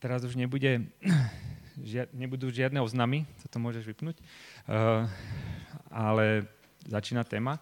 teraz 0.00 0.24
už 0.24 0.34
nebude, 0.34 0.88
žia, 1.84 2.08
nebudú 2.16 2.48
žiadne 2.48 2.80
oznamy, 2.80 3.28
to 3.52 3.60
môžeš 3.60 3.84
vypnúť, 3.84 4.16
uh, 4.66 5.04
ale 5.92 6.48
začína 6.88 7.22
téma. 7.22 7.60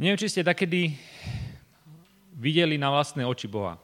Neviem, 0.00 0.18
či 0.18 0.32
ste 0.32 0.42
takedy 0.42 0.96
videli 2.34 2.74
na 2.74 2.90
vlastné 2.90 3.22
oči 3.22 3.46
Boha. 3.46 3.78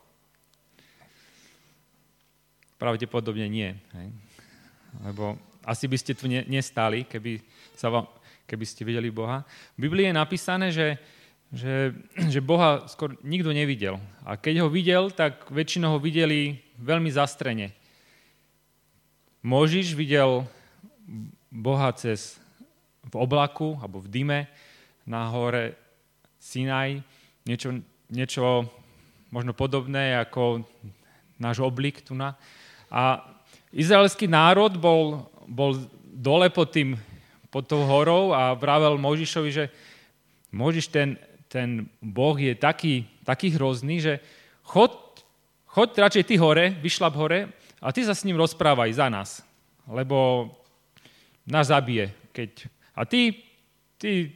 Pravdepodobne 2.80 3.46
nie. 3.46 3.76
Hej? 3.94 4.08
Lebo 5.06 5.38
asi 5.62 5.86
by 5.86 5.96
ste 6.00 6.18
tu 6.18 6.26
ne, 6.26 6.42
nestali, 6.50 7.06
keby, 7.06 7.38
sa 7.78 7.92
vám, 7.92 8.10
keby 8.48 8.64
ste 8.66 8.82
videli 8.82 9.12
Boha. 9.12 9.46
V 9.78 9.86
Biblii 9.86 10.10
je 10.10 10.16
napísané, 10.16 10.74
že 10.74 10.98
že, 11.50 11.94
že 12.32 12.40
Boha 12.40 12.86
skoro 12.86 13.18
nikto 13.22 13.50
nevidel. 13.50 13.98
A 14.24 14.38
keď 14.38 14.66
ho 14.66 14.68
videl, 14.70 15.10
tak 15.10 15.50
väčšinou 15.50 15.98
ho 15.98 16.00
videli 16.00 16.58
veľmi 16.78 17.10
zastrene. 17.10 17.74
Možiš 19.40 19.96
videl 19.96 20.44
Boha 21.50 21.90
cez 21.96 22.38
v 23.08 23.14
oblaku 23.16 23.80
alebo 23.80 23.98
v 24.04 24.08
dime 24.12 24.40
na 25.08 25.26
hore 25.32 25.74
Sinaj, 26.40 27.00
niečo, 27.44 27.80
niečo 28.08 28.68
možno 29.32 29.52
podobné 29.52 30.16
ako 30.16 30.64
náš 31.40 31.60
oblik 31.64 32.04
tu 32.04 32.12
na. 32.12 32.36
A 32.92 33.24
izraelský 33.72 34.28
národ 34.28 34.76
bol, 34.76 35.28
bol 35.48 35.76
dole 36.04 36.52
pod, 36.52 36.72
tým, 36.74 36.96
pod 37.48 37.64
tou 37.64 37.84
horou 37.84 38.36
a 38.36 38.52
vravel 38.56 39.00
Možišovi, 39.00 39.50
že 39.50 39.64
Možiš 40.50 40.90
ten, 40.90 41.16
ten 41.50 41.90
Boh 41.98 42.38
je 42.38 42.54
taký, 42.54 43.10
taký 43.26 43.50
hrozný, 43.58 43.98
že 43.98 44.22
chod, 44.62 44.94
chod 45.66 45.98
radšej 45.98 46.24
ty 46.30 46.38
hore, 46.38 46.70
vyšlap 46.78 47.18
hore 47.18 47.50
a 47.82 47.90
ty 47.90 48.06
sa 48.06 48.14
s 48.14 48.22
ním 48.22 48.38
rozprávaj 48.38 48.94
za 48.94 49.10
nás, 49.10 49.42
lebo 49.90 50.46
nás 51.50 51.66
zabije. 51.66 52.14
Keď... 52.30 52.70
A 52.94 53.02
ty, 53.02 53.42
ty, 53.98 54.30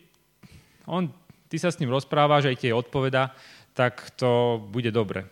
on, 0.91 1.07
ty 1.47 1.55
sa 1.63 1.71
s 1.71 1.79
ním 1.79 1.95
rozprávaš, 1.95 2.51
aj 2.51 2.59
ti 2.59 2.75
odpoveda, 2.75 3.31
tak 3.79 4.11
to 4.19 4.59
bude 4.75 4.91
dobre. 4.91 5.31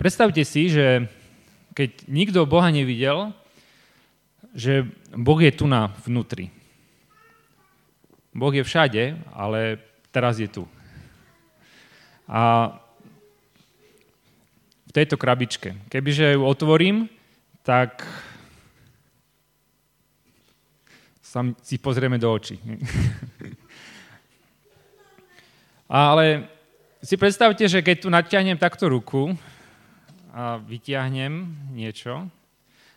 Predstavte 0.00 0.44
si, 0.48 0.72
že 0.72 1.08
keď 1.76 2.08
nikto 2.08 2.48
Boha 2.48 2.72
nevidel, 2.72 3.36
že 4.56 4.88
Boh 5.12 5.36
je 5.36 5.52
tu 5.52 5.68
na 5.68 5.92
vnútri. 6.08 6.48
Boh 8.32 8.52
je 8.56 8.64
všade, 8.64 9.20
ale 9.36 9.76
teraz 10.08 10.40
je 10.40 10.48
tu. 10.48 10.64
A 12.24 12.72
v 14.88 14.92
tejto 14.96 15.20
krabičke, 15.20 15.76
kebyže 15.92 16.40
ju 16.40 16.42
otvorím, 16.48 17.12
tak 17.60 18.00
sa 21.20 21.44
si 21.60 21.76
pozrieme 21.76 22.16
do 22.16 22.32
očí. 22.32 22.56
ale 25.92 26.48
si 27.04 27.20
predstavte, 27.20 27.68
že 27.68 27.84
keď 27.84 27.96
tu 28.00 28.08
natiahnem 28.08 28.56
takto 28.56 28.88
ruku 28.88 29.36
a 30.32 30.56
vytiahnem 30.56 31.44
niečo, 31.76 32.32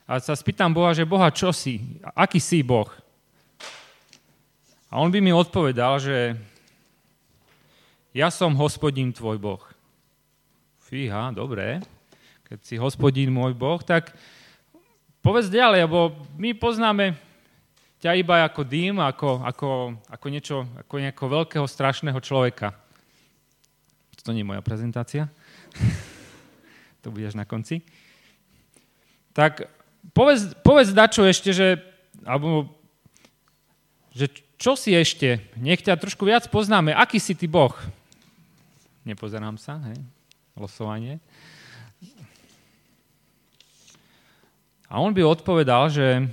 a 0.09 0.17
sa 0.17 0.33
spýtam 0.33 0.73
Boha, 0.73 0.89
že 0.89 1.05
Boha, 1.05 1.29
čo 1.29 1.53
si? 1.53 2.01
Aký 2.17 2.41
si 2.41 2.65
Boh? 2.65 2.89
A 4.89 4.97
on 4.97 5.13
by 5.13 5.21
mi 5.21 5.29
odpovedal, 5.29 6.01
že 6.01 6.33
ja 8.09 8.33
som 8.33 8.57
hospodín 8.57 9.13
tvoj 9.13 9.37
Boh. 9.37 9.61
Fíha, 10.81 11.29
dobré. 11.29 11.85
Keď 12.49 12.59
si 12.65 12.75
hospodín 12.81 13.29
môj 13.29 13.53
Boh, 13.53 13.77
tak 13.85 14.17
povedz 15.21 15.53
ďalej, 15.53 15.85
lebo 15.85 16.17
my 16.41 16.57
poznáme 16.57 17.13
ťa 18.01 18.17
iba 18.17 18.49
ako 18.49 18.65
dým, 18.65 18.97
ako, 18.97 19.45
ako, 19.45 19.69
ako, 20.09 20.25
niečo, 20.33 20.65
ako 20.73 21.05
nejakého 21.05 21.29
veľkého, 21.29 21.65
strašného 21.69 22.17
človeka. 22.17 22.73
To 24.25 24.33
nie 24.33 24.41
je 24.41 24.49
moja 24.57 24.65
prezentácia. 24.65 25.29
to 27.05 27.13
budeš 27.13 27.37
na 27.37 27.45
konci. 27.45 27.85
Tak 29.37 29.78
povedz, 30.13 30.53
povedz 30.61 30.89
dačo 30.91 31.23
ešte, 31.25 31.55
že, 31.55 31.79
alebo, 32.23 32.69
že 34.13 34.31
čo 34.59 34.75
si 34.75 34.91
ešte? 34.91 35.39
Nech 35.55 35.79
ťa 35.79 35.95
trošku 35.95 36.27
viac 36.27 36.47
poznáme. 36.51 36.91
Aký 36.91 37.15
si 37.21 37.31
ty 37.31 37.47
Boh? 37.47 37.71
Nepozerám 39.07 39.55
sa, 39.55 39.79
hej? 39.87 39.97
Losovanie. 40.59 41.23
A 44.89 44.99
on 44.99 45.13
by 45.13 45.21
odpovedal, 45.21 45.87
že 45.93 46.25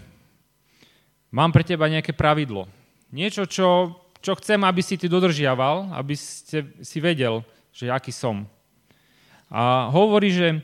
mám 1.28 1.53
pre 1.53 1.62
teba 1.62 1.87
nejaké 1.87 2.16
pravidlo. 2.16 2.66
Niečo, 3.12 3.44
čo, 3.47 3.94
čo 4.25 4.33
chcem, 4.41 4.59
aby 4.65 4.81
si 4.83 4.98
ty 4.98 5.06
dodržiaval, 5.06 5.94
aby 5.94 6.16
ste, 6.16 6.65
si 6.81 6.98
vedel, 6.98 7.44
že 7.71 7.93
aký 7.93 8.10
som. 8.10 8.48
A 9.47 9.93
hovorí, 9.94 10.34
že 10.34 10.59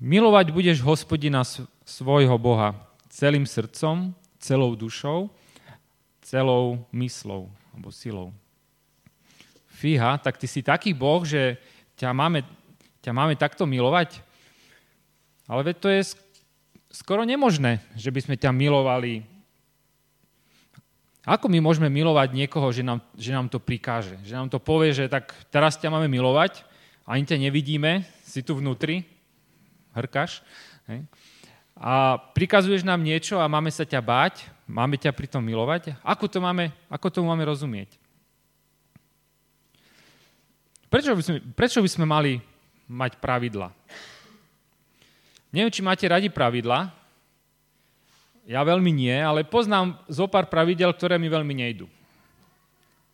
Milovať 0.00 0.48
budeš 0.56 0.80
hospodina 0.80 1.44
svojho 1.84 2.32
Boha 2.40 2.72
celým 3.12 3.44
srdcom, 3.44 4.16
celou 4.40 4.72
dušou, 4.72 5.28
celou 6.24 6.88
myslou 6.88 7.52
alebo 7.68 7.92
silou. 7.92 8.32
Fíha, 9.68 10.16
tak 10.16 10.40
ty 10.40 10.48
si 10.48 10.64
taký 10.64 10.96
Boh, 10.96 11.20
že 11.20 11.60
ťa 12.00 12.16
máme, 12.16 12.40
ťa 13.04 13.12
máme 13.12 13.36
takto 13.36 13.68
milovať? 13.68 14.24
Ale 15.44 15.68
veď 15.68 15.76
to 15.76 15.88
je 15.92 16.16
skoro 16.88 17.28
nemožné, 17.28 17.84
že 17.92 18.08
by 18.08 18.24
sme 18.24 18.40
ťa 18.40 18.56
milovali. 18.56 19.20
Ako 21.28 21.52
my 21.52 21.60
môžeme 21.60 21.92
milovať 21.92 22.32
niekoho, 22.32 22.72
že 22.72 22.80
nám, 22.80 23.04
že 23.20 23.36
nám 23.36 23.52
to 23.52 23.60
prikáže? 23.60 24.16
Že 24.24 24.32
nám 24.32 24.48
to 24.48 24.56
povie, 24.56 24.96
že 24.96 25.12
tak 25.12 25.36
teraz 25.52 25.76
ťa 25.76 25.92
máme 25.92 26.08
milovať, 26.08 26.64
ani 27.04 27.28
ťa 27.28 27.36
nevidíme, 27.36 28.08
si 28.24 28.40
tu 28.40 28.56
vnútri, 28.56 29.19
hrkaš. 29.94 30.42
Hej. 30.90 31.06
A 31.80 32.20
prikazuješ 32.36 32.84
nám 32.84 33.00
niečo 33.00 33.40
a 33.40 33.48
máme 33.48 33.72
sa 33.72 33.88
ťa 33.88 34.04
báť, 34.04 34.44
máme 34.68 35.00
ťa 35.00 35.16
pritom 35.16 35.40
milovať. 35.40 35.96
Ako, 36.04 36.28
to 36.28 36.36
máme, 36.36 36.68
ako 36.92 37.08
tomu 37.08 37.32
máme 37.32 37.48
rozumieť? 37.48 37.96
Prečo 40.90 41.14
by, 41.14 41.22
sme, 41.22 41.38
prečo 41.54 41.78
by 41.80 41.88
sme 41.88 42.04
mali 42.04 42.42
mať 42.90 43.16
pravidla? 43.22 43.70
Neviem, 45.54 45.70
či 45.70 45.80
máte 45.80 46.04
radi 46.04 46.26
pravidla. 46.28 46.90
Ja 48.50 48.66
veľmi 48.66 48.90
nie, 48.90 49.14
ale 49.14 49.46
poznám 49.46 49.94
zo 50.10 50.26
pár 50.26 50.50
pravidel, 50.50 50.90
ktoré 50.90 51.14
mi 51.16 51.30
veľmi 51.30 51.54
nejdu. 51.54 51.86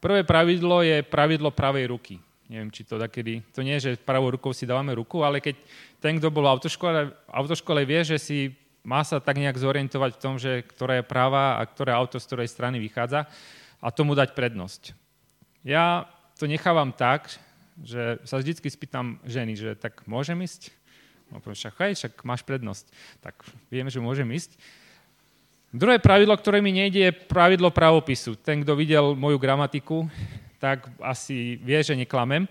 Prvé 0.00 0.25
pravidlo 0.25 0.81
je 0.81 1.04
pravidlo 1.04 1.53
pravej 1.53 1.92
ruky. 1.92 2.16
Neviem, 2.46 2.70
či 2.70 2.86
to 2.86 2.94
takedy, 2.94 3.42
to 3.50 3.66
nie 3.66 3.74
je, 3.78 3.90
že 3.90 4.02
pravou 4.06 4.30
rukou 4.30 4.54
si 4.54 4.70
dávame 4.70 4.94
ruku, 4.94 5.26
ale 5.26 5.42
keď 5.42 5.58
ten, 5.98 6.14
kto 6.22 6.30
bol 6.30 6.46
v 6.46 6.52
autoškole, 6.54 7.10
autoškole 7.26 7.82
vie, 7.82 8.06
že 8.06 8.22
si 8.22 8.54
má 8.86 9.02
sa 9.02 9.18
tak 9.18 9.42
nejak 9.42 9.58
zorientovať 9.58 10.10
v 10.14 10.22
tom, 10.22 10.34
že 10.38 10.62
ktorá 10.62 11.02
je 11.02 11.10
práva 11.10 11.58
a 11.58 11.66
ktoré 11.66 11.90
auto 11.90 12.22
z 12.22 12.26
ktorej 12.30 12.48
strany 12.54 12.78
vychádza 12.78 13.26
a 13.82 13.90
tomu 13.90 14.14
dať 14.14 14.38
prednosť. 14.38 14.94
Ja 15.66 16.06
to 16.38 16.46
nechávam 16.46 16.94
tak, 16.94 17.34
že 17.82 18.22
sa 18.22 18.38
vždy 18.38 18.62
spýtam 18.62 19.18
ženy, 19.26 19.58
že 19.58 19.74
tak 19.74 20.06
môžem 20.06 20.38
ísť? 20.38 20.70
No, 21.34 21.42
však, 21.42 21.74
hej, 21.82 21.92
však 21.98 22.22
máš 22.22 22.46
prednosť. 22.46 22.86
Tak 23.18 23.42
vieme, 23.66 23.91
že 23.91 23.98
môžem 23.98 24.30
ísť. 24.30 24.54
Druhé 25.74 25.98
pravidlo, 25.98 26.38
ktoré 26.38 26.62
mi 26.62 26.71
nejde, 26.71 27.10
je 27.10 27.12
pravidlo 27.12 27.74
pravopisu. 27.74 28.38
Ten, 28.38 28.62
kto 28.62 28.78
videl 28.78 29.18
moju 29.18 29.36
gramatiku, 29.36 30.06
tak 30.60 30.88
asi 31.00 31.60
vie, 31.60 31.78
že 31.82 31.98
neklamem. 31.98 32.48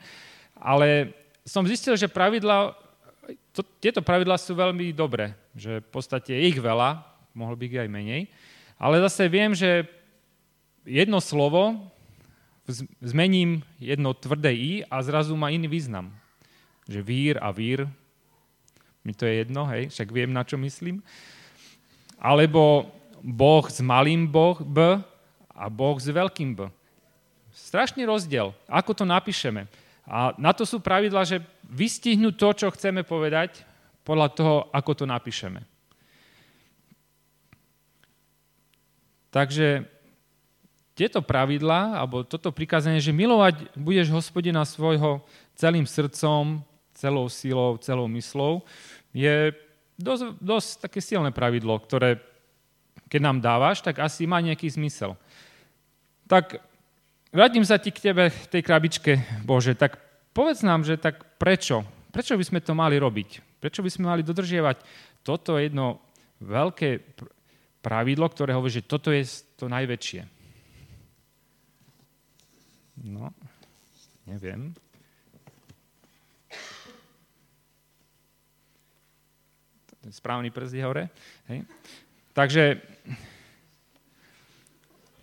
Ale 0.57 1.13
som 1.45 1.65
zistil, 1.67 1.93
že 1.97 2.09
pravidla, 2.09 2.73
to, 3.53 3.61
tieto 3.81 4.01
pravidla 4.01 4.37
sú 4.37 4.57
veľmi 4.57 4.89
dobré, 4.95 5.33
že 5.53 5.81
v 5.81 5.89
podstate 5.89 6.33
je 6.33 6.49
ich 6.49 6.57
veľa, 6.57 7.03
mohlo 7.35 7.53
by 7.53 7.63
ich 7.69 7.81
aj 7.81 7.89
menej, 7.91 8.21
ale 8.79 9.03
zase 9.03 9.29
viem, 9.29 9.51
že 9.55 9.87
jedno 10.85 11.21
slovo 11.21 11.91
zmením 13.01 13.61
jedno 13.77 14.13
tvrdé 14.17 14.51
i 14.53 14.71
a 14.89 15.01
zrazu 15.05 15.37
má 15.37 15.53
iný 15.53 15.69
význam. 15.69 16.09
Že 16.89 16.99
vír 17.01 17.35
a 17.41 17.53
vír, 17.53 17.85
mi 19.05 19.13
to 19.13 19.29
je 19.29 19.45
jedno, 19.45 19.69
hej, 19.69 19.93
však 19.93 20.09
viem, 20.09 20.33
na 20.33 20.41
čo 20.41 20.57
myslím. 20.57 21.05
Alebo 22.17 22.89
Boh 23.21 23.65
s 23.69 23.81
malým 23.81 24.25
boh, 24.25 24.57
B 24.61 24.97
a 25.53 25.65
Boh 25.69 25.97
s 26.01 26.09
veľkým 26.09 26.57
B. 26.57 26.69
Strašný 27.65 28.05
rozdiel. 28.05 28.53
Ako 28.69 28.93
to 28.93 29.09
napíšeme? 29.09 29.65
A 30.05 30.37
na 30.37 30.53
to 30.53 30.69
sú 30.69 30.77
pravidla, 30.77 31.25
že 31.25 31.41
vystihnúť 31.65 32.35
to, 32.37 32.49
čo 32.53 32.67
chceme 32.69 33.01
povedať, 33.01 33.65
podľa 34.05 34.27
toho, 34.37 34.55
ako 34.69 34.91
to 34.93 35.05
napíšeme. 35.09 35.65
Takže 39.33 39.81
tieto 40.93 41.25
pravidlá, 41.25 41.97
alebo 41.97 42.21
toto 42.21 42.53
prikázanie, 42.53 43.01
že 43.01 43.09
milovať 43.09 43.73
budeš 43.73 44.13
hospodina 44.13 44.61
svojho 44.61 45.25
celým 45.57 45.89
srdcom, 45.89 46.61
celou 46.93 47.25
silou, 47.33 47.81
celou 47.81 48.05
myslou, 48.13 48.61
je 49.09 49.51
dosť, 49.97 50.37
dosť 50.37 50.69
také 50.85 51.01
silné 51.01 51.33
pravidlo, 51.33 51.81
ktoré 51.81 52.21
keď 53.09 53.21
nám 53.21 53.37
dávaš, 53.41 53.81
tak 53.81 53.99
asi 54.05 54.29
má 54.29 54.37
nejaký 54.37 54.69
zmysel. 54.69 55.17
Tak 56.29 56.61
vrátim 57.35 57.67
sa 57.67 57.75
ti 57.75 57.91
k 57.91 57.99
tebe, 57.99 58.31
tej 58.47 58.63
krabičke, 58.63 59.43
Bože, 59.43 59.75
tak 59.75 59.99
povedz 60.31 60.63
nám, 60.63 60.87
že 60.87 60.95
tak 60.95 61.35
prečo? 61.35 61.83
Prečo 62.15 62.39
by 62.39 62.43
sme 62.47 62.59
to 62.63 62.71
mali 62.71 62.95
robiť? 62.95 63.59
Prečo 63.59 63.83
by 63.83 63.91
sme 63.91 64.07
mali 64.07 64.23
dodržiavať 64.23 64.79
toto 65.19 65.59
jedno 65.59 65.99
veľké 66.39 67.03
pravidlo, 67.83 68.31
ktoré 68.31 68.55
hovorí, 68.55 68.71
že 68.71 68.87
toto 68.87 69.11
je 69.11 69.27
to 69.59 69.67
najväčšie? 69.67 70.23
No, 73.03 73.35
neviem. 74.23 74.71
Správny 80.05 80.53
prst 80.53 80.77
je 80.77 80.85
hore. 80.85 81.03
Hej. 81.49 81.65
Takže 82.37 82.77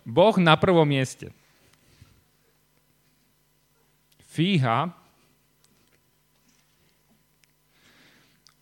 Boh 0.03 0.35
na 0.37 0.59
prvom 0.59 0.83
mieste. 0.83 1.31
Fíha. 4.33 4.89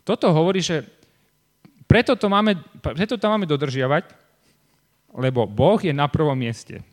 Toto 0.04 0.28
hovorí, 0.36 0.60
že 0.60 0.84
preto 1.88 2.20
to 2.20 2.28
máme, 2.28 2.60
preto 2.84 3.16
to 3.16 3.26
máme 3.32 3.48
dodržiavať, 3.48 4.12
lebo 5.16 5.48
Boh 5.48 5.80
je 5.80 5.96
na 5.96 6.12
prvom 6.12 6.36
mieste. 6.36 6.84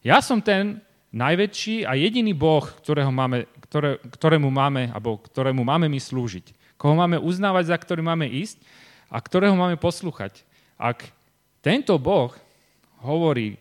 Ja 0.00 0.24
som 0.24 0.40
ten, 0.40 0.80
najväčší 1.16 1.88
a 1.88 1.96
jediný 1.96 2.36
Boh, 2.36 2.64
ktorého 2.64 3.08
máme, 3.08 3.48
ktoré, 3.64 3.96
ktorému 4.04 4.52
máme, 4.52 4.92
alebo 4.92 5.16
ktorému 5.16 5.64
máme 5.64 5.88
my 5.88 5.96
slúžiť. 5.96 6.52
Koho 6.76 6.92
máme 6.92 7.16
uznávať, 7.16 7.72
za 7.72 7.76
ktorým 7.80 8.04
máme 8.12 8.28
ísť 8.28 8.60
a 9.08 9.16
ktorého 9.16 9.56
máme 9.56 9.80
poslúchať. 9.80 10.44
Ak 10.76 11.08
tento 11.64 11.96
Boh 11.96 12.36
hovorí, 13.00 13.56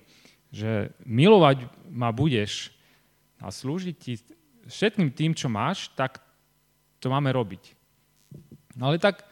že 0.51 0.91
milovať 1.07 1.63
ma 1.87 2.11
budeš 2.11 2.74
a 3.39 3.51
slúžiť 3.51 3.95
ti 3.95 4.19
všetkým 4.65 5.09
tým, 5.13 5.31
čo 5.37 5.51
máš, 5.51 5.91
tak 5.93 6.19
to 6.99 7.07
máme 7.11 7.29
robiť. 7.29 7.77
No 8.75 8.89
ale 8.91 8.97
tak 8.97 9.23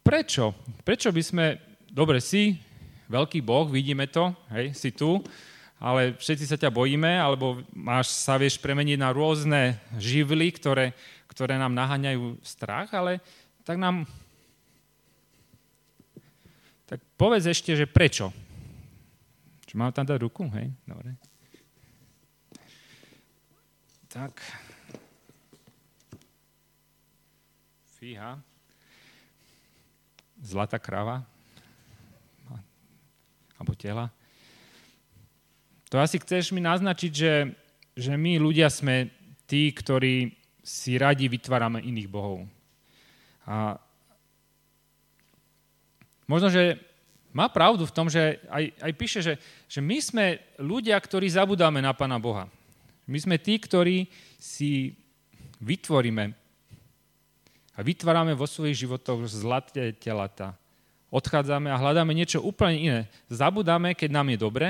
prečo? 0.00 0.56
Prečo 0.82 1.12
by 1.12 1.22
sme, 1.22 1.44
dobre 1.92 2.18
si, 2.18 2.58
veľký 3.12 3.44
Boh, 3.44 3.68
vidíme 3.68 4.08
to, 4.08 4.32
hej, 4.56 4.72
si 4.72 4.90
tu, 4.90 5.20
ale 5.82 6.14
všetci 6.14 6.46
sa 6.46 6.56
ťa 6.56 6.70
bojíme, 6.70 7.18
alebo 7.18 7.60
máš, 7.74 8.14
sa 8.14 8.38
vieš 8.38 8.56
premeniť 8.62 8.98
na 8.98 9.10
rôzne 9.10 9.76
živly, 9.98 10.54
ktoré, 10.54 10.94
ktoré 11.26 11.58
nám 11.58 11.74
naháňajú 11.74 12.38
strach, 12.40 12.88
ale 12.94 13.18
tak 13.66 13.76
nám... 13.76 14.06
Tak 16.86 17.00
povedz 17.16 17.48
ešte, 17.48 17.72
že 17.72 17.88
prečo? 17.88 18.30
Či 19.64 19.74
mám 19.80 19.96
tam 19.96 20.04
dať 20.04 20.20
ruku? 20.20 20.44
Hej, 20.52 20.70
dobre. 20.84 21.16
Tak. 24.12 24.44
Fíha. 27.96 28.36
Zlatá 30.36 30.76
krava. 30.76 31.24
Alebo 33.56 33.72
tela. 33.72 34.12
To 35.88 35.96
asi 35.96 36.20
chceš 36.20 36.52
mi 36.52 36.60
naznačiť, 36.60 37.08
že, 37.08 37.56
že 37.96 38.12
my 38.20 38.36
ľudia 38.36 38.68
sme 38.68 39.08
tí, 39.48 39.72
ktorí 39.72 40.36
si 40.60 41.00
radi 41.00 41.32
vytvárame 41.32 41.80
iných 41.80 42.08
bohov. 42.12 42.44
A 43.48 43.80
možno, 46.28 46.52
že 46.52 46.76
má 47.32 47.48
pravdu 47.48 47.88
v 47.88 47.96
tom, 47.96 48.12
že 48.12 48.44
aj, 48.52 48.76
aj 48.76 48.92
píše, 48.92 49.20
že, 49.24 49.40
že 49.72 49.80
my 49.80 49.96
sme 50.04 50.24
ľudia, 50.60 51.00
ktorí 51.00 51.32
zabudáme 51.32 51.80
na 51.80 51.96
Pána 51.96 52.20
Boha. 52.20 52.52
My 53.06 53.18
sme 53.18 53.36
tí, 53.38 53.58
ktorí 53.58 54.06
si 54.38 54.94
vytvoríme 55.58 56.34
a 57.72 57.80
vytvárame 57.80 58.36
vo 58.36 58.44
svojich 58.44 58.84
životoch 58.86 59.24
zlaté 59.26 59.96
telata. 59.96 60.54
Odchádzame 61.12 61.68
a 61.68 61.80
hľadáme 61.80 62.12
niečo 62.16 62.40
úplne 62.40 62.78
iné. 62.78 63.00
Zabudáme, 63.28 63.92
keď 63.92 64.10
nám 64.12 64.32
je 64.32 64.38
dobre, 64.38 64.66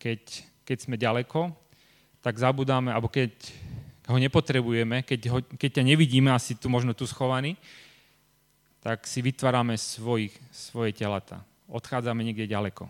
keď, 0.00 0.20
keď 0.64 0.78
sme 0.78 0.96
ďaleko, 0.96 1.52
tak 2.24 2.38
zabudáme, 2.40 2.92
alebo 2.92 3.12
keď 3.12 3.32
ho 4.08 4.16
nepotrebujeme, 4.16 5.04
keď, 5.04 5.20
ho, 5.28 5.38
keď 5.44 5.80
ťa 5.80 5.84
nevidíme, 5.84 6.32
asi 6.32 6.56
tu 6.56 6.72
možno 6.72 6.96
tu 6.96 7.04
schovaný, 7.04 7.60
tak 8.80 9.04
si 9.04 9.20
vytvárame 9.20 9.76
svojich, 9.76 10.32
svoje 10.48 10.96
telata. 10.96 11.44
Odchádzame 11.68 12.24
niekde 12.24 12.48
ďaleko. 12.48 12.88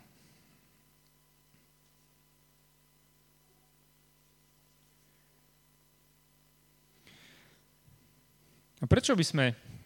A 8.78 8.84
prečo 8.86 9.14
by 9.18 9.24
sme 9.26 9.44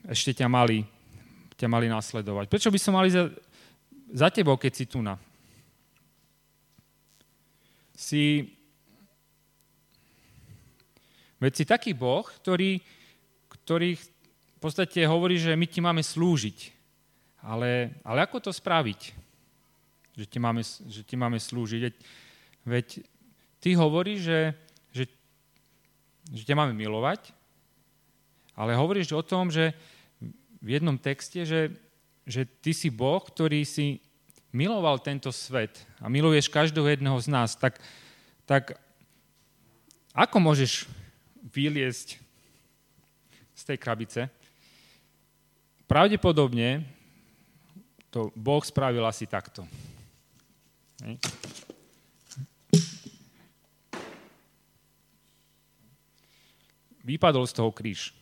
ešte 0.09 0.43
ťa 0.43 0.49
mali, 0.51 0.85
ťa 1.57 1.69
mali 1.69 1.89
nasledovať? 1.89 2.47
Prečo 2.51 2.69
by 2.69 2.79
sme 2.79 2.93
mali 3.01 3.09
za, 3.09 3.33
za 4.13 4.29
tebou, 4.29 4.61
keď 4.61 4.73
si 4.73 4.85
tu 4.85 5.01
na? 5.01 5.17
si... 8.03 8.51
Veď 11.39 11.53
si 11.59 11.65
taký 11.67 11.91
Boh, 11.95 12.23
ktorý, 12.23 12.79
ktorý 13.51 13.99
v 13.99 14.59
podstate 14.63 15.03
hovorí, 15.07 15.39
že 15.39 15.59
my 15.59 15.67
ti 15.67 15.83
máme 15.83 16.03
slúžiť. 16.03 16.71
Ale, 17.43 17.99
ale 18.07 18.19
ako 18.23 18.39
to 18.39 18.51
spraviť? 18.55 19.01
Že 20.15 20.27
ti 20.31 20.39
máme, 20.39 20.63
že 20.63 21.03
ti 21.03 21.19
máme 21.19 21.39
slúžiť. 21.43 21.81
Veď, 21.83 21.97
veď 22.63 22.87
ty 23.59 23.75
hovoríš, 23.75 24.21
že, 24.23 24.41
že, 24.95 25.05
že 26.31 26.43
ťa 26.47 26.55
máme 26.55 26.79
milovať, 26.79 27.35
ale 28.53 28.77
hovoríš 28.77 29.13
o 29.17 29.23
tom, 29.25 29.49
že 29.49 29.73
v 30.63 30.79
jednom 30.79 30.95
texte, 30.95 31.43
že, 31.43 31.75
že 32.29 32.47
ty 32.47 32.71
si 32.71 32.93
Boh, 32.93 33.19
ktorý 33.19 33.67
si 33.67 33.99
miloval 34.53 35.01
tento 35.01 35.33
svet 35.33 35.83
a 35.99 36.07
miluješ 36.13 36.53
každého 36.53 36.87
jedného 36.87 37.19
z 37.19 37.29
nás, 37.33 37.57
tak, 37.57 37.81
tak 38.45 38.77
ako 40.13 40.37
môžeš 40.39 40.87
vyliesť 41.41 42.21
z 43.57 43.63
tej 43.65 43.79
krabice? 43.81 44.21
Pravdepodobne 45.89 46.85
to 48.13 48.29
Boh 48.37 48.61
spravil 48.61 49.03
asi 49.09 49.25
takto. 49.25 49.65
Vypadol 57.03 57.49
z 57.49 57.53
toho 57.57 57.73
kríž. 57.75 58.22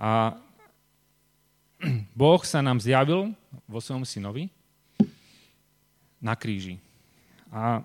A 0.00 0.32
Boh 2.16 2.40
sa 2.40 2.64
nám 2.64 2.80
zjavil 2.80 3.36
vo 3.68 3.78
svojom 3.84 4.08
synovi 4.08 4.48
na 6.20 6.32
kríži. 6.32 6.80
A 7.52 7.84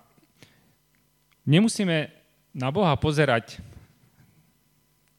nemusíme 1.43 2.12
na 2.55 2.72
Boha 2.72 2.95
pozerať 2.95 3.60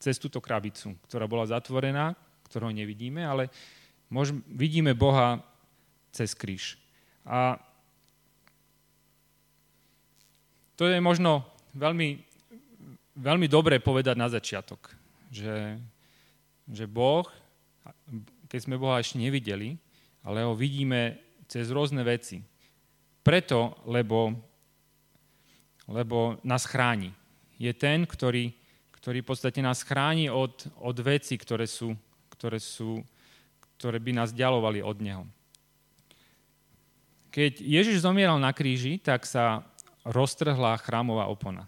cez 0.01 0.17
túto 0.17 0.41
krabicu, 0.41 0.97
ktorá 1.05 1.29
bola 1.29 1.45
zatvorená, 1.45 2.17
ktorú 2.49 2.73
nevidíme, 2.73 3.21
ale 3.27 3.53
môž, 4.09 4.33
vidíme 4.49 4.97
Boha 4.97 5.43
cez 6.15 6.33
kríž. 6.33 6.81
A 7.27 7.59
to 10.79 10.87
je 10.87 11.01
možno 11.01 11.43
veľmi, 11.75 12.23
veľmi 13.19 13.47
dobré 13.49 13.81
povedať 13.81 14.15
na 14.15 14.29
začiatok, 14.31 14.93
že, 15.33 15.81
že 16.67 16.85
Boh, 16.91 17.27
keď 18.51 18.61
sme 18.63 18.79
Boha 18.79 18.99
ešte 18.99 19.19
nevideli, 19.23 19.79
ale 20.27 20.43
ho 20.43 20.59
vidíme 20.59 21.19
cez 21.47 21.71
rôzne 21.71 22.03
veci, 22.03 22.43
preto, 23.23 23.75
lebo, 23.87 24.35
lebo 25.87 26.39
nás 26.43 26.67
chráni. 26.67 27.15
Je 27.59 27.71
ten, 27.75 28.07
ktorý, 28.07 28.55
ktorý 28.95 29.23
v 29.23 29.29
podstate 29.31 29.63
nás 29.63 29.87
chráni 29.87 30.31
od, 30.31 30.67
od 30.83 30.97
veci, 31.03 31.39
ktoré, 31.39 31.67
sú, 31.67 31.95
ktoré, 32.31 32.59
sú, 32.59 33.03
ktoré 33.79 33.99
by 34.03 34.13
nás 34.15 34.35
ďalovali 34.35 34.83
od 34.83 34.99
Neho. 34.99 35.25
Keď 37.31 37.63
Ježiš 37.63 38.03
zomieral 38.03 38.39
na 38.41 38.51
kríži, 38.51 38.99
tak 38.99 39.27
sa 39.29 39.63
roztrhla 40.07 40.79
chrámová 40.83 41.27
opona. 41.27 41.67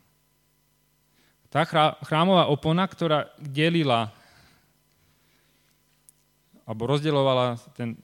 Tá 1.48 1.64
chrámová 2.04 2.48
opona, 2.48 2.84
ktorá 2.84 3.32
delila 3.40 4.12
alebo 6.68 6.84
rozdeľovala 6.84 7.56
ten 7.72 7.96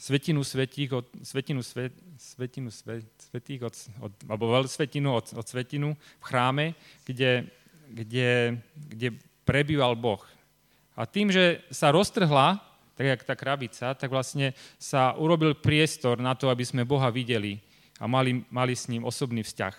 svetinu 0.00 0.40
svetích 0.40 0.90
od, 0.96 1.04
svetinu, 1.20 1.60
svet, 1.60 1.92
svetinu 2.16 2.72
svet, 2.72 3.04
svetých 3.20 3.68
od, 3.68 3.74
od, 4.00 4.12
alebo 4.24 4.48
svetinu 4.64 5.12
od, 5.12 5.26
od 5.36 5.44
svetinu 5.44 5.92
v 5.92 6.24
chráme, 6.24 6.66
kde, 7.04 7.44
kde, 7.92 8.56
kde 8.74 9.08
prebýval 9.44 9.92
Boh. 9.92 10.24
A 10.96 11.04
tým, 11.04 11.28
že 11.28 11.60
sa 11.68 11.92
roztrhla, 11.92 12.64
tak 12.96 13.06
jak 13.06 13.22
tá 13.28 13.34
krabica, 13.36 13.94
tak 13.94 14.08
vlastne 14.10 14.56
sa 14.80 15.14
urobil 15.20 15.54
priestor 15.54 16.16
na 16.18 16.32
to, 16.32 16.48
aby 16.48 16.64
sme 16.64 16.88
Boha 16.88 17.12
videli 17.12 17.60
a 18.00 18.08
mali, 18.08 18.42
mali 18.48 18.72
s 18.74 18.88
ním 18.88 19.04
osobný 19.04 19.44
vzťah. 19.44 19.74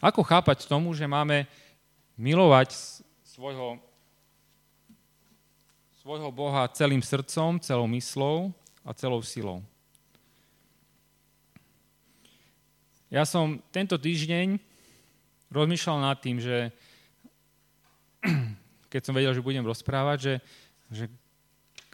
Ako 0.00 0.24
chápať 0.24 0.64
tomu, 0.64 0.96
že 0.96 1.04
máme 1.04 1.44
milovať 2.20 2.76
svojho, 3.24 3.80
svojho 6.04 6.28
Boha 6.28 6.68
celým 6.76 7.00
srdcom, 7.00 7.56
celou 7.64 7.88
myslou 7.88 8.52
a 8.84 8.92
celou 8.92 9.24
silou? 9.24 9.64
Ja 13.08 13.24
som 13.24 13.58
tento 13.72 13.96
týždeň 13.96 14.60
rozmýšľal 15.50 15.98
nad 15.98 16.20
tým, 16.20 16.38
že 16.38 16.70
keď 18.92 19.00
som 19.02 19.16
vedel, 19.16 19.32
že 19.32 19.42
budem 19.42 19.64
rozprávať, 19.64 20.18
že, 20.20 20.34
že 20.92 21.04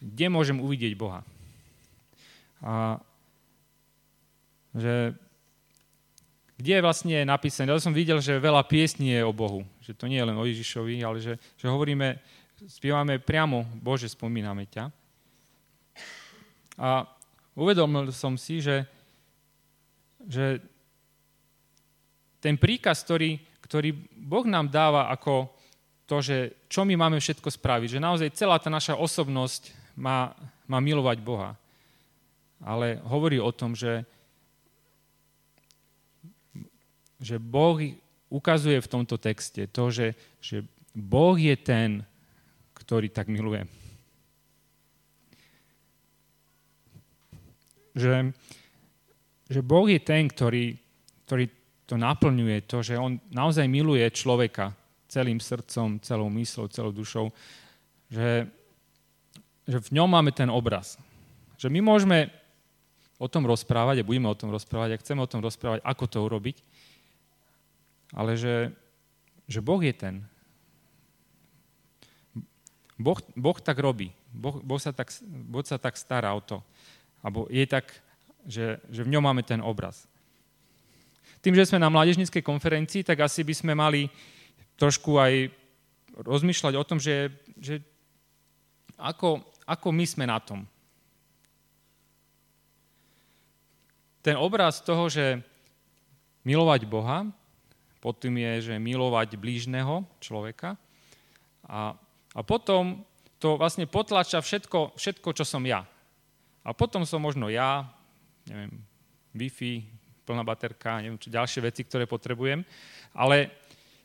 kde 0.02 0.26
môžem 0.28 0.58
uvidieť 0.60 0.92
Boha. 0.98 1.24
A 2.60 3.00
že 4.76 5.16
kde 6.56 6.80
je 6.80 6.84
vlastne 6.84 7.16
napísané. 7.28 7.68
Ja 7.68 7.76
som 7.76 7.92
videl, 7.92 8.16
že 8.24 8.40
veľa 8.40 8.64
piesní 8.64 9.12
je 9.12 9.20
o 9.20 9.32
Bohu. 9.32 9.60
Že 9.84 9.92
to 9.92 10.04
nie 10.08 10.16
je 10.16 10.28
len 10.28 10.36
o 10.40 10.48
Ježišovi, 10.48 11.04
ale 11.04 11.20
že, 11.20 11.36
že 11.60 11.66
hovoríme, 11.68 12.16
spievame 12.64 13.20
priamo, 13.20 13.68
Bože, 13.76 14.08
spomíname 14.08 14.64
ťa. 14.64 14.88
A 16.80 17.04
uvedomil 17.52 18.08
som 18.12 18.40
si, 18.40 18.64
že, 18.64 18.88
že 20.24 20.64
ten 22.40 22.56
príkaz, 22.56 23.04
ktorý, 23.04 23.36
ktorý 23.64 23.92
Boh 24.16 24.44
nám 24.48 24.72
dáva 24.72 25.12
ako 25.12 25.52
to, 26.08 26.22
že 26.24 26.36
čo 26.72 26.86
my 26.88 26.96
máme 26.96 27.18
všetko 27.20 27.52
spraviť, 27.52 27.98
že 27.98 28.04
naozaj 28.04 28.32
celá 28.32 28.56
tá 28.56 28.72
naša 28.72 28.96
osobnosť 28.96 29.74
má, 29.98 30.32
má 30.64 30.78
milovať 30.80 31.18
Boha. 31.20 31.58
Ale 32.64 33.02
hovorí 33.04 33.36
o 33.36 33.52
tom, 33.52 33.76
že, 33.76 34.08
že 37.20 37.40
Boh 37.40 37.78
ukazuje 38.28 38.80
v 38.82 38.90
tomto 38.90 39.16
texte 39.16 39.64
to, 39.70 39.88
že, 39.88 40.18
že 40.42 40.66
Boh 40.92 41.36
je 41.36 41.54
ten, 41.56 42.02
ktorý 42.76 43.08
tak 43.08 43.28
miluje. 43.32 43.64
Že, 47.96 48.36
že 49.48 49.60
Boh 49.64 49.88
je 49.88 50.00
ten, 50.00 50.28
ktorý, 50.28 50.76
ktorý 51.24 51.44
to 51.88 51.94
naplňuje, 51.96 52.66
to, 52.68 52.84
že 52.84 53.00
On 53.00 53.16
naozaj 53.32 53.64
miluje 53.70 54.04
človeka 54.12 54.76
celým 55.06 55.40
srdcom, 55.40 56.02
celou 56.02 56.28
myslou, 56.28 56.68
celou 56.68 56.92
dušou, 56.92 57.32
že, 58.10 58.44
že 59.64 59.78
v 59.80 59.92
ňom 59.96 60.08
máme 60.10 60.34
ten 60.34 60.50
obraz. 60.50 60.98
Že 61.56 61.72
my 61.72 61.80
môžeme 61.80 62.28
o 63.16 63.30
tom 63.30 63.48
rozprávať 63.48 64.02
a 64.02 64.08
budeme 64.08 64.28
o 64.28 64.36
tom 64.36 64.52
rozprávať 64.52 64.92
a 64.92 65.00
chceme 65.00 65.24
o 65.24 65.30
tom 65.30 65.40
rozprávať, 65.40 65.80
ako 65.80 66.04
to 66.04 66.18
urobiť, 66.20 66.56
ale 68.14 68.38
že, 68.38 68.70
že 69.50 69.62
Boh 69.62 69.80
je 69.82 69.94
ten. 69.94 70.22
Boh, 72.96 73.20
boh 73.36 73.58
tak 73.60 73.76
robí. 73.76 74.12
Boh, 74.32 74.60
boh, 74.64 74.80
sa 74.80 74.92
tak, 74.92 75.12
boh 75.24 75.64
sa 75.64 75.76
tak 75.76 75.96
stará 76.00 76.32
o 76.32 76.40
to. 76.40 76.64
Abo 77.20 77.44
je 77.52 77.64
tak, 77.68 77.92
že, 78.46 78.80
že 78.88 79.04
v 79.04 79.12
ňom 79.16 79.24
máme 79.24 79.42
ten 79.44 79.60
obraz. 79.60 80.08
Tým, 81.44 81.54
že 81.54 81.68
sme 81.68 81.82
na 81.82 81.92
mládežníckej 81.92 82.40
konferencii, 82.40 83.04
tak 83.04 83.20
asi 83.20 83.44
by 83.44 83.54
sme 83.54 83.72
mali 83.76 84.08
trošku 84.80 85.20
aj 85.20 85.52
rozmýšľať 86.16 86.74
o 86.74 86.84
tom, 86.84 86.96
že, 86.96 87.28
že 87.60 87.84
ako, 88.96 89.44
ako 89.68 89.88
my 89.92 90.04
sme 90.08 90.24
na 90.24 90.40
tom. 90.40 90.64
Ten 94.24 94.40
obraz 94.40 94.80
toho, 94.80 95.06
že 95.06 95.38
milovať 96.42 96.88
Boha 96.88 97.28
potom 98.06 98.30
je, 98.38 98.70
že 98.70 98.74
milovať 98.78 99.34
blížneho 99.34 100.06
človeka 100.22 100.78
a, 101.66 101.98
a 102.30 102.40
potom 102.46 103.02
to 103.42 103.58
vlastne 103.58 103.90
potlača 103.90 104.38
všetko, 104.38 104.94
všetko, 104.94 105.28
čo 105.34 105.42
som 105.42 105.66
ja. 105.66 105.82
A 106.62 106.70
potom 106.70 107.02
som 107.02 107.18
možno 107.18 107.50
ja, 107.50 107.82
neviem, 108.46 108.78
Wi-Fi, 109.34 109.82
plná 110.22 110.46
baterka, 110.46 111.02
neviem, 111.02 111.18
čo 111.18 111.34
ďalšie 111.34 111.66
veci, 111.66 111.82
ktoré 111.82 112.06
potrebujem, 112.06 112.62
ale, 113.10 113.50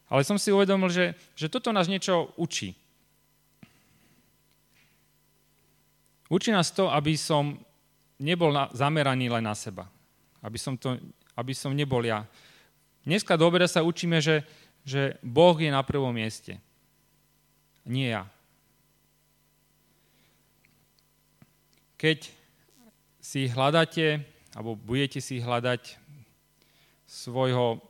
ale 0.09 0.21
som 0.25 0.41
si 0.41 0.49
uvedomil, 0.49 0.89
že, 0.89 1.13
že 1.37 1.45
toto 1.45 1.69
nás 1.69 1.85
niečo 1.85 2.33
učí. 2.41 2.73
Učí 6.25 6.49
nás 6.49 6.73
to, 6.73 6.89
aby 6.89 7.13
som 7.13 7.53
nebol 8.17 8.49
na, 8.49 8.65
zameraný 8.73 9.29
len 9.29 9.43
na 9.43 9.51
seba. 9.57 9.89
Aby 10.39 10.57
som, 10.57 10.79
to, 10.79 10.95
aby 11.35 11.51
som 11.51 11.75
nebol 11.75 11.99
ja. 12.05 12.23
Dneska 13.01 13.33
dobre 13.33 13.65
sa 13.65 13.81
učíme, 13.81 14.21
že, 14.21 14.45
že 14.85 15.17
Boh 15.25 15.57
je 15.57 15.73
na 15.73 15.81
prvom 15.81 16.13
mieste. 16.13 16.61
Nie 17.81 18.13
ja. 18.13 18.23
Keď 21.97 22.29
si 23.21 23.49
hľadáte, 23.49 24.21
alebo 24.53 24.77
budete 24.77 25.21
si 25.21 25.41
hľadať 25.41 25.97
svojho, 27.05 27.81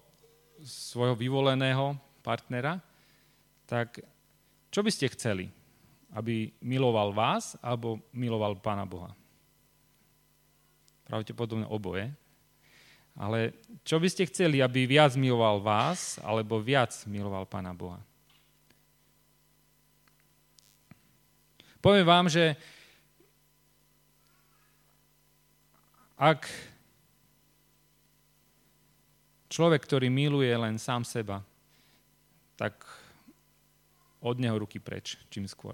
svojho 0.64 1.16
vyvoleného 1.16 1.96
partnera, 2.24 2.80
tak 3.68 4.04
čo 4.72 4.80
by 4.84 4.92
ste 4.92 5.12
chceli? 5.12 5.52
Aby 6.12 6.52
miloval 6.60 7.16
vás, 7.16 7.56
alebo 7.64 8.00
miloval 8.12 8.60
Pána 8.60 8.84
Boha? 8.84 9.16
Pravdepodobne 11.08 11.68
oboje. 11.68 12.12
Ale 13.16 13.54
čo 13.84 14.00
by 14.00 14.08
ste 14.08 14.30
chceli, 14.30 14.64
aby 14.64 14.88
viac 14.88 15.14
miloval 15.20 15.60
vás, 15.60 16.22
alebo 16.24 16.64
viac 16.64 16.94
miloval 17.10 17.44
Pána 17.50 17.76
Boha? 17.76 18.00
Poviem 21.82 22.06
vám, 22.06 22.30
že 22.30 22.54
ak 26.14 26.46
človek, 29.50 29.82
ktorý 29.82 30.14
miluje 30.14 30.54
len 30.54 30.78
sám 30.78 31.02
seba, 31.02 31.42
tak 32.54 32.78
od 34.22 34.38
neho 34.38 34.62
ruky 34.62 34.78
preč, 34.78 35.18
čím 35.34 35.50
skôr. 35.50 35.74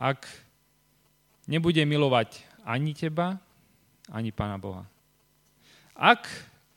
Ak 0.00 0.24
nebude 1.44 1.84
milovať 1.84 2.40
ani 2.64 2.96
teba, 2.96 3.36
ani 4.08 4.32
Pána 4.32 4.56
Boha. 4.56 4.88
Ak 5.94 6.26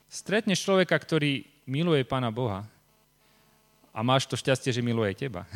stretneš 0.06 0.62
človeka, 0.62 0.94
ktorý 0.94 1.42
miluje 1.66 2.06
Pána 2.06 2.30
Boha 2.30 2.62
a 3.90 4.00
máš 4.06 4.30
to 4.30 4.38
šťastie, 4.38 4.70
že 4.70 4.86
miluje 4.86 5.18
teba, 5.18 5.50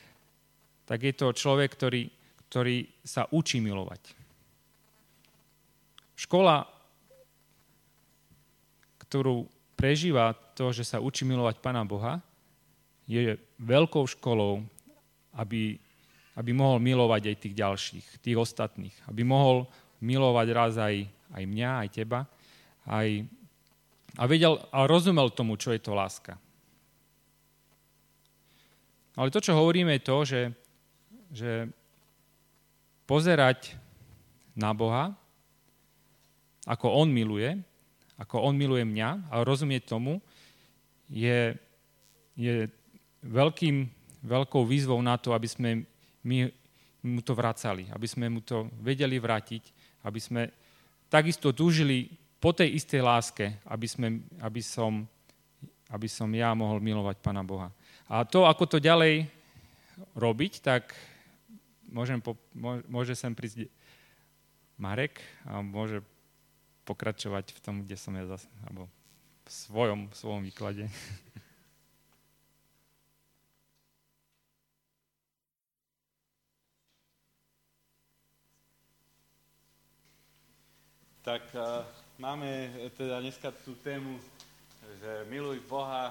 tak 0.88 1.04
je 1.04 1.12
to 1.12 1.36
človek, 1.36 1.68
ktorý, 1.68 2.08
ktorý 2.48 2.88
sa 3.04 3.28
učí 3.28 3.60
milovať. 3.60 4.16
Škola, 6.16 6.64
ktorú 9.04 9.44
prežíva 9.76 10.32
to, 10.56 10.72
že 10.72 10.88
sa 10.88 10.98
učí 10.98 11.28
milovať 11.28 11.60
Pána 11.60 11.84
Boha, 11.84 12.24
je 13.04 13.36
veľkou 13.60 14.04
školou, 14.16 14.64
aby, 15.36 15.76
aby 16.36 16.50
mohol 16.56 16.80
milovať 16.80 17.32
aj 17.32 17.36
tých 17.36 17.54
ďalších, 17.56 18.06
tých 18.24 18.36
ostatných. 18.36 18.96
Aby 19.08 19.28
mohol 19.28 19.68
milovať 20.00 20.48
raz 20.56 20.72
aj, 20.80 21.04
aj 21.36 21.44
mňa, 21.44 21.70
aj 21.84 21.88
teba 21.92 22.24
aj, 22.88 23.28
a 24.16 24.24
vedel 24.24 24.56
a 24.72 24.88
rozumel 24.88 25.28
tomu, 25.30 25.60
čo 25.60 25.70
je 25.76 25.80
to 25.80 25.92
láska. 25.92 26.40
Ale 29.18 29.34
to, 29.34 29.42
čo 29.42 29.58
hovoríme, 29.58 29.92
je 29.98 30.06
to, 30.06 30.16
že, 30.24 30.42
že 31.34 31.52
pozerať 33.04 33.74
na 34.54 34.70
Boha, 34.72 35.12
ako 36.64 36.86
On 37.02 37.08
miluje, 37.10 37.58
ako 38.16 38.46
On 38.46 38.54
miluje 38.54 38.86
mňa 38.86 39.30
a 39.30 39.42
rozumieť 39.42 39.90
tomu, 39.90 40.22
je, 41.10 41.56
je 42.36 42.68
veľkým, 43.24 43.88
veľkou 44.22 44.62
výzvou 44.66 45.00
na 45.00 45.16
to, 45.16 45.32
aby 45.32 45.48
sme 45.48 45.70
my 46.26 46.50
mu 47.02 47.20
to 47.22 47.32
vracali, 47.32 47.88
aby 47.90 48.06
sme 48.06 48.26
mu 48.28 48.42
to 48.42 48.68
vedeli 48.82 49.16
vrátiť, 49.16 49.62
aby 50.04 50.20
sme 50.20 50.42
takisto 51.08 51.54
túžili 51.54 52.10
po 52.38 52.54
tej 52.54 52.78
istej 52.78 53.02
láske, 53.02 53.58
aby, 53.66 53.86
sme, 53.90 54.08
aby, 54.38 54.62
som, 54.62 55.06
aby 55.90 56.06
som 56.06 56.30
ja 56.30 56.54
mohol 56.54 56.78
milovať 56.78 57.18
Pana 57.18 57.42
Boha. 57.42 57.74
A 58.06 58.22
to, 58.22 58.46
ako 58.46 58.64
to 58.64 58.78
ďalej 58.78 59.26
robiť, 60.14 60.62
tak 60.62 60.94
môžem 61.90 62.22
po, 62.22 62.38
môže 62.86 63.18
sem 63.18 63.34
prísť 63.34 63.66
Marek 64.78 65.18
a 65.42 65.58
môže 65.58 66.00
pokračovať 66.86 67.52
v 67.52 67.60
tom, 67.60 67.82
kde 67.82 67.98
som 67.98 68.14
ja 68.14 68.24
zase, 68.24 68.48
alebo 68.64 68.86
v 69.44 69.50
svojom, 69.50 70.00
v 70.08 70.14
svojom 70.14 70.42
výklade. 70.46 70.86
Tak 81.28 81.44
uh, 81.52 81.84
máme 82.18 82.74
teda 82.98 83.22
dneska 83.22 83.54
tú 83.62 83.78
tému, 83.78 84.18
že 85.00 85.10
miluj 85.30 85.62
Boha 85.70 86.10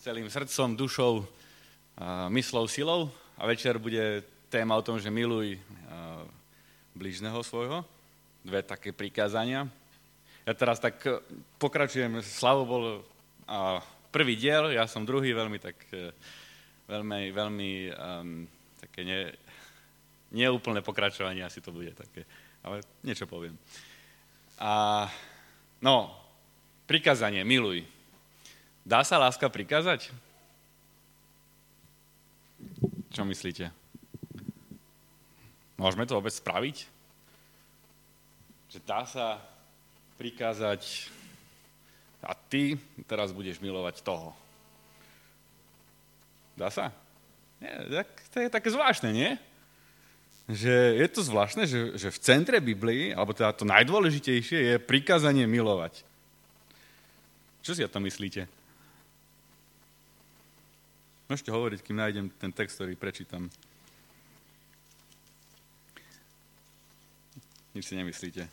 celým 0.00 0.24
srdcom, 0.32 0.72
dušou, 0.72 1.20
uh, 1.20 2.26
myslou, 2.32 2.64
silou 2.64 3.12
a 3.36 3.44
večer 3.44 3.76
bude 3.76 4.24
téma 4.48 4.76
o 4.76 4.82
tom, 4.82 4.96
že 4.96 5.12
miluj 5.12 5.60
uh, 5.60 6.24
blížneho 6.96 7.44
svojho. 7.44 7.84
Dve 8.40 8.64
také 8.64 8.96
prikázania. 8.96 9.68
Ja 10.48 10.56
teraz 10.56 10.80
tak 10.80 10.96
pokračujem, 11.60 12.24
Slavo 12.24 12.64
bol 12.64 12.84
prvý 14.08 14.40
diel, 14.40 14.72
ja 14.72 14.88
som 14.88 15.04
druhý, 15.04 15.36
veľmi 15.36 15.60
tak, 15.60 15.76
veľmi, 16.88 17.28
veľmi 17.36 17.70
um, 17.92 18.48
také 18.80 19.04
ne, 19.04 19.20
neúplné 20.32 20.80
pokračovanie 20.80 21.44
asi 21.44 21.60
to 21.60 21.68
bude 21.68 21.92
také 21.92 22.24
ale 22.64 22.84
niečo 23.04 23.24
poviem. 23.24 23.56
A, 24.60 25.08
no, 25.80 26.12
prikázanie, 26.84 27.40
miluj. 27.48 27.88
Dá 28.84 29.00
sa 29.00 29.16
láska 29.16 29.48
prikázať? 29.48 30.12
Čo 33.08 33.24
myslíte? 33.24 33.72
Môžeme 35.80 36.04
to 36.04 36.20
vôbec 36.20 36.36
spraviť? 36.36 36.84
Že 38.68 38.78
dá 38.84 39.08
sa 39.08 39.40
prikázať 40.20 41.08
a 42.20 42.36
ty 42.36 42.76
teraz 43.08 43.32
budeš 43.32 43.64
milovať 43.64 44.04
toho. 44.04 44.36
Dá 46.52 46.68
sa? 46.68 46.92
Nie, 47.64 47.72
tak, 47.88 48.08
to 48.28 48.36
je 48.44 48.52
také 48.52 48.68
zvláštne, 48.68 49.08
nie? 49.16 49.40
Že 50.50 50.98
je 50.98 51.06
to 51.10 51.22
zvláštne, 51.22 51.64
že, 51.66 51.94
že 51.94 52.08
v 52.10 52.22
centre 52.22 52.58
Biblii, 52.58 53.14
alebo 53.14 53.30
teda 53.30 53.54
to 53.54 53.62
najdôležitejšie 53.68 54.58
je 54.58 54.74
prikázanie 54.82 55.46
milovať. 55.46 56.02
Čo 57.60 57.76
si 57.76 57.84
o 57.84 57.92
tom 57.92 58.02
myslíte? 58.08 58.50
Môžete 61.30 61.54
hovoriť, 61.54 61.80
kým 61.86 62.00
nájdem 62.00 62.26
ten 62.42 62.50
text, 62.50 62.74
ktorý 62.80 62.98
prečítam. 62.98 63.46
Nič 67.70 67.86
si 67.86 67.94
nemyslíte. 67.94 68.50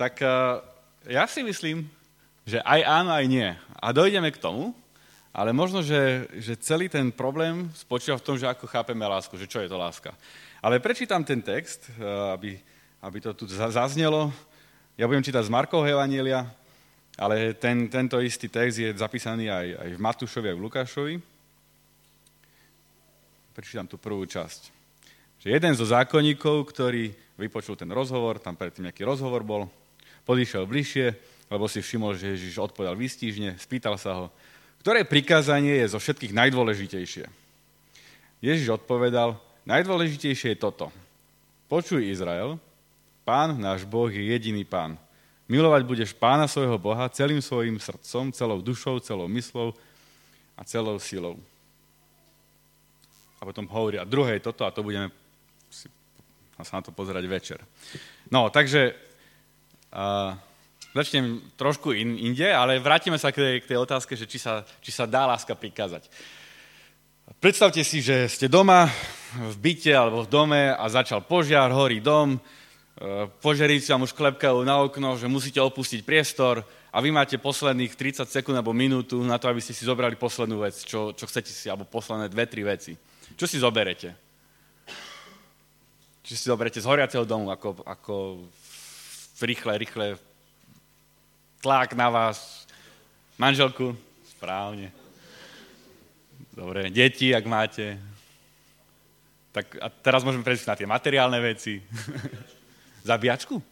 Tak 0.00 0.16
uh, 0.24 0.64
ja 1.04 1.28
si 1.28 1.44
myslím, 1.44 1.84
že 2.48 2.64
aj 2.64 2.80
áno, 2.88 3.12
aj 3.12 3.26
nie. 3.28 3.48
A 3.76 3.92
dojdeme 3.92 4.32
k 4.32 4.40
tomu, 4.40 4.72
ale 5.32 5.52
možno, 5.52 5.84
že, 5.84 6.26
že 6.40 6.56
celý 6.56 6.88
ten 6.88 7.12
problém 7.12 7.68
spočíva 7.76 8.16
v 8.16 8.24
tom, 8.24 8.36
že 8.40 8.48
ako 8.48 8.66
chápeme 8.66 9.04
lásku, 9.04 9.36
že 9.36 9.46
čo 9.46 9.60
je 9.60 9.68
to 9.68 9.76
láska. 9.76 10.10
Ale 10.58 10.82
prečítam 10.82 11.22
ten 11.22 11.38
text, 11.38 11.86
eh, 11.94 12.02
aby, 12.34 12.50
aby 13.02 13.18
to 13.20 13.30
tu 13.34 13.44
zaznelo. 13.46 14.32
Ja 14.98 15.06
budem 15.06 15.22
čítať 15.22 15.46
z 15.46 15.54
Markovho 15.54 15.86
Evanielia, 15.86 16.48
ale 17.14 17.54
ten, 17.54 17.86
tento 17.86 18.18
istý 18.18 18.50
text 18.50 18.78
je 18.78 18.90
zapísaný 18.94 19.50
aj, 19.50 19.66
aj 19.78 19.88
v 19.94 20.00
Matúšovi, 20.02 20.46
aj 20.50 20.56
v 20.58 20.64
Lukášovi. 20.66 21.14
Prečítam 23.54 23.86
tú 23.86 23.98
prvú 23.98 24.26
časť. 24.26 24.70
Že 25.38 25.48
jeden 25.54 25.74
zo 25.78 25.86
zákonníkov, 25.86 26.66
ktorý 26.74 27.14
vypočul 27.38 27.78
ten 27.78 27.90
rozhovor, 27.94 28.42
tam 28.42 28.58
predtým 28.58 28.90
nejaký 28.90 29.06
rozhovor 29.06 29.46
bol, 29.46 29.70
podišiel 30.26 30.66
bližšie, 30.66 31.14
lebo 31.46 31.70
si 31.70 31.78
všimol, 31.78 32.18
že 32.18 32.34
Ježiš 32.34 32.58
odpovedal 32.58 32.98
výstižne, 32.98 33.54
spýtal 33.56 33.94
sa 33.94 34.10
ho, 34.18 34.26
ktoré 34.82 35.04
prikázanie 35.04 35.82
je 35.84 35.92
zo 35.92 35.98
všetkých 35.98 36.32
najdôležitejšie? 36.32 37.26
Ježiš 38.38 38.68
odpovedal, 38.78 39.34
najdôležitejšie 39.66 40.54
je 40.54 40.62
toto. 40.62 40.94
Počuj 41.66 42.06
Izrael, 42.06 42.56
pán 43.26 43.58
náš 43.58 43.84
Boh 43.84 44.08
je 44.08 44.22
jediný 44.22 44.64
pán. 44.64 44.96
Milovať 45.48 45.82
budeš 45.84 46.10
pána 46.12 46.48
svojho 46.48 46.76
Boha 46.76 47.08
celým 47.08 47.40
svojim 47.40 47.80
srdcom, 47.80 48.32
celou 48.32 48.60
dušou, 48.60 49.00
celou 49.00 49.28
myslou 49.32 49.72
a 50.56 50.64
celou 50.64 50.96
silou. 51.00 51.36
A 53.38 53.46
potom 53.46 53.64
hovorí, 53.70 53.96
a 53.96 54.08
druhé 54.08 54.38
je 54.38 54.46
toto, 54.50 54.66
a 54.66 54.74
to 54.74 54.82
budeme 54.82 55.08
si, 55.70 55.86
sa 56.58 56.80
na 56.80 56.82
to 56.82 56.90
pozerať 56.90 57.24
večer. 57.28 57.58
No, 58.28 58.50
takže 58.50 58.92
uh, 59.94 60.34
začnem 60.98 61.38
trošku 61.54 61.94
in, 61.94 62.18
inde, 62.18 62.50
ale 62.50 62.82
vrátime 62.82 63.14
sa 63.14 63.30
k 63.30 63.38
tej, 63.38 63.54
k 63.62 63.68
tej 63.70 63.78
otázke, 63.78 64.18
že 64.18 64.26
či 64.26 64.42
sa, 64.42 64.66
či 64.82 64.90
sa 64.90 65.06
dá 65.06 65.30
láska 65.30 65.54
prikázať. 65.54 66.10
Predstavte 67.38 67.86
si, 67.86 68.02
že 68.02 68.26
ste 68.26 68.50
doma 68.50 68.90
v 69.36 69.54
byte 69.60 69.92
alebo 69.94 70.26
v 70.26 70.32
dome 70.32 70.62
a 70.74 70.84
začal 70.90 71.22
požiar, 71.22 71.70
horí 71.70 72.02
dom, 72.02 72.34
e, 72.34 72.40
požeríci 73.38 73.94
vám 73.94 74.08
už 74.08 74.16
klepkajú 74.16 74.58
na 74.66 74.82
okno, 74.82 75.14
že 75.14 75.30
musíte 75.30 75.62
opustiť 75.62 76.02
priestor 76.02 76.66
a 76.90 76.98
vy 76.98 77.14
máte 77.14 77.38
posledných 77.38 77.94
30 77.94 78.26
sekúnd 78.26 78.56
alebo 78.58 78.74
minútu 78.74 79.20
na 79.22 79.38
to, 79.38 79.46
aby 79.46 79.60
ste 79.62 79.76
si 79.76 79.86
zobrali 79.86 80.18
poslednú 80.18 80.64
vec, 80.64 80.82
čo, 80.82 81.14
čo 81.14 81.28
chcete 81.28 81.52
si, 81.52 81.68
alebo 81.70 81.86
posledné 81.86 82.26
dve, 82.32 82.48
tri 82.48 82.64
veci. 82.64 82.96
Čo 83.36 83.46
si 83.46 83.60
zoberete? 83.60 84.16
Či 86.24 86.32
si 86.32 86.44
zoberete 86.48 86.80
z 86.80 86.88
horiaceho 86.88 87.28
domu, 87.28 87.52
ako, 87.52 87.84
ako 87.84 88.14
rýchle, 89.44 89.78
rýchle 89.78 90.27
tlak 91.60 91.92
na 91.92 92.10
vás. 92.10 92.66
Manželku? 93.38 93.94
Správne. 94.34 94.94
Dobre, 96.54 96.90
deti, 96.90 97.30
ak 97.34 97.44
máte. 97.46 97.98
Tak 99.54 99.78
a 99.78 99.86
teraz 99.90 100.22
môžeme 100.22 100.46
prejsť 100.46 100.66
na 100.70 100.74
tie 100.78 100.86
materiálne 100.86 101.38
veci. 101.42 101.82
Zabíjačku? 103.08 103.62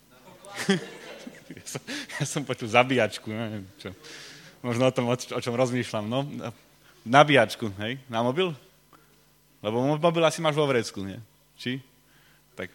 ja, 1.53 1.67
som, 1.67 1.83
ja 2.19 2.25
som 2.25 2.43
počul 2.43 2.71
zabíjačku, 2.71 3.29
neviem 3.31 3.67
čo. 3.79 3.91
Možno 4.65 4.89
o 4.89 4.95
tom, 4.95 5.07
o, 5.11 5.15
o 5.15 5.41
čom 5.43 5.55
rozmýšľam. 5.55 6.07
No, 6.09 6.25
nabíjačku, 7.07 7.71
hej? 7.83 8.01
Na 8.11 8.25
mobil? 8.25 8.51
Lebo 9.63 9.99
mobil 9.99 10.23
asi 10.25 10.43
máš 10.43 10.59
vo 10.59 10.67
vrecku, 10.67 11.03
nie? 11.05 11.19
Či? 11.59 11.79
Tak, 12.55 12.71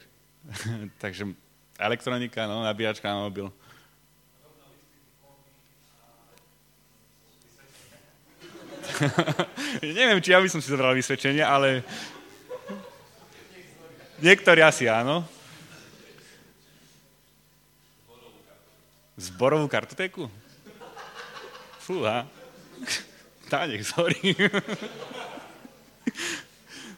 takže 1.03 1.33
elektronika, 1.75 2.45
no, 2.47 2.63
nabíjačka 2.63 3.09
na 3.09 3.27
mobil. 3.27 3.49
Neviem, 9.81 10.21
či 10.21 10.33
ja 10.33 10.41
by 10.41 10.49
som 10.49 10.61
si 10.61 10.69
zobral 10.69 10.93
vysvedčenie, 10.93 11.41
ale 11.41 11.81
niektorí 14.21 14.61
asi 14.61 14.85
áno. 14.85 15.25
Zborovú 19.17 19.69
kartotéku? 19.69 20.25
Fúha. 21.81 22.25
Tá 23.51 23.67
nech 23.67 23.85
zhorí. 23.85 24.33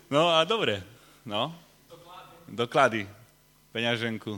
No 0.07 0.29
a 0.29 0.45
dobre. 0.45 0.85
No. 1.25 1.51
Doklady. 2.47 3.09
Peňaženku. 3.73 4.37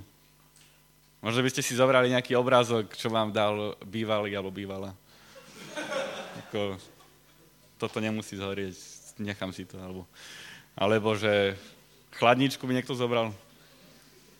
Možno 1.19 1.41
by 1.41 1.49
ste 1.51 1.65
si 1.65 1.75
zobrali 1.75 2.07
nejaký 2.13 2.37
obrázok, 2.37 2.95
čo 2.95 3.11
vám 3.11 3.33
dal 3.35 3.75
bývalý 3.83 4.31
alebo 4.31 4.53
bývala. 4.53 4.95
Ako 6.47 6.79
toto 7.75 7.99
nemusí 7.99 8.39
zhorieť, 8.39 8.75
nechám 9.19 9.51
si 9.51 9.67
to. 9.67 9.75
Alebo, 9.79 10.07
alebo 10.75 11.15
že 11.15 11.55
chladničku 12.15 12.63
by 12.63 12.73
niekto 12.79 12.95
zobral. 12.95 13.31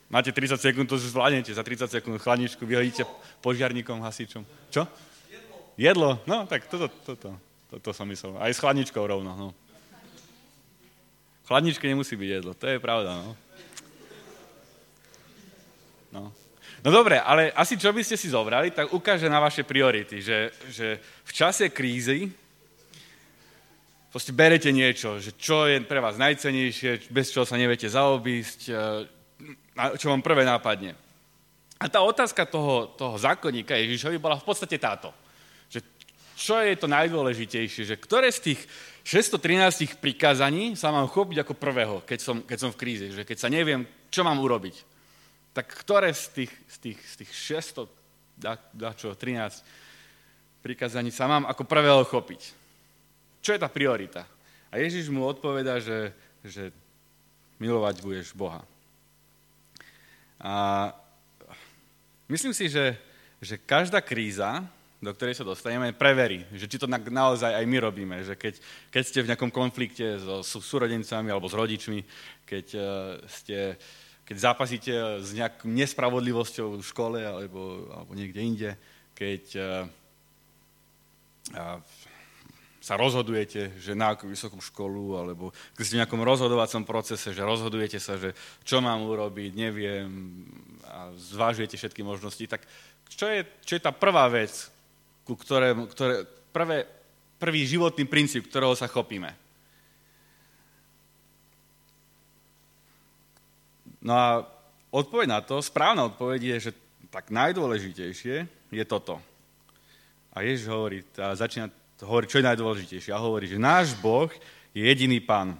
Máte 0.07 0.31
30 0.31 0.61
sekúnd, 0.61 0.87
to 0.87 1.01
zvládnete. 1.01 1.51
Za 1.51 1.65
30 1.65 1.89
sekúnd 1.89 2.21
chladničku 2.21 2.63
vyhodíte 2.63 3.03
požiarníkom, 3.41 3.99
hasičom. 4.05 4.45
Čo? 4.71 4.85
Jedlo. 5.27 5.55
Jedlo? 5.75 6.09
No, 6.29 6.45
tak 6.45 6.69
toto, 6.69 6.87
toto, 7.03 7.35
toto 7.67 7.89
som 7.91 8.07
myslel. 8.07 8.37
Aj 8.37 8.53
s 8.53 8.61
chladničkou 8.61 9.01
rovno, 9.01 9.33
no. 9.35 9.49
Chladničke 11.45 11.85
nemusí 11.85 12.17
byť 12.17 12.29
jedlo, 12.41 12.51
to 12.57 12.65
je 12.65 12.77
pravda, 12.81 13.21
no. 13.21 13.31
No. 16.15 16.23
No 16.85 16.89
dobre, 16.93 17.17
ale 17.17 17.49
asi 17.53 17.81
čo 17.81 17.89
by 17.89 18.01
ste 18.05 18.13
si 18.13 18.29
zobrali, 18.29 18.69
tak 18.69 18.93
ukáže 18.93 19.25
na 19.25 19.41
vaše 19.41 19.65
priority, 19.65 20.21
že, 20.21 20.53
že 20.69 21.01
v 21.01 21.31
čase 21.33 21.73
krízy 21.73 22.29
proste 24.15 24.31
berete 24.31 24.71
niečo, 24.71 25.19
že 25.19 25.35
čo 25.35 25.67
je 25.67 25.83
pre 25.83 25.99
vás 25.99 26.15
najcenejšie, 26.15 27.11
bez 27.11 27.35
čoho 27.35 27.43
sa 27.43 27.59
neviete 27.59 27.91
zaobísť, 27.91 28.59
e, 28.71 28.73
čo 29.99 30.07
vám 30.07 30.23
prvé 30.23 30.47
nápadne. 30.47 30.95
A 31.75 31.91
tá 31.91 31.99
otázka 31.99 32.47
toho, 32.47 32.95
toho 32.95 33.19
zákonníka 33.19 33.75
Ježišovi 33.75 34.15
bola 34.15 34.39
v 34.39 34.47
podstate 34.47 34.79
táto. 34.79 35.11
Že 35.67 35.83
čo 36.39 36.55
je 36.63 36.79
to 36.79 36.87
najdôležitejšie, 36.87 37.83
že 37.83 37.99
ktoré 37.99 38.31
z 38.31 38.55
tých 38.55 38.63
613 39.03 39.99
prikázaní 39.99 40.79
sa 40.79 40.95
mám 40.95 41.11
chopiť 41.11 41.43
ako 41.43 41.51
prvého, 41.59 41.99
keď 42.07 42.19
som, 42.23 42.39
keď 42.39 42.57
som 42.63 42.71
v 42.71 42.79
kríze, 42.79 43.11
že 43.11 43.27
keď 43.27 43.35
sa 43.35 43.51
neviem, 43.51 43.83
čo 44.07 44.23
mám 44.23 44.39
urobiť. 44.39 44.79
Tak 45.51 45.67
ktoré 45.83 46.15
z 46.15 46.31
tých, 46.31 46.53
z 46.71 46.77
tých, 46.79 46.99
z 47.03 47.15
tých 47.19 47.31
600, 47.83 47.91
da, 48.39 48.55
da 48.71 48.95
čo, 48.95 49.11
13 49.11 50.63
prikázaní 50.63 51.11
sa 51.11 51.27
mám 51.27 51.43
ako 51.51 51.67
prvého 51.67 51.99
chopiť? 52.07 52.64
Čo 53.45 53.53
je 53.53 53.61
tá 53.61 53.69
priorita? 53.69 54.25
A 54.73 54.81
Ježiš 54.81 55.13
mu 55.13 55.21
odpoveda, 55.21 55.77
že, 55.77 56.09
že 56.41 56.73
milovať 57.61 58.01
budeš 58.01 58.33
Boha. 58.33 58.65
A 60.41 60.89
myslím 62.25 62.57
si, 62.57 62.65
že, 62.73 62.97
že 63.37 63.61
každá 63.61 64.01
kríza, 64.01 64.65
do 64.97 65.13
ktorej 65.13 65.37
sa 65.37 65.45
dostaneme, 65.45 65.93
preverí, 65.93 66.41
že 66.57 66.65
či 66.65 66.81
to 66.81 66.89
naozaj 66.89 67.53
aj 67.53 67.65
my 67.69 67.77
robíme, 67.85 68.17
že 68.25 68.33
keď, 68.33 68.57
keď 68.89 69.03
ste 69.05 69.21
v 69.21 69.29
nejakom 69.29 69.53
konflikte 69.53 70.17
so, 70.17 70.41
so 70.41 70.57
súrodencami 70.57 71.29
alebo 71.29 71.45
s 71.45 71.53
rodičmi, 71.53 72.01
keď, 72.49 72.65
uh, 72.73 72.83
ste, 73.29 73.77
keď 74.25 74.35
zápasíte 74.41 74.93
s 75.21 75.29
nejakou 75.37 75.69
nespravodlivosťou 75.69 76.81
v 76.81 76.87
škole 76.89 77.21
alebo, 77.21 77.93
alebo 77.93 78.11
niekde 78.17 78.41
inde, 78.41 78.71
keď 79.13 79.43
uh, 81.53 81.77
sa 82.85 83.01
rozhodujete, 83.01 83.81
že 83.81 83.97
na 83.97 84.13
akú 84.13 84.29
vysokú 84.29 84.61
školu, 84.61 85.17
alebo 85.17 85.49
keď 85.73 85.81
ste 85.81 85.95
v 85.97 85.99
nejakom 86.05 86.21
rozhodovacom 86.21 86.85
procese, 86.85 87.33
že 87.33 87.41
rozhodujete 87.41 87.97
sa, 87.97 88.13
že 88.21 88.37
čo 88.61 88.77
mám 88.77 89.01
urobiť, 89.09 89.57
neviem, 89.57 90.05
a 90.85 91.09
zvážujete 91.17 91.81
všetky 91.81 92.05
možnosti, 92.05 92.45
tak 92.45 92.61
čo 93.09 93.25
je, 93.25 93.41
čo 93.65 93.73
je 93.73 93.81
tá 93.81 93.89
prvá 93.89 94.29
vec, 94.29 94.69
ku 95.25 95.33
ktorému, 95.33 95.89
ktoré, 95.89 96.29
prvé, 96.53 96.85
prvý 97.41 97.65
životný 97.65 98.05
princíp, 98.05 98.53
ktorého 98.53 98.77
sa 98.77 98.85
chopíme. 98.85 99.33
No 104.05 104.13
a 104.13 104.45
odpoveď 104.93 105.25
na 105.25 105.41
to, 105.41 105.57
správna 105.57 106.05
odpoveď 106.05 106.53
je, 106.53 106.69
že 106.69 106.71
tak 107.09 107.33
najdôležitejšie 107.33 108.45
je 108.69 108.83
toto. 108.85 109.17
A 110.37 110.45
Ježiš 110.45 110.69
hovorí, 110.69 111.01
a 111.17 111.33
začína 111.33 111.73
hovoriť, 112.01 112.27
čo 112.27 112.39
je 112.41 112.49
najdôležitejšie. 112.51 113.11
A 113.15 113.23
hovorí, 113.23 113.47
že 113.47 113.61
náš 113.61 113.95
Boh 113.99 114.27
je 114.75 114.83
jediný 114.83 115.23
pán. 115.23 115.55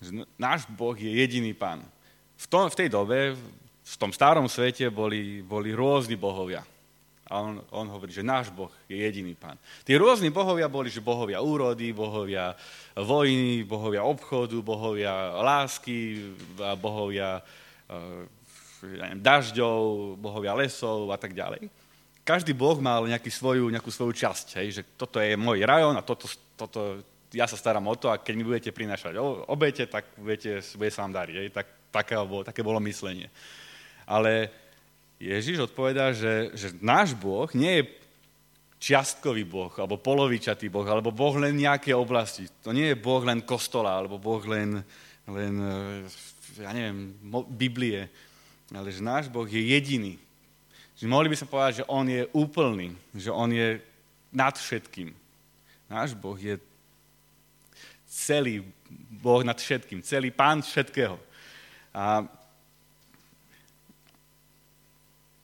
Že 0.00 0.24
náš 0.40 0.64
Boh 0.72 0.96
je 0.96 1.10
jediný 1.10 1.52
pán. 1.52 1.84
V, 2.40 2.46
tom, 2.48 2.72
v 2.72 2.78
tej 2.78 2.88
dobe, 2.88 3.36
v 3.84 3.96
tom 4.00 4.14
starom 4.14 4.48
svete 4.48 4.88
boli, 4.88 5.44
boli 5.44 5.76
rôzni 5.76 6.16
bohovia. 6.16 6.64
A 7.30 7.44
on, 7.44 7.62
on 7.70 7.86
hovorí, 7.86 8.10
že 8.10 8.26
náš 8.26 8.50
Boh 8.50 8.72
je 8.88 8.96
jediný 8.96 9.36
pán. 9.36 9.60
Tí 9.84 9.94
rôzni 9.94 10.32
bohovia 10.32 10.66
boli, 10.66 10.88
že 10.88 11.04
bohovia 11.04 11.44
úrody, 11.44 11.92
bohovia 11.92 12.56
vojny, 12.96 13.62
bohovia 13.62 14.02
obchodu, 14.02 14.58
bohovia 14.64 15.36
lásky, 15.38 16.32
bohovia 16.80 17.44
ja 18.80 19.12
neviem, 19.12 19.20
dažďov, 19.20 20.16
bohovia 20.16 20.56
lesov 20.56 21.12
a 21.12 21.18
tak 21.20 21.36
ďalej. 21.36 21.68
Každý 22.30 22.54
boh 22.54 22.78
mal 22.78 23.02
nejaký 23.10 23.26
svoju, 23.26 23.66
nejakú 23.74 23.90
svoju 23.90 24.14
časť, 24.14 24.62
hej, 24.62 24.68
že 24.78 24.82
toto 24.94 25.18
je 25.18 25.34
môj 25.34 25.66
rajón 25.66 25.98
a 25.98 26.06
toto, 26.06 26.30
toto, 26.54 27.02
ja 27.34 27.50
sa 27.50 27.58
starám 27.58 27.82
o 27.90 27.94
to 27.98 28.06
a 28.06 28.22
keď 28.22 28.34
mi 28.38 28.46
budete 28.46 28.70
prinášať 28.70 29.18
obete, 29.50 29.82
tak 29.90 30.14
budete, 30.14 30.62
bude 30.78 30.94
sa 30.94 31.02
vám 31.02 31.18
dariť. 31.18 31.34
Hej, 31.42 31.48
tak, 31.50 31.66
také, 31.90 32.14
bolo, 32.22 32.46
také 32.46 32.62
bolo 32.62 32.78
myslenie. 32.86 33.26
Ale 34.06 34.46
Ježiš 35.18 35.74
odpovedá, 35.74 36.14
že, 36.14 36.54
že 36.54 36.70
náš 36.78 37.18
Boh 37.18 37.50
nie 37.50 37.82
je 37.82 37.98
čiastkový 38.78 39.42
Boh, 39.42 39.74
alebo 39.74 39.98
polovičatý 39.98 40.70
Boh, 40.70 40.86
alebo 40.86 41.10
Boh 41.10 41.34
len 41.34 41.58
nejaké 41.58 41.90
oblasti. 41.98 42.46
To 42.62 42.70
nie 42.70 42.94
je 42.94 43.02
Boh 43.02 43.26
len 43.26 43.42
kostola, 43.42 43.98
alebo 43.98 44.22
Boh 44.22 44.40
len, 44.46 44.86
len 45.26 45.52
ja 46.62 46.70
neviem, 46.70 47.10
Biblie. 47.50 48.06
Ale 48.70 48.94
že 48.94 49.02
náš 49.02 49.26
Boh 49.26 49.50
je 49.50 49.58
jediný. 49.58 50.14
Že 51.00 51.06
mohli 51.08 51.32
by 51.32 51.36
sa 51.40 51.48
povedať, 51.48 51.72
že 51.80 51.88
On 51.88 52.04
je 52.04 52.28
úplný, 52.36 52.92
že 53.16 53.32
On 53.32 53.48
je 53.48 53.80
nad 54.28 54.52
všetkým. 54.52 55.16
Náš 55.88 56.12
Boh 56.12 56.36
je 56.36 56.60
celý 58.04 58.60
Boh 59.18 59.40
nad 59.40 59.56
všetkým, 59.56 60.04
celý 60.04 60.28
pán 60.28 60.60
všetkého. 60.60 61.16
A 61.96 62.28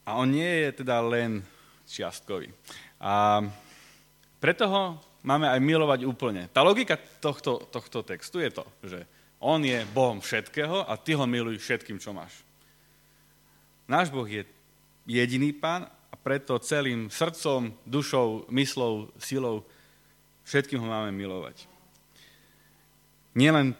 A 0.07 0.23
on 0.23 0.31
nie 0.31 0.47
je 0.47 0.87
teda 0.87 1.03
len 1.03 1.43
čiastkový. 1.91 2.55
A 3.03 3.43
preto 4.39 4.71
ho 4.71 4.83
máme 5.27 5.51
aj 5.51 5.59
milovať 5.59 6.01
úplne. 6.07 6.47
Tá 6.55 6.63
logika 6.63 6.95
tohto, 7.19 7.67
tohto 7.75 8.07
textu 8.07 8.39
je 8.39 8.55
to, 8.55 8.65
že 8.87 9.03
on 9.43 9.59
je 9.67 9.83
Bohom 9.91 10.23
všetkého 10.23 10.87
a 10.87 10.95
ty 10.95 11.19
ho 11.19 11.27
miluj 11.27 11.59
všetkým, 11.59 11.99
čo 11.99 12.15
máš. 12.15 12.47
Náš 13.91 14.15
Boh 14.15 14.27
je 14.27 14.47
jediný 15.07 15.55
pán 15.55 15.87
a 15.87 16.15
preto 16.19 16.59
celým 16.59 17.09
srdcom, 17.09 17.73
dušou, 17.87 18.51
myslou, 18.51 19.09
silou 19.19 19.63
všetkým 20.45 20.83
ho 20.83 20.87
máme 20.87 21.15
milovať. 21.15 21.67
Nielen, 23.39 23.73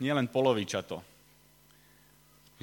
nielen 0.00 0.26
polovičato. 0.28 1.04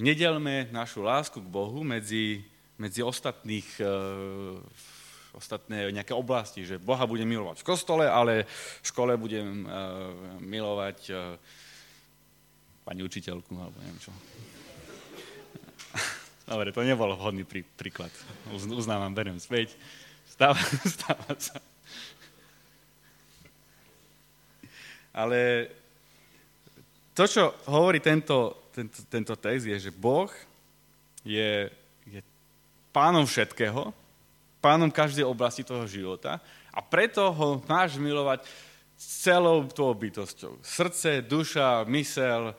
Nedelme 0.02 0.72
našu 0.74 1.06
lásku 1.06 1.38
k 1.38 1.52
Bohu 1.52 1.84
medzi 1.84 2.52
medzi 2.82 3.06
ostatných, 3.06 3.78
uh, 3.78 4.58
ostatné 5.38 5.94
nejaké 5.94 6.18
oblasti, 6.18 6.66
že 6.66 6.82
Boha 6.82 7.06
budem 7.06 7.30
milovať 7.30 7.62
v 7.62 7.68
kostole, 7.70 8.10
ale 8.10 8.50
v 8.82 8.86
škole 8.90 9.14
budem 9.22 9.70
uh, 9.70 10.10
milovať 10.42 11.00
uh, 11.14 11.38
pani 12.82 13.06
učiteľku, 13.06 13.54
alebo 13.54 13.78
neviem 13.86 14.02
čo. 14.02 14.10
Dobre, 16.45 16.73
to 16.73 16.82
nebol 16.82 17.13
vhodný 17.13 17.45
prí, 17.45 17.62
príklad. 17.77 18.10
Uznávam, 18.51 19.13
beriem 19.13 19.38
späť. 19.38 19.77
Stáva, 20.27 20.58
stáva 20.97 21.32
sa. 21.38 21.60
Ale 25.12 25.69
to, 27.12 27.27
čo 27.27 27.51
hovorí 27.67 27.99
tento, 27.99 28.69
tento, 28.71 29.04
tento 29.12 29.34
text, 29.36 29.67
je, 29.67 29.77
že 29.77 29.91
Boh 29.91 30.32
je 31.21 31.69
pánom 32.91 33.23
všetkého, 33.23 33.95
pánom 34.60 34.91
každej 34.91 35.25
oblasti 35.25 35.63
toho 35.63 35.88
života 35.88 36.39
a 36.71 36.80
preto 36.80 37.32
ho 37.32 37.60
máš 37.65 37.97
milovať 37.97 38.45
celou 38.95 39.65
tvojou 39.65 39.95
bytosťou. 39.97 40.51
Srdce, 40.62 41.25
duša, 41.25 41.84
mysel, 41.89 42.54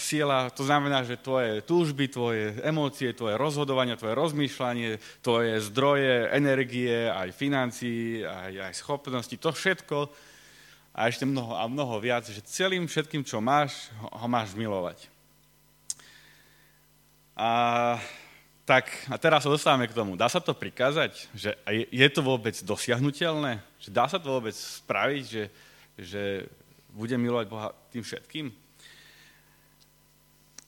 sila, 0.00 0.48
to 0.48 0.64
znamená, 0.64 1.04
že 1.04 1.20
tvoje 1.20 1.60
túžby, 1.60 2.08
tvoje 2.08 2.56
emócie, 2.64 3.12
tvoje 3.12 3.36
rozhodovanie, 3.36 4.00
tvoje 4.00 4.16
rozmýšľanie, 4.16 4.96
tvoje 5.20 5.60
zdroje, 5.68 6.32
energie, 6.32 7.12
aj 7.12 7.36
financií, 7.36 8.24
aj, 8.24 8.72
aj 8.72 8.72
schopnosti, 8.72 9.36
to 9.36 9.52
všetko 9.52 10.08
a 10.96 11.12
ešte 11.12 11.28
mnoho 11.28 11.52
a 11.52 11.68
mnoho 11.68 12.00
viac, 12.00 12.24
že 12.24 12.40
celým 12.40 12.88
všetkým, 12.88 13.22
čo 13.28 13.44
máš, 13.44 13.92
ho, 14.00 14.24
máš 14.24 14.56
milovať. 14.56 15.04
A 17.36 18.00
tak 18.64 18.90
a 19.12 19.16
teraz 19.20 19.44
sa 19.44 19.52
dostávame 19.52 19.86
k 19.86 19.94
tomu. 19.94 20.16
Dá 20.16 20.32
sa 20.32 20.40
to 20.40 20.56
prikázať? 20.56 21.28
Že 21.36 21.50
je 21.92 22.08
to 22.08 22.20
vôbec 22.24 22.56
dosiahnutelné? 22.64 23.60
Že 23.84 23.90
dá 23.92 24.04
sa 24.08 24.18
to 24.18 24.32
vôbec 24.32 24.56
spraviť, 24.56 25.24
že, 25.24 25.44
že 25.96 26.22
budem 26.92 27.20
milovať 27.20 27.46
Boha 27.46 27.68
tým 27.92 28.02
všetkým? 28.02 28.67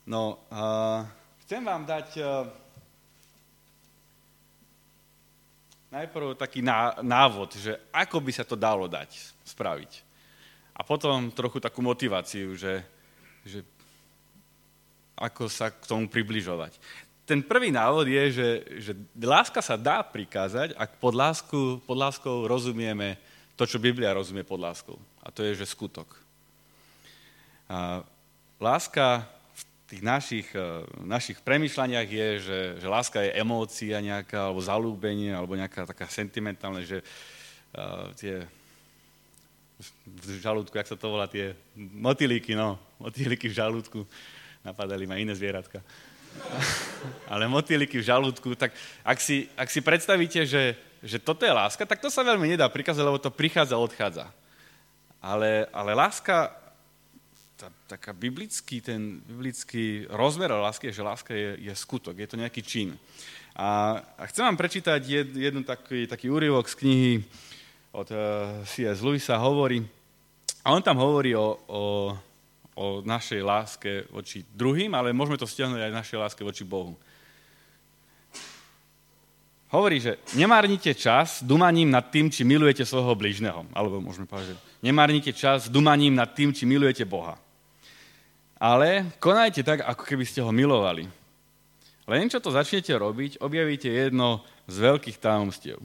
No, 0.06 0.40
uh, 0.48 1.04
chcem 1.44 1.60
vám 1.64 1.84
dať 1.84 2.08
uh, 2.20 2.48
najprv 5.92 6.38
taký 6.38 6.64
návod, 7.02 7.56
že 7.58 7.76
ako 7.90 8.20
by 8.22 8.32
sa 8.32 8.44
to 8.44 8.56
dalo 8.56 8.88
dať, 8.88 9.10
spraviť. 9.44 9.92
A 10.76 10.80
potom 10.80 11.28
trochu 11.28 11.60
takú 11.60 11.84
motiváciu, 11.84 12.56
že, 12.56 12.80
že 13.44 13.60
ako 15.18 15.50
sa 15.52 15.68
k 15.68 15.84
tomu 15.84 16.08
približovať 16.08 16.80
ten 17.30 17.46
prvý 17.46 17.70
návod 17.70 18.10
je, 18.10 18.24
že, 18.34 18.48
že 18.82 18.92
láska 19.22 19.62
sa 19.62 19.78
dá 19.78 20.02
prikázať, 20.02 20.74
ak 20.74 20.98
pod, 20.98 21.14
lásku, 21.14 21.78
pod 21.86 21.94
láskou 21.94 22.42
rozumieme 22.50 23.14
to, 23.54 23.70
čo 23.70 23.78
Biblia 23.78 24.10
rozumie 24.10 24.42
pod 24.42 24.58
láskou. 24.58 24.98
A 25.22 25.30
to 25.30 25.46
je, 25.46 25.54
že 25.54 25.70
skutok. 25.70 26.10
A 27.70 28.02
láska 28.58 29.30
tých 29.90 30.06
našich, 30.06 30.48
e, 30.54 30.86
našich 31.02 31.42
premyšľaniach 31.42 32.06
je, 32.06 32.28
že, 32.38 32.58
že 32.78 32.86
láska 32.86 33.18
je 33.26 33.34
emócia 33.34 33.98
nejaká, 33.98 34.46
alebo 34.46 34.62
zalúbenie, 34.62 35.34
alebo 35.34 35.58
nejaká 35.58 35.82
taká 35.82 36.06
sentimentálna, 36.06 36.86
že 36.86 37.02
uh, 37.74 38.14
tie 38.14 38.46
v 40.06 40.38
žalúdku, 40.38 40.76
jak 40.76 40.86
sa 40.86 40.94
to 40.94 41.10
volá, 41.10 41.26
tie 41.26 41.56
motýliky, 41.76 42.52
no, 42.52 42.76
motýliky 43.00 43.48
v 43.48 43.58
žalúdku, 43.58 44.04
napadali 44.60 45.08
ma 45.08 45.16
iné 45.16 45.32
zvieratka. 45.32 45.80
ale 47.32 47.50
motýliky 47.50 47.98
v 47.98 48.06
žalúdku, 48.06 48.54
tak 48.54 48.76
ak 49.02 49.18
si, 49.18 49.48
ak 49.56 49.72
si 49.72 49.80
predstavíte, 49.80 50.44
že, 50.46 50.76
že 51.00 51.18
toto 51.18 51.42
je 51.42 51.52
láska, 51.52 51.82
tak 51.88 51.98
to 51.98 52.12
sa 52.12 52.20
veľmi 52.22 52.54
nedá 52.54 52.68
prikázať, 52.68 53.02
lebo 53.02 53.18
to 53.18 53.32
prichádza, 53.32 53.80
odchádza. 53.80 54.28
Ale, 55.20 55.66
ale 55.72 55.92
láska, 55.96 56.52
tá, 57.60 57.68
taká 57.84 58.16
biblický, 58.16 58.80
ten 58.80 59.20
biblický 59.28 60.08
rozmer 60.08 60.48
lásky 60.48 60.88
je, 60.88 60.96
že 60.96 61.04
láska 61.04 61.32
je, 61.36 61.60
je 61.60 61.74
skutok, 61.76 62.16
je 62.16 62.24
to 62.24 62.40
nejaký 62.40 62.64
čin. 62.64 62.96
A, 63.52 64.00
a 64.16 64.24
chcem 64.32 64.48
vám 64.48 64.56
prečítať 64.56 65.00
jed, 65.04 65.28
jednu 65.36 65.60
taký, 65.60 66.08
taký 66.08 66.32
úryvok 66.32 66.64
z 66.72 66.74
knihy 66.80 67.12
od 67.92 68.08
uh, 68.08 68.16
eh, 68.16 68.64
C.S. 68.64 69.04
Lewisa, 69.04 69.36
hovorí, 69.36 69.84
a 70.64 70.72
on 70.72 70.80
tam 70.80 70.96
hovorí 70.96 71.36
o, 71.36 71.60
o, 71.68 71.82
o 72.76 72.84
našej 73.04 73.40
láske 73.44 73.90
voči 74.08 74.44
druhým, 74.56 74.92
ale 74.96 75.12
môžeme 75.12 75.36
to 75.36 75.48
stiahnuť 75.48 75.80
aj 75.84 75.98
našej 76.00 76.18
láske 76.20 76.42
voči 76.44 76.64
Bohu. 76.64 76.96
Hovorí, 79.70 80.02
že 80.02 80.18
nemárnite 80.34 80.98
čas 80.98 81.46
dumaním 81.46 81.94
nad 81.94 82.10
tým, 82.10 82.26
či 82.26 82.42
milujete 82.42 82.82
svojho 82.82 83.14
bližného. 83.14 83.70
Alebo 83.70 84.02
môžeme 84.02 84.26
povedať, 84.26 84.52
že 84.52 84.60
nemárnite 84.82 85.30
čas 85.30 85.70
dumaním 85.70 86.18
nad 86.18 86.34
tým, 86.34 86.50
či 86.50 86.66
milujete 86.66 87.06
Boha. 87.06 87.38
Ale 88.60 89.16
konajte 89.16 89.64
tak, 89.64 89.80
ako 89.80 90.04
keby 90.04 90.24
ste 90.28 90.44
ho 90.44 90.52
milovali. 90.52 91.08
Len 92.04 92.28
čo 92.28 92.44
to 92.44 92.52
začnete 92.52 92.92
robiť, 92.92 93.40
objavíte 93.40 93.88
jedno 93.88 94.44
z 94.68 94.76
veľkých 94.84 95.16
tajomstiev. 95.16 95.80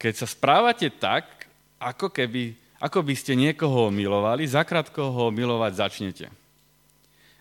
Keď 0.00 0.12
sa 0.16 0.24
správate 0.24 0.88
tak, 0.88 1.50
ako, 1.76 2.08
keby, 2.08 2.56
ako 2.80 3.04
by 3.04 3.14
ste 3.18 3.36
niekoho 3.36 3.92
milovali, 3.92 4.48
zakrátko 4.48 5.12
ho 5.12 5.24
milovať 5.28 5.72
začnete. 5.76 6.26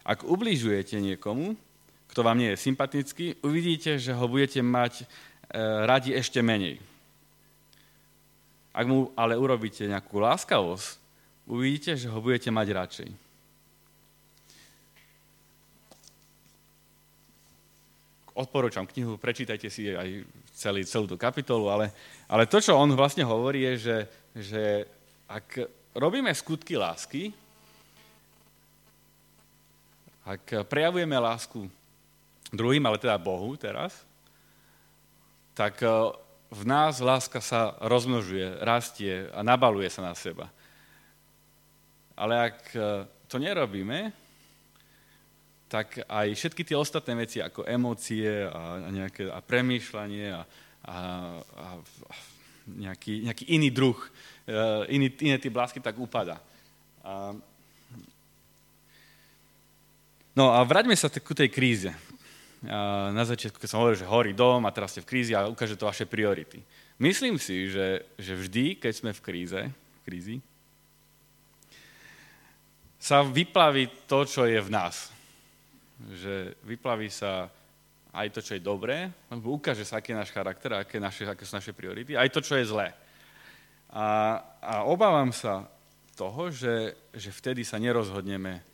Ak 0.03 0.27
ubližujete 0.27 0.99
niekomu, 0.99 1.55
kto 2.11 2.19
vám 2.19 2.41
nie 2.41 2.51
je 2.51 2.63
sympatický, 2.65 3.39
uvidíte, 3.45 3.95
že 4.01 4.11
ho 4.11 4.25
budete 4.27 4.59
mať 4.59 4.93
e, 4.99 5.05
radi 5.87 6.11
ešte 6.11 6.41
menej. 6.43 6.81
Ak 8.73 8.83
mu 8.89 9.13
ale 9.13 9.37
urobíte 9.37 9.85
nejakú 9.85 10.17
láskavosť, 10.19 10.97
uvidíte, 11.45 11.93
že 11.95 12.09
ho 12.09 12.17
budete 12.17 12.49
mať 12.49 12.67
radšej. 12.73 13.28
Odporúčam 18.39 18.87
knihu, 18.87 19.19
prečítajte 19.19 19.67
si 19.67 19.91
aj 19.91 20.23
celý, 20.55 20.87
celú 20.87 21.11
tú 21.11 21.19
kapitolu, 21.19 21.67
ale, 21.67 21.91
ale 22.31 22.47
to, 22.47 22.63
čo 22.63 22.79
on 22.79 22.87
vlastne 22.95 23.27
hovorí, 23.27 23.67
je, 23.67 23.73
že, 23.75 23.97
že 24.31 24.63
ak 25.27 25.67
robíme 25.91 26.31
skutky 26.31 26.79
lásky, 26.79 27.35
ak 30.23 30.63
prejavujeme 30.71 31.19
lásku 31.19 31.67
druhým, 32.55 32.85
ale 32.87 32.95
teda 32.95 33.19
Bohu 33.19 33.59
teraz, 33.59 34.07
tak 35.51 35.83
e, 35.83 35.89
v 36.49 36.63
nás 36.63 37.03
láska 37.03 37.43
sa 37.43 37.75
rozmnožuje, 37.83 38.63
rastie 38.63 39.27
a 39.35 39.43
nabaluje 39.43 39.91
sa 39.91 40.05
na 40.05 40.15
seba. 40.15 40.47
Ale 42.15 42.55
ak 42.55 42.57
e, 42.71 42.79
to 43.27 43.35
nerobíme, 43.35 44.15
tak 45.69 46.01
aj 46.09 46.27
všetky 46.33 46.65
tie 46.65 46.73
ostatné 46.73 47.13
veci, 47.13 47.37
ako 47.37 47.63
emócie 47.69 48.49
a, 48.49 48.89
nejaké, 48.89 49.29
a 49.29 49.37
premýšľanie 49.37 50.27
a, 50.33 50.41
a, 50.41 50.97
a, 51.37 51.65
a 52.09 52.13
nejaký, 52.65 53.29
nejaký 53.29 53.45
iný 53.53 53.69
druh, 53.69 53.97
e, 54.49 54.57
iný, 54.97 55.13
iné 55.21 55.37
tie 55.37 55.53
blásky, 55.53 55.77
tak 55.77 56.01
upada. 56.01 56.41
A, 57.05 57.37
no 60.33 60.49
a 60.57 60.59
vráťme 60.65 60.97
sa 60.97 61.13
ku 61.13 61.37
tej 61.37 61.53
kríze 61.53 61.93
na 63.13 63.23
začiatku, 63.23 63.55
keď 63.55 63.69
som 63.71 63.79
hovoril, 63.79 64.03
že 64.03 64.09
horí 64.09 64.35
dom 64.35 64.67
a 64.67 64.75
teraz 64.75 64.91
ste 64.91 64.99
v 64.99 65.07
krízi 65.07 65.31
a 65.31 65.47
ukáže 65.47 65.79
to 65.79 65.87
vaše 65.87 66.03
priority. 66.03 66.59
Myslím 66.99 67.39
si, 67.39 67.71
že, 67.71 68.03
že 68.19 68.35
vždy, 68.35 68.75
keď 68.75 68.91
sme 68.91 69.11
v 69.15 69.23
kríze, 69.23 69.61
v 69.71 69.99
krízi, 70.03 70.35
sa 72.99 73.23
vyplaví 73.23 73.87
to, 74.11 74.27
čo 74.27 74.43
je 74.43 74.59
v 74.59 74.67
nás. 74.67 75.07
Že 75.99 76.55
vyplaví 76.63 77.11
sa 77.11 77.51
aj 78.13 78.27
to, 78.33 78.39
čo 78.41 78.57
je 78.57 78.63
dobré, 78.63 79.11
lebo 79.29 79.53
ukáže 79.53 79.85
sa, 79.85 80.01
aký 80.01 80.15
je 80.15 80.21
náš 80.21 80.33
charakter, 80.33 80.73
aké, 80.73 80.97
naše, 80.97 81.29
aké 81.29 81.45
sú 81.45 81.53
naše 81.59 81.73
priority, 81.75 82.17
aj 82.17 82.29
to, 82.33 82.41
čo 82.41 82.57
je 82.57 82.65
zlé. 82.65 82.89
A, 83.89 84.37
a 84.61 84.73
obávam 84.85 85.29
sa 85.29 85.69
toho, 86.17 86.49
že, 86.49 86.97
že 87.13 87.29
vtedy 87.29 87.61
sa 87.61 87.77
nerozhodneme 87.77 88.65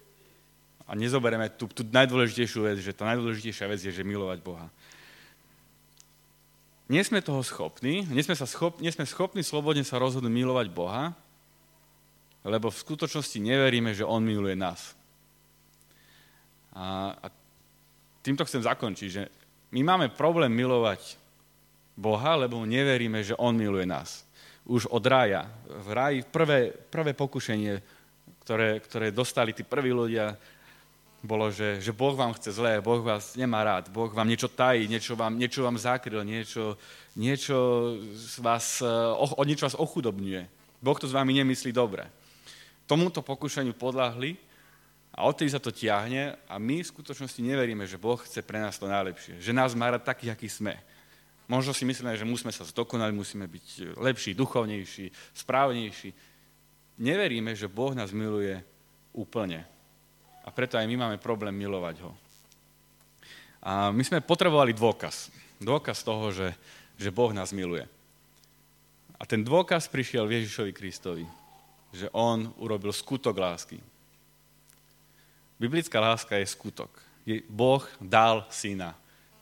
a 0.86 0.92
nezoberieme 0.96 1.52
tú, 1.54 1.70
tú 1.70 1.84
najdôležitejšiu 1.86 2.62
vec, 2.66 2.78
že 2.80 2.96
tá 2.96 3.06
najdôležitejšia 3.12 3.66
vec 3.70 3.80
je, 3.84 3.92
že 3.92 4.08
milovať 4.08 4.40
Boha. 4.42 4.68
Nie 6.90 7.02
sme 7.06 7.22
toho 7.22 7.42
schopní, 7.42 8.06
nie 8.10 8.22
sme, 8.22 8.38
sa 8.38 8.46
schop, 8.46 8.82
nie 8.82 8.94
sme 8.94 9.06
schopní 9.10 9.42
slobodne 9.42 9.82
sa 9.82 10.02
rozhodnúť 10.02 10.32
milovať 10.32 10.68
Boha, 10.74 11.12
lebo 12.46 12.70
v 12.70 12.82
skutočnosti 12.82 13.42
neveríme, 13.42 13.92
že 13.92 14.06
On 14.06 14.22
miluje 14.22 14.54
nás. 14.54 14.95
A, 16.76 17.16
a 17.16 17.28
týmto 18.20 18.44
chcem 18.44 18.62
zakončiť, 18.62 19.10
že 19.10 19.24
my 19.72 19.82
máme 19.84 20.08
problém 20.12 20.52
milovať 20.52 21.16
Boha, 21.96 22.36
lebo 22.36 22.60
neveríme, 22.68 23.24
že 23.24 23.40
On 23.40 23.56
miluje 23.56 23.88
nás. 23.88 24.28
Už 24.68 24.86
od 24.92 25.04
rája. 25.08 25.48
V 25.68 25.90
ráji 25.96 26.20
prvé, 26.28 26.76
prvé 26.92 27.16
pokušenie, 27.16 27.80
ktoré, 28.44 28.84
ktoré 28.84 29.08
dostali 29.16 29.56
tí 29.56 29.64
prví 29.64 29.96
ľudia, 29.96 30.36
bolo, 31.26 31.50
že, 31.50 31.82
že 31.82 31.90
Boh 31.90 32.14
vám 32.14 32.38
chce 32.38 32.54
zlé, 32.54 32.78
Boh 32.78 33.02
vás 33.02 33.34
nemá 33.34 33.66
rád, 33.66 33.90
Boh 33.90 34.14
vám 34.14 34.30
niečo 34.30 34.46
tají, 34.46 34.86
niečo 34.86 35.18
vám, 35.18 35.34
niečo 35.34 35.66
vám 35.66 35.76
zakryl, 35.82 36.22
niečo, 36.22 36.78
niečo 37.18 37.58
vás, 38.40 38.86
eh, 38.86 38.88
o, 39.18 39.42
niečo 39.42 39.66
vás 39.66 39.74
ochudobňuje. 39.76 40.46
Boh 40.86 40.98
to 41.02 41.10
s 41.10 41.18
vami 41.18 41.34
nemyslí 41.42 41.74
dobre. 41.74 42.06
Tomuto 42.86 43.26
pokušeniu 43.26 43.74
podľahli 43.74 44.38
a 45.15 45.23
odtedy 45.23 45.47
sa 45.47 45.63
to 45.63 45.71
tiahne 45.71 46.36
a 46.51 46.56
my 46.60 46.84
v 46.84 46.91
skutočnosti 46.91 47.39
neveríme, 47.39 47.88
že 47.88 47.95
Boh 47.95 48.19
chce 48.19 48.43
pre 48.43 48.60
nás 48.60 48.75
to 48.75 48.91
najlepšie. 48.91 49.39
Že 49.39 49.56
nás 49.56 49.71
má 49.71 49.88
rád 49.88 50.04
takých, 50.04 50.36
akí 50.36 50.51
sme. 50.51 50.75
Možno 51.47 51.71
si 51.71 51.88
myslíme, 51.88 52.19
že 52.19 52.28
musíme 52.28 52.51
sa 52.51 52.67
zdokonali, 52.67 53.15
musíme 53.15 53.47
byť 53.47 53.95
lepší, 53.95 54.36
duchovnejší, 54.36 55.15
správnejší. 55.32 56.12
Neveríme, 56.99 57.56
že 57.56 57.71
Boh 57.71 57.95
nás 57.95 58.12
miluje 58.12 58.60
úplne 59.15 59.63
a 60.43 60.51
preto 60.51 60.75
aj 60.75 60.84
my 60.84 60.95
máme 60.99 61.17
problém 61.17 61.56
milovať 61.56 61.95
ho. 62.04 62.12
A 63.63 63.89
my 63.95 64.04
sme 64.04 64.19
potrebovali 64.19 64.75
dôkaz. 64.75 65.32
Dôkaz 65.63 66.04
toho, 66.04 66.30
že, 66.36 66.51
že 66.99 67.10
Boh 67.10 67.32
nás 67.32 67.56
miluje. 67.56 67.88
A 69.15 69.23
ten 69.23 69.41
dôkaz 69.41 69.88
prišiel 69.88 70.28
Ježišovi 70.28 70.75
Kristovi, 70.75 71.25
že 71.95 72.12
on 72.12 72.51
urobil 72.60 72.91
skutok 72.91 73.34
lásky. 73.39 73.80
Biblická 75.60 76.00
láska 76.00 76.36
je 76.36 76.46
skutok. 76.48 76.91
Boh 77.50 77.82
dal 77.98 78.46
syna, 78.52 78.94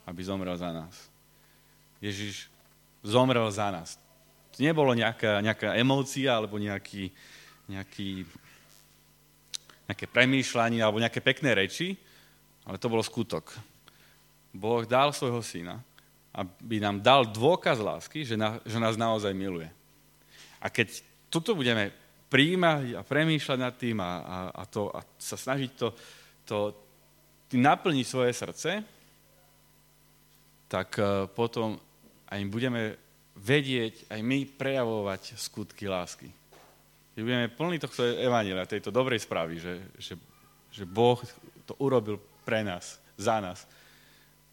aby 0.06 0.20
zomrel 0.24 0.56
za 0.56 0.72
nás. 0.72 0.94
Ježiš 2.00 2.48
zomrel 3.02 3.50
za 3.50 3.70
nás. 3.70 3.98
To 4.54 4.62
nebolo 4.62 4.94
nejaká, 4.94 5.42
nejaká 5.42 5.74
emócia 5.74 6.30
alebo 6.30 6.56
nejaký, 6.56 7.10
nejaký 7.66 8.24
nejaké 9.84 10.08
premýšľanie 10.08 10.80
alebo 10.80 11.00
nejaké 11.00 11.20
pekné 11.20 11.52
reči, 11.52 11.96
ale 12.64 12.80
to 12.80 12.88
bol 12.88 13.04
skutok. 13.04 13.52
Boh 14.54 14.86
dal 14.88 15.12
svojho 15.12 15.44
syna, 15.44 15.82
aby 16.32 16.80
nám 16.80 17.04
dal 17.04 17.28
dôkaz 17.28 17.78
lásky, 17.78 18.24
že, 18.24 18.38
na, 18.38 18.58
že 18.64 18.80
nás 18.80 18.96
naozaj 18.96 19.36
miluje. 19.36 19.68
A 20.62 20.72
keď 20.72 21.04
tuto 21.28 21.52
budeme 21.52 21.92
príjmať 22.34 22.98
a 22.98 23.06
premýšľať 23.06 23.58
nad 23.62 23.74
tým 23.78 24.02
a, 24.02 24.12
a, 24.18 24.38
a, 24.50 24.62
to, 24.66 24.90
a 24.90 25.06
sa 25.14 25.38
snažiť 25.38 25.70
to, 25.78 25.88
to 26.42 26.58
naplniť 27.54 28.06
svoje 28.06 28.34
srdce, 28.34 28.70
tak 30.66 30.98
uh, 30.98 31.30
potom 31.30 31.78
aj 32.26 32.40
budeme 32.50 32.98
vedieť 33.38 34.10
aj 34.10 34.20
my 34.26 34.50
prejavovať 34.50 35.38
skutky 35.38 35.86
lásky 35.86 36.26
že 37.14 37.22
budeme 37.22 37.46
plní 37.48 37.78
tohto 37.78 38.02
evanília, 38.02 38.66
tejto 38.66 38.90
dobrej 38.90 39.22
správy, 39.22 39.62
že, 39.62 39.74
že, 39.98 40.14
že 40.74 40.82
Boh 40.82 41.22
to 41.62 41.78
urobil 41.78 42.18
pre 42.42 42.66
nás, 42.66 42.98
za 43.14 43.38
nás, 43.38 43.62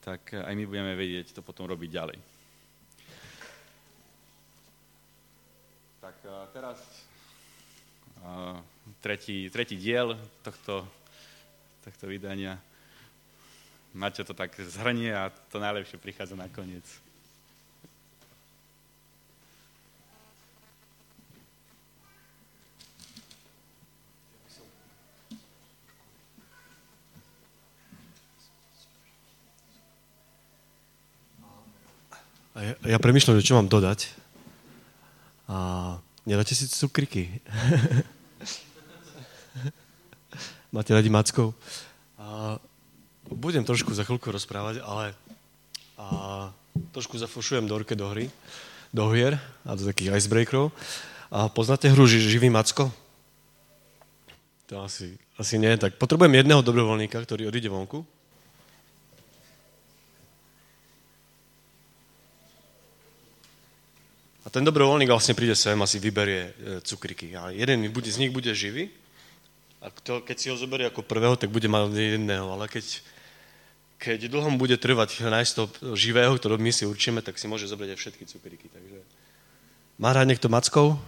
tak 0.05 0.37
aj 0.37 0.53
my 0.53 0.65
budeme 0.69 0.93
vedieť 0.93 1.33
to 1.33 1.41
potom 1.41 1.65
robiť 1.65 1.89
ďalej. 1.89 2.17
Tak 6.01 6.15
teraz 6.53 6.77
tretí, 9.01 9.49
tretí 9.49 9.77
diel 9.77 10.17
tohto, 10.41 10.87
tohto 11.83 12.05
vydania. 12.07 12.61
Máte 13.93 14.23
to 14.23 14.33
tak 14.33 14.55
zhrnie 14.55 15.11
a 15.11 15.33
to 15.51 15.59
najlepšie 15.59 15.99
prichádza 15.99 16.39
na 16.39 16.47
koniec. 16.47 16.87
ja, 32.61 32.75
ja 32.95 32.97
premyšľam, 33.01 33.37
že 33.41 33.47
čo 33.47 33.57
mám 33.57 33.67
dodať. 33.71 34.13
A 35.49 35.57
nedáte 36.25 36.55
si 36.55 36.67
cukriky. 36.67 37.29
Máte 40.75 40.93
radi 40.95 41.09
mackov? 41.11 41.53
Budem 43.31 43.63
trošku 43.63 43.95
za 43.95 44.03
chvíľku 44.03 44.27
rozprávať, 44.31 44.83
ale 44.83 45.15
a, 45.95 46.51
trošku 46.91 47.15
zafušujem 47.15 47.67
Dorke 47.67 47.95
do 47.95 48.07
hry, 48.11 48.27
do 48.91 49.07
hier 49.11 49.39
a 49.63 49.75
do 49.75 49.87
takých 49.87 50.19
icebreakerov. 50.19 50.71
A 51.31 51.47
poznáte 51.47 51.87
hru 51.87 52.03
Živý 52.07 52.51
Macko? 52.51 52.91
To 54.67 54.83
asi, 54.83 55.15
asi 55.39 55.55
nie. 55.59 55.75
Tak 55.79 55.95
potrebujem 55.95 56.43
jedného 56.43 56.59
dobrovoľníka, 56.59 57.23
ktorý 57.23 57.47
odíde 57.47 57.71
vonku. 57.71 58.03
Ten 64.51 64.67
dobrovoľník 64.67 65.07
vlastne 65.07 65.31
príde 65.31 65.55
sem 65.55 65.79
a 65.79 65.87
si 65.87 65.97
vyberie 65.97 66.43
e, 66.43 66.51
cukriky. 66.83 67.31
A 67.39 67.55
jeden 67.55 67.87
z 67.87 68.19
nich 68.19 68.35
bude 68.35 68.51
živý 68.51 68.91
a 69.81 69.89
kto, 69.89 70.21
keď 70.21 70.37
si 70.37 70.47
ho 70.53 70.59
zoberie 70.59 70.85
ako 70.85 71.01
prvého, 71.01 71.33
tak 71.33 71.49
bude 71.49 71.65
mať 71.65 71.89
jedného, 71.95 72.53
ale 72.53 72.69
keď, 72.69 73.01
keď 73.97 74.29
dlho 74.29 74.53
bude 74.53 74.77
trvať 74.77 75.25
nájsť 75.25 75.51
to 75.57 75.63
živého, 75.97 76.37
ktorého 76.37 76.61
my 76.61 76.69
si 76.69 76.85
určíme, 76.85 77.25
tak 77.25 77.41
si 77.41 77.49
môže 77.49 77.65
zobrať 77.65 77.95
aj 77.95 77.97
všetky 77.97 78.23
cukriky. 78.29 78.69
Takže... 78.69 78.99
Má 79.97 80.13
rád 80.13 80.29
niekto 80.29 80.53
mackov? 80.53 81.01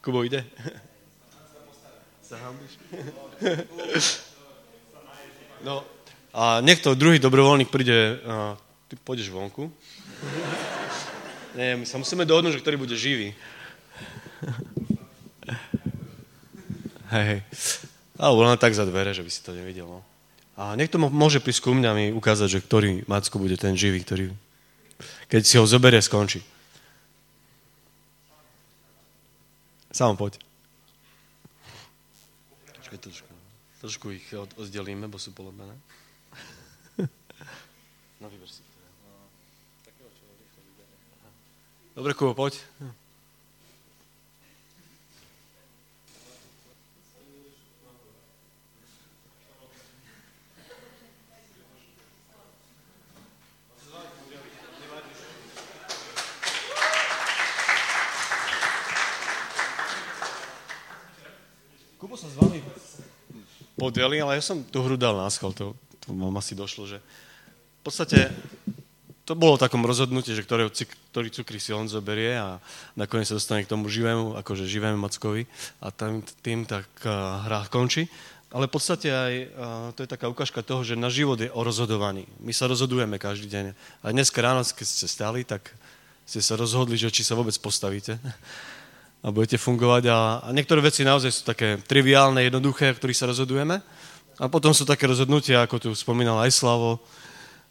Kubo 0.00 0.24
ide? 0.24 0.48
No, 5.62 5.86
a 6.34 6.58
niekto 6.58 6.98
druhý 6.98 7.22
dobrovoľník 7.22 7.70
príde, 7.70 8.18
a 8.26 8.58
ty 8.90 8.98
pôjdeš 8.98 9.30
vonku. 9.30 9.70
Nie, 11.52 11.76
my 11.76 11.84
sa 11.84 12.00
musíme 12.00 12.24
dohodnúť, 12.24 12.56
že 12.56 12.62
ktorý 12.64 12.80
bude 12.80 12.96
živý. 12.96 13.36
Hej, 17.12 17.24
hej. 17.28 17.40
Alebo 18.16 18.40
len 18.40 18.56
tak 18.56 18.72
za 18.72 18.88
dvere, 18.88 19.12
že 19.12 19.20
by 19.20 19.28
si 19.28 19.44
to 19.44 19.52
nevidel. 19.52 19.84
No. 19.84 20.00
A 20.56 20.72
niekto 20.76 20.96
môže 20.96 21.44
prísť 21.44 21.68
ku 21.68 21.72
mňa 21.76 21.90
mi 21.92 22.06
ukázať, 22.12 22.48
že 22.48 22.64
ktorý 22.64 23.04
Macko 23.04 23.36
bude 23.36 23.60
ten 23.60 23.76
živý, 23.76 24.00
ktorý, 24.00 24.32
keď 25.28 25.42
si 25.44 25.60
ho 25.60 25.68
zoberie, 25.68 26.00
skončí. 26.00 26.40
Sám 29.92 30.16
poď. 30.16 30.40
Počkaj, 32.80 32.96
trošku, 32.96 33.32
trošku 33.84 34.06
ich 34.16 34.24
oddelíme, 34.56 35.04
bo 35.04 35.20
sú 35.20 35.36
polobené. 35.36 35.76
No, 38.22 38.30
vyber 38.30 38.46
si. 38.46 38.61
Dobre, 41.92 42.14
Kubo, 42.14 42.34
poď. 42.34 42.56
podeli, 63.92 64.22
ale 64.22 64.38
ja 64.38 64.42
som 64.42 64.62
tú 64.62 64.80
hru 64.86 64.96
dal 64.96 65.18
na 65.18 65.26
schol, 65.28 65.50
to, 65.50 65.74
to 66.00 66.14
mám 66.14 66.32
asi 66.38 66.54
došlo, 66.54 66.86
že 66.88 67.02
v 67.02 67.80
podstate 67.82 68.30
to 69.22 69.38
bolo 69.38 69.54
v 69.54 69.62
takom 69.62 69.86
rozhodnutí, 69.86 70.34
že 70.34 70.42
ktorý, 70.42 70.66
ktorý 71.14 71.28
cukry 71.30 71.58
si 71.62 71.70
on 71.70 71.86
zoberie 71.86 72.34
a 72.34 72.58
nakoniec 72.98 73.30
sa 73.30 73.38
dostane 73.38 73.62
k 73.62 73.70
tomu 73.70 73.86
živému, 73.86 74.34
akože 74.42 74.66
živému 74.66 74.98
Mackovi 74.98 75.46
a 75.78 75.94
tam, 75.94 76.26
tým 76.42 76.66
tak 76.66 76.86
uh, 77.06 77.46
hra 77.46 77.70
končí. 77.70 78.10
Ale 78.52 78.68
v 78.68 78.74
podstate 78.74 79.08
aj 79.08 79.32
uh, 79.34 79.46
to 79.96 80.04
je 80.04 80.10
taká 80.10 80.26
ukážka 80.26 80.60
toho, 80.60 80.82
že 80.84 80.98
na 80.98 81.08
život 81.08 81.38
je 81.38 81.48
o 81.48 81.60
rozhodovaní. 81.62 82.26
My 82.42 82.50
sa 82.50 82.66
rozhodujeme 82.66 83.16
každý 83.16 83.48
deň. 83.48 83.64
A 84.02 84.06
dnes 84.10 84.28
ráno, 84.34 84.60
keď 84.66 84.86
ste 84.90 85.06
stali, 85.08 85.46
tak 85.46 85.70
ste 86.26 86.42
sa 86.42 86.58
rozhodli, 86.58 86.98
že 86.98 87.14
či 87.14 87.22
sa 87.22 87.38
vôbec 87.38 87.54
postavíte 87.62 88.18
a 89.22 89.30
budete 89.30 89.54
fungovať. 89.56 90.02
A, 90.10 90.18
a 90.42 90.48
niektoré 90.50 90.82
veci 90.82 91.06
naozaj 91.06 91.30
sú 91.30 91.42
také 91.46 91.78
triviálne, 91.86 92.42
jednoduché, 92.42 92.90
v 92.92 92.98
ktorých 92.98 93.20
sa 93.22 93.30
rozhodujeme. 93.30 93.78
A 94.42 94.44
potom 94.50 94.74
sú 94.74 94.82
také 94.82 95.06
rozhodnutia, 95.06 95.62
ako 95.62 95.78
tu 95.78 95.88
spomínal 95.94 96.42
aj 96.42 96.50
Slavo, 96.50 96.98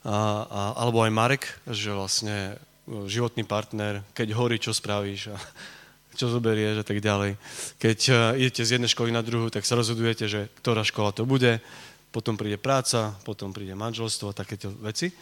a, 0.01 0.17
a, 0.49 0.61
alebo 0.81 1.05
aj 1.05 1.11
Marek, 1.13 1.43
že 1.69 1.93
vlastne 1.93 2.57
e, 2.89 3.05
životný 3.05 3.45
partner, 3.45 4.01
keď 4.17 4.27
horí, 4.33 4.57
čo 4.57 4.73
spravíš 4.73 5.33
a 5.33 5.37
čo 6.19 6.27
zoberieš 6.27 6.81
a 6.81 6.85
tak 6.85 6.99
ďalej. 6.99 7.39
Keď 7.79 7.99
uh, 8.11 8.35
idete 8.35 8.67
z 8.67 8.75
jednej 8.75 8.91
školy 8.91 9.15
na 9.15 9.23
druhú, 9.23 9.47
tak 9.47 9.63
sa 9.63 9.79
rozhodujete, 9.79 10.27
že 10.27 10.51
ktorá 10.59 10.83
škola 10.83 11.15
to 11.15 11.23
bude, 11.23 11.63
potom 12.11 12.35
príde 12.35 12.59
práca, 12.59 13.15
potom 13.23 13.55
príde 13.55 13.71
manželstvo 13.71 14.35
a 14.35 14.37
takéto 14.37 14.75
veci. 14.83 15.15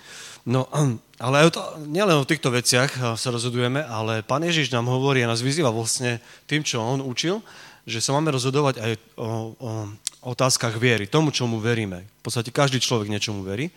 No, 0.50 0.66
ale 1.24 1.46
aj 1.46 1.54
to, 1.54 1.62
nielen 1.86 2.18
o 2.18 2.26
týchto 2.26 2.50
veciach 2.50 2.92
eh, 2.98 3.02
sa 3.16 3.30
rozhodujeme, 3.30 3.86
ale 3.86 4.26
Pán 4.26 4.42
Ježiš 4.42 4.74
nám 4.74 4.90
hovorí 4.90 5.22
a 5.22 5.30
nás 5.30 5.46
vyzýva 5.46 5.70
vlastne 5.70 6.18
tým, 6.50 6.66
čo 6.66 6.82
On 6.82 7.00
učil, 7.00 7.40
že 7.86 8.02
sa 8.02 8.14
máme 8.18 8.34
rozhodovať 8.34 8.76
aj 8.82 8.92
o, 9.18 9.56
o 9.56 9.72
otázkach 10.20 10.76
viery, 10.76 11.08
tomu, 11.08 11.32
čomu 11.32 11.64
veríme. 11.64 12.04
V 12.20 12.22
podstate 12.28 12.52
každý 12.52 12.84
človek 12.84 13.08
niečomu 13.08 13.46
verí. 13.46 13.72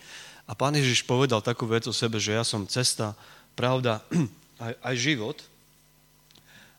A 0.46 0.52
Pán 0.58 0.74
Ježiš 0.74 1.06
povedal 1.06 1.40
takú 1.40 1.64
vec 1.70 1.86
o 1.86 1.94
sebe, 1.94 2.18
že 2.18 2.34
ja 2.34 2.42
som 2.42 2.66
cesta, 2.66 3.14
pravda, 3.54 4.02
aj, 4.64 4.72
aj 4.82 4.94
život. 4.98 5.38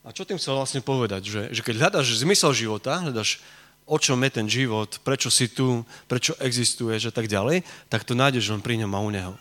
A 0.04 0.12
čo 0.12 0.28
tým 0.28 0.36
chcel 0.36 0.60
vlastne 0.60 0.84
povedať? 0.84 1.24
Že, 1.24 1.42
že 1.56 1.62
keď 1.64 1.76
hľadaš 1.80 2.20
zmysel 2.20 2.52
života, 2.52 3.00
hľadaš 3.00 3.40
o 3.86 3.98
čom 4.00 4.20
je 4.24 4.32
ten 4.32 4.48
život, 4.48 5.00
prečo 5.04 5.28
si 5.28 5.52
tu, 5.52 5.84
prečo 6.08 6.36
existuješ 6.40 7.12
a 7.12 7.14
tak 7.16 7.28
ďalej, 7.28 7.68
tak 7.92 8.08
to 8.08 8.16
nájdeš 8.16 8.52
len 8.52 8.64
pri 8.64 8.80
ňom 8.84 8.92
a 8.96 9.00
u 9.04 9.10
neho. 9.12 9.34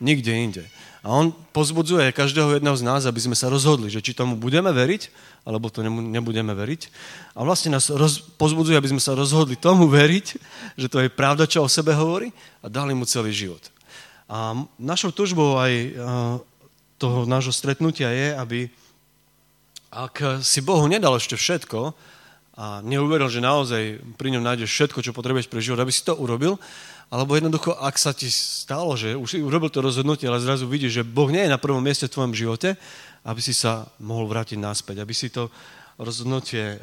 Nikde 0.00 0.32
inde. 0.32 0.64
A 1.00 1.12
on 1.12 1.32
pozbudzuje 1.52 2.12
každého 2.12 2.56
jedného 2.56 2.76
z 2.76 2.84
nás, 2.84 3.08
aby 3.08 3.20
sme 3.20 3.36
sa 3.36 3.48
rozhodli, 3.48 3.88
že 3.88 4.04
či 4.04 4.16
tomu 4.16 4.36
budeme 4.36 4.68
veriť, 4.68 5.08
alebo 5.50 5.66
to 5.66 5.82
nebudeme 5.82 6.54
veriť. 6.54 6.86
A 7.34 7.42
vlastne 7.42 7.74
nás 7.74 7.90
roz, 7.90 8.22
pozbudzuje, 8.38 8.78
aby 8.78 8.94
sme 8.94 9.02
sa 9.02 9.18
rozhodli 9.18 9.58
tomu 9.58 9.90
veriť, 9.90 10.26
že 10.78 10.86
to 10.86 11.02
je 11.02 11.10
pravda, 11.10 11.50
čo 11.50 11.66
o 11.66 11.68
sebe 11.68 11.90
hovorí 11.90 12.30
a 12.62 12.70
dali 12.70 12.94
mu 12.94 13.02
celý 13.02 13.34
život. 13.34 13.66
A 14.30 14.54
našou 14.78 15.10
tužbou 15.10 15.58
aj 15.58 15.98
toho 17.02 17.26
nášho 17.26 17.50
stretnutia 17.50 18.14
je, 18.14 18.28
aby 18.38 18.58
ak 19.90 20.46
si 20.46 20.62
Bohu 20.62 20.86
nedal 20.86 21.18
ešte 21.18 21.34
všetko, 21.34 21.90
a 22.60 22.84
neuveril, 22.84 23.32
že 23.32 23.40
naozaj 23.40 24.04
pri 24.20 24.36
ňom 24.36 24.44
nájdeš 24.44 24.68
všetko, 24.68 25.00
čo 25.00 25.16
potrebuješ 25.16 25.48
pre 25.48 25.64
život, 25.64 25.80
aby 25.80 25.88
si 25.88 26.04
to 26.04 26.12
urobil, 26.12 26.60
alebo 27.10 27.34
jednoducho, 27.34 27.74
ak 27.74 27.98
sa 27.98 28.14
ti 28.14 28.30
stalo, 28.30 28.94
že 28.94 29.18
už 29.18 29.28
si 29.28 29.38
urobil 29.42 29.66
to 29.66 29.82
rozhodnutie, 29.82 30.30
ale 30.30 30.38
zrazu 30.38 30.70
vidíš, 30.70 31.02
že 31.02 31.06
Boh 31.06 31.26
nie 31.26 31.42
je 31.42 31.50
na 31.50 31.58
prvom 31.58 31.82
mieste 31.82 32.06
v 32.06 32.14
tvojom 32.14 32.34
živote, 32.38 32.78
aby 33.26 33.40
si 33.42 33.50
sa 33.50 33.90
mohol 33.98 34.30
vrátiť 34.30 34.54
naspäť, 34.62 35.02
aby 35.02 35.10
si 35.10 35.26
to 35.26 35.50
rozhodnutie 35.98 36.78
eh, 36.78 36.80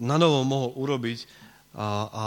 na 0.00 0.16
novo 0.16 0.40
mohol 0.48 0.72
urobiť 0.80 1.28
a, 1.76 1.86
a 2.08 2.24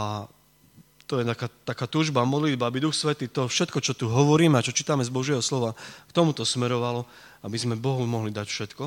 to 1.03 1.19
je 1.19 1.27
taká, 1.27 1.47
taká 1.67 1.85
túžba, 1.85 2.23
modlitba, 2.23 2.69
aby 2.69 2.79
Duch 2.79 2.95
Svety 2.95 3.27
to 3.27 3.51
všetko, 3.51 3.83
čo 3.83 3.93
tu 3.93 4.07
hovoríme 4.07 4.55
a 4.55 4.65
čo 4.65 4.71
čítame 4.71 5.03
z 5.03 5.11
Božieho 5.11 5.43
slova, 5.43 5.75
k 6.07 6.15
tomuto 6.15 6.47
smerovalo, 6.47 7.03
aby 7.43 7.57
sme 7.59 7.75
Bohu 7.75 8.07
mohli 8.07 8.31
dať 8.31 8.47
všetko. 8.47 8.83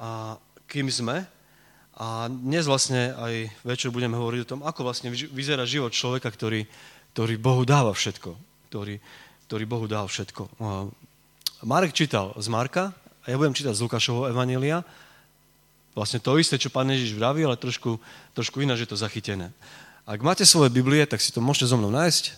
A 0.00 0.40
kým 0.64 0.88
sme, 0.88 1.28
a 1.96 2.28
dnes 2.28 2.68
vlastne 2.68 3.12
aj 3.16 3.48
večer 3.64 3.88
budeme 3.88 4.16
hovoriť 4.16 4.40
o 4.44 4.50
tom, 4.56 4.60
ako 4.64 4.84
vlastne 4.84 5.08
vyzerá 5.12 5.64
život 5.68 5.92
človeka, 5.92 6.28
ktorý, 6.28 6.68
ktorý 7.16 7.40
Bohu 7.40 7.64
dáva 7.64 7.96
všetko. 7.96 8.36
Ktorý, 8.68 9.00
ktorý 9.48 9.64
Bohu 9.64 9.88
dáva 9.88 10.04
všetko. 10.04 10.60
Marek 11.64 11.96
čítal 11.96 12.36
z 12.36 12.52
Marka 12.52 12.92
a 13.24 13.26
ja 13.32 13.40
budem 13.40 13.56
čítať 13.56 13.72
z 13.72 13.80
Lukášovho 13.88 14.28
Evanília. 14.28 14.84
Vlastne 15.96 16.20
to 16.20 16.36
isté, 16.36 16.60
čo 16.60 16.68
pán 16.68 16.92
Ježiš 16.92 17.16
vraví, 17.16 17.40
ale 17.40 17.56
trošku, 17.56 17.96
trošku 18.36 18.60
ináč 18.60 18.84
je 18.84 18.92
to 18.92 19.00
zachytené. 19.00 19.48
Ak 20.04 20.20
máte 20.20 20.44
svoje 20.44 20.68
Biblie, 20.68 21.08
tak 21.08 21.24
si 21.24 21.32
to 21.32 21.40
môžete 21.40 21.72
so 21.72 21.80
mnou 21.80 21.88
nájsť. 21.88 22.36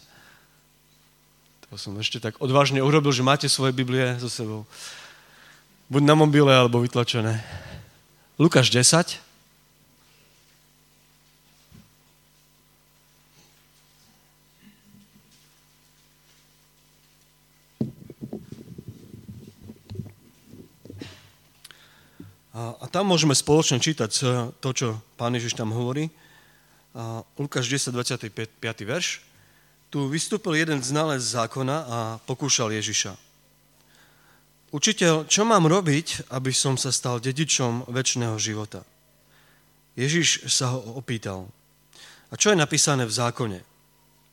To 1.68 1.74
som 1.74 1.98
ešte 1.98 2.22
tak 2.22 2.38
odvážne 2.38 2.78
urobil, 2.78 3.10
že 3.10 3.26
máte 3.26 3.50
svoje 3.50 3.74
Biblie 3.74 4.14
so 4.22 4.30
sebou. 4.30 4.62
Buď 5.90 6.06
na 6.06 6.14
mobile, 6.14 6.54
alebo 6.54 6.78
vytlačené. 6.86 7.42
Lukáš 8.38 8.70
10, 8.70 9.18
A, 22.58 22.90
tam 22.90 23.06
môžeme 23.14 23.38
spoločne 23.38 23.78
čítať 23.78 24.12
eh, 24.26 24.50
to, 24.58 24.68
čo 24.74 24.88
pán 25.14 25.30
Ježiš 25.38 25.54
tam 25.54 25.70
hovorí. 25.70 26.10
A 26.98 27.22
Lukáš 27.38 27.70
10, 27.70 27.94
25. 27.94 28.34
verš. 28.82 29.22
Tu 29.88 29.98
vystúpil 30.10 30.58
jeden 30.58 30.82
znalec 30.82 31.22
zákona 31.22 31.76
a 31.86 31.98
pokúšal 32.26 32.74
Ježiša. 32.74 33.14
učiteľ, 34.74 35.24
čo 35.30 35.46
mám 35.46 35.70
robiť, 35.70 36.28
aby 36.34 36.52
som 36.52 36.74
sa 36.76 36.92
stal 36.92 37.22
dedičom 37.22 37.88
väčšného 37.88 38.36
života? 38.36 38.82
Ježiš 39.96 40.50
sa 40.50 40.74
ho 40.74 40.98
opýtal. 40.98 41.48
A 42.28 42.36
čo 42.36 42.52
je 42.52 42.58
napísané 42.58 43.08
v 43.08 43.16
zákone? 43.16 43.60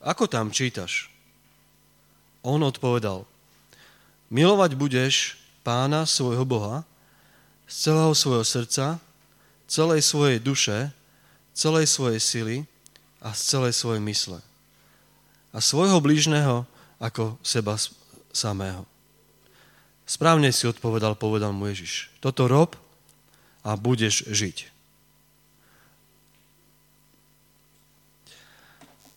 Ako 0.04 0.28
tam 0.28 0.52
čítaš? 0.52 1.08
On 2.44 2.60
odpovedal. 2.60 3.24
Milovať 4.28 4.72
budeš 4.76 5.40
pána 5.64 6.04
svojho 6.04 6.44
Boha 6.44 6.84
z 7.66 7.76
celého 7.90 8.14
svojho 8.14 8.46
srdca, 8.46 9.02
celej 9.66 10.02
svojej 10.06 10.38
duše, 10.38 10.94
celej 11.58 11.90
svojej 11.90 12.20
sily 12.22 12.56
a 13.22 13.34
z 13.34 13.42
celej 13.58 13.74
svojej 13.74 14.02
mysle. 14.06 14.40
A 15.56 15.58
svojho 15.62 15.98
blížneho 16.04 16.66
ako 17.02 17.38
seba 17.42 17.80
samého. 18.30 18.86
Správne 20.06 20.54
si 20.54 20.70
odpovedal, 20.70 21.18
povedal 21.18 21.50
mu 21.50 21.66
Ježiš. 21.66 22.14
Toto 22.22 22.46
rob 22.46 22.78
a 23.66 23.74
budeš 23.74 24.22
žiť. 24.30 24.70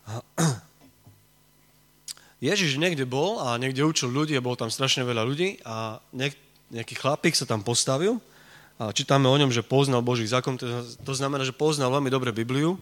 Ježiš 2.48 2.80
niekde 2.80 3.04
bol 3.04 3.36
a 3.44 3.60
niekde 3.60 3.84
učil 3.84 4.08
ľudí 4.08 4.32
a 4.38 4.40
bolo 4.40 4.56
tam 4.56 4.72
strašne 4.72 5.04
veľa 5.04 5.26
ľudí 5.28 5.60
a 5.68 6.00
nejaký 6.72 6.94
chlapík 6.96 7.36
sa 7.36 7.44
tam 7.44 7.60
postavil 7.60 8.16
a 8.78 8.94
čítame 8.94 9.26
o 9.26 9.34
ňom, 9.34 9.50
že 9.50 9.66
poznal 9.66 10.06
Boží 10.06 10.22
zákon, 10.22 10.54
to 11.02 11.12
znamená, 11.12 11.42
že 11.42 11.50
poznal 11.50 11.90
veľmi 11.90 12.14
dobre 12.14 12.30
Bibliu, 12.30 12.78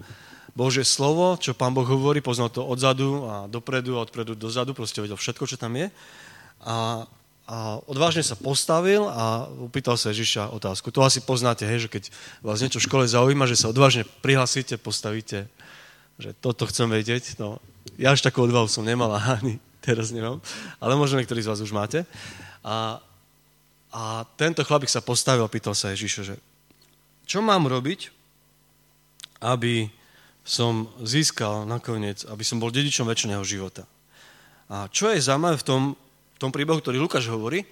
Božie 0.56 0.84
slovo, 0.84 1.36
čo 1.36 1.52
pán 1.52 1.76
Boh 1.76 1.84
hovorí, 1.84 2.24
poznal 2.24 2.48
to 2.48 2.64
odzadu 2.64 3.28
a 3.28 3.34
dopredu 3.44 4.00
a 4.00 4.04
odpredu 4.04 4.32
dozadu, 4.32 4.72
proste 4.72 5.04
vedel 5.04 5.16
všetko, 5.16 5.44
čo 5.44 5.60
tam 5.60 5.76
je. 5.76 5.92
A, 6.64 7.04
a 7.44 7.56
odvážne 7.84 8.24
sa 8.24 8.36
postavil 8.40 9.04
a 9.04 9.52
upýtal 9.60 10.00
sa 10.00 10.16
Ježiša 10.16 10.52
otázku. 10.56 10.88
To 10.92 11.04
asi 11.04 11.20
poznáte, 11.20 11.68
hej, 11.68 11.88
že 11.88 11.92
keď 11.92 12.04
vás 12.40 12.64
niečo 12.64 12.80
v 12.80 12.88
škole 12.88 13.04
zaujíma, 13.04 13.44
že 13.44 13.60
sa 13.60 13.68
odvážne 13.68 14.08
prihlasíte, 14.24 14.80
postavíte, 14.80 15.44
že 16.16 16.32
toto 16.40 16.64
chcem 16.68 16.88
vedieť. 16.88 17.36
No, 17.36 17.60
ja 18.00 18.16
až 18.16 18.24
takú 18.24 18.44
odvahu 18.44 18.64
som 18.64 18.84
nemal 18.84 19.12
ani 19.16 19.60
teraz 19.84 20.08
nemám, 20.08 20.40
ale 20.80 20.92
možno 20.96 21.20
niektorí 21.20 21.44
z 21.44 21.52
vás 21.52 21.60
už 21.60 21.76
máte. 21.76 22.08
A 22.64 22.98
a 23.96 24.28
tento 24.36 24.60
chlapík 24.60 24.92
sa 24.92 25.00
postavil 25.00 25.48
a 25.48 25.48
pýtal 25.48 25.72
sa 25.72 25.96
Ježiša, 25.96 26.20
že 26.28 26.36
čo 27.24 27.40
mám 27.40 27.64
robiť, 27.64 28.12
aby 29.40 29.88
som 30.44 30.92
získal 31.00 31.64
nakoniec, 31.64 32.28
aby 32.28 32.44
som 32.44 32.60
bol 32.60 32.68
dedičom 32.68 33.08
väčšného 33.08 33.40
života. 33.40 33.88
A 34.68 34.92
čo 34.92 35.08
je 35.08 35.18
zaujímavé 35.18 35.56
v 35.56 35.66
tom, 35.66 35.82
v 36.36 36.38
tom 36.38 36.52
príbehu, 36.52 36.78
ktorý 36.78 37.00
Lukáš 37.00 37.32
hovorí, 37.32 37.64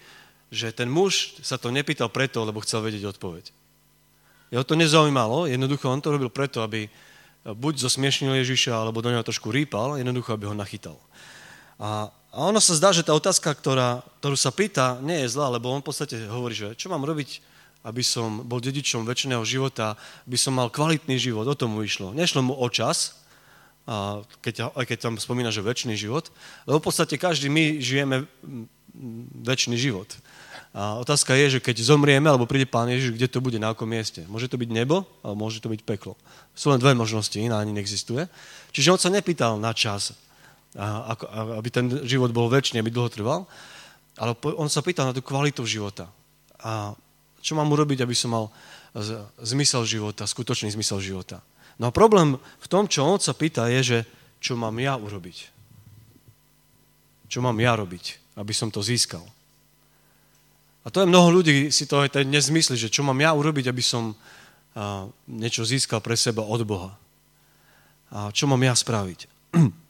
že 0.48 0.72
ten 0.72 0.88
muž 0.88 1.38
sa 1.44 1.60
to 1.60 1.68
nepýtal 1.68 2.08
preto, 2.08 2.40
lebo 2.40 2.64
chcel 2.64 2.80
vedieť 2.80 3.14
odpoveď. 3.14 3.52
Jeho 4.48 4.64
to 4.64 4.80
nezaujímalo, 4.80 5.44
jednoducho 5.44 5.92
on 5.92 6.00
to 6.00 6.14
robil 6.14 6.32
preto, 6.32 6.64
aby 6.64 6.88
buď 7.44 7.84
zosmiešnil 7.84 8.32
Ježiša, 8.40 8.72
alebo 8.72 9.04
do 9.04 9.12
neho 9.12 9.20
trošku 9.20 9.52
rýpal, 9.52 10.00
jednoducho, 10.00 10.32
aby 10.32 10.48
ho 10.48 10.56
nachytal. 10.56 10.96
A 11.78 12.10
a 12.34 12.50
ono 12.50 12.58
sa 12.58 12.74
zdá, 12.74 12.90
že 12.90 13.06
tá 13.06 13.14
otázka, 13.14 13.54
ktorá, 13.54 14.02
ktorú 14.18 14.34
sa 14.34 14.50
pýta, 14.50 14.98
nie 15.06 15.22
je 15.22 15.38
zlá, 15.38 15.54
lebo 15.54 15.70
on 15.70 15.78
v 15.78 15.86
podstate 15.86 16.18
hovorí, 16.26 16.50
že 16.50 16.74
čo 16.74 16.90
mám 16.90 17.06
robiť, 17.06 17.38
aby 17.86 18.02
som 18.02 18.42
bol 18.42 18.58
dedičom 18.58 19.06
väčšného 19.06 19.38
života, 19.46 19.94
aby 20.26 20.34
som 20.34 20.58
mal 20.58 20.66
kvalitný 20.66 21.14
život, 21.14 21.46
o 21.46 21.54
tomu 21.54 21.86
išlo. 21.86 22.10
Nešlo 22.10 22.42
mu 22.42 22.58
o 22.58 22.66
čas, 22.66 23.22
a 23.86 24.26
keď, 24.42 24.74
aj 24.74 24.82
keď 24.82 24.98
tam 24.98 25.14
spomína, 25.14 25.54
že 25.54 25.62
väčší 25.62 25.94
život, 25.94 26.34
lebo 26.66 26.82
v 26.82 26.86
podstate 26.90 27.14
každý 27.22 27.46
my 27.46 27.78
žijeme 27.78 28.26
väčší 29.46 29.78
život. 29.78 30.10
A 30.74 30.98
otázka 30.98 31.38
je, 31.38 31.58
že 31.58 31.62
keď 31.62 31.86
zomrieme, 31.86 32.26
alebo 32.26 32.50
príde 32.50 32.66
Pán 32.66 32.90
Ježiš, 32.90 33.14
kde 33.14 33.30
to 33.30 33.38
bude, 33.38 33.62
na 33.62 33.70
akom 33.70 33.86
mieste. 33.86 34.26
Môže 34.26 34.50
to 34.50 34.58
byť 34.58 34.74
nebo, 34.74 35.06
alebo 35.22 35.46
môže 35.46 35.62
to 35.62 35.70
byť 35.70 35.86
peklo. 35.86 36.18
Sú 36.50 36.74
len 36.74 36.82
dve 36.82 36.98
možnosti, 36.98 37.38
iná 37.38 37.62
ani 37.62 37.70
neexistuje. 37.70 38.26
Čiže 38.74 38.90
on 38.90 38.98
sa 38.98 39.06
nepýtal 39.06 39.54
na 39.54 39.70
čas, 39.70 40.18
aby 40.74 41.68
ten 41.70 41.86
život 42.02 42.34
bol 42.34 42.50
väčší, 42.50 42.78
aby 42.82 42.90
dlho 42.90 43.10
trval. 43.10 43.46
Ale 44.18 44.34
on 44.58 44.70
sa 44.70 44.82
pýtal 44.82 45.10
na 45.10 45.14
tú 45.14 45.22
kvalitu 45.22 45.62
života. 45.66 46.10
A 46.62 46.94
čo 47.42 47.54
mám 47.54 47.70
urobiť, 47.70 48.02
aby 48.02 48.14
som 48.14 48.30
mal 48.30 48.44
zmysel 49.42 49.82
života, 49.86 50.26
skutočný 50.26 50.70
zmysel 50.70 51.02
života. 51.02 51.42
No 51.78 51.90
a 51.90 51.94
problém 51.94 52.38
v 52.38 52.70
tom, 52.70 52.86
čo 52.86 53.02
on 53.02 53.18
sa 53.18 53.34
pýta, 53.34 53.66
je, 53.66 53.80
že 53.82 53.98
čo 54.38 54.54
mám 54.54 54.74
ja 54.78 54.94
urobiť. 54.94 55.50
Čo 57.26 57.42
mám 57.42 57.58
ja 57.58 57.74
robiť, 57.74 58.38
aby 58.38 58.54
som 58.54 58.70
to 58.70 58.78
získal. 58.78 59.26
A 60.84 60.92
to 60.92 61.02
je 61.02 61.10
mnoho 61.10 61.40
ľudí, 61.40 61.72
si 61.72 61.88
to 61.88 62.04
aj 62.04 62.22
dnes 62.22 62.52
myslí, 62.52 62.76
že 62.76 62.92
čo 62.92 63.02
mám 63.02 63.18
ja 63.18 63.34
urobiť, 63.34 63.66
aby 63.66 63.82
som 63.82 64.14
niečo 65.26 65.62
získal 65.62 66.02
pre 66.02 66.14
seba 66.14 66.42
od 66.42 66.62
Boha. 66.62 66.94
A 68.14 68.30
čo 68.30 68.46
mám 68.46 68.62
ja 68.62 68.74
spraviť. 68.74 69.26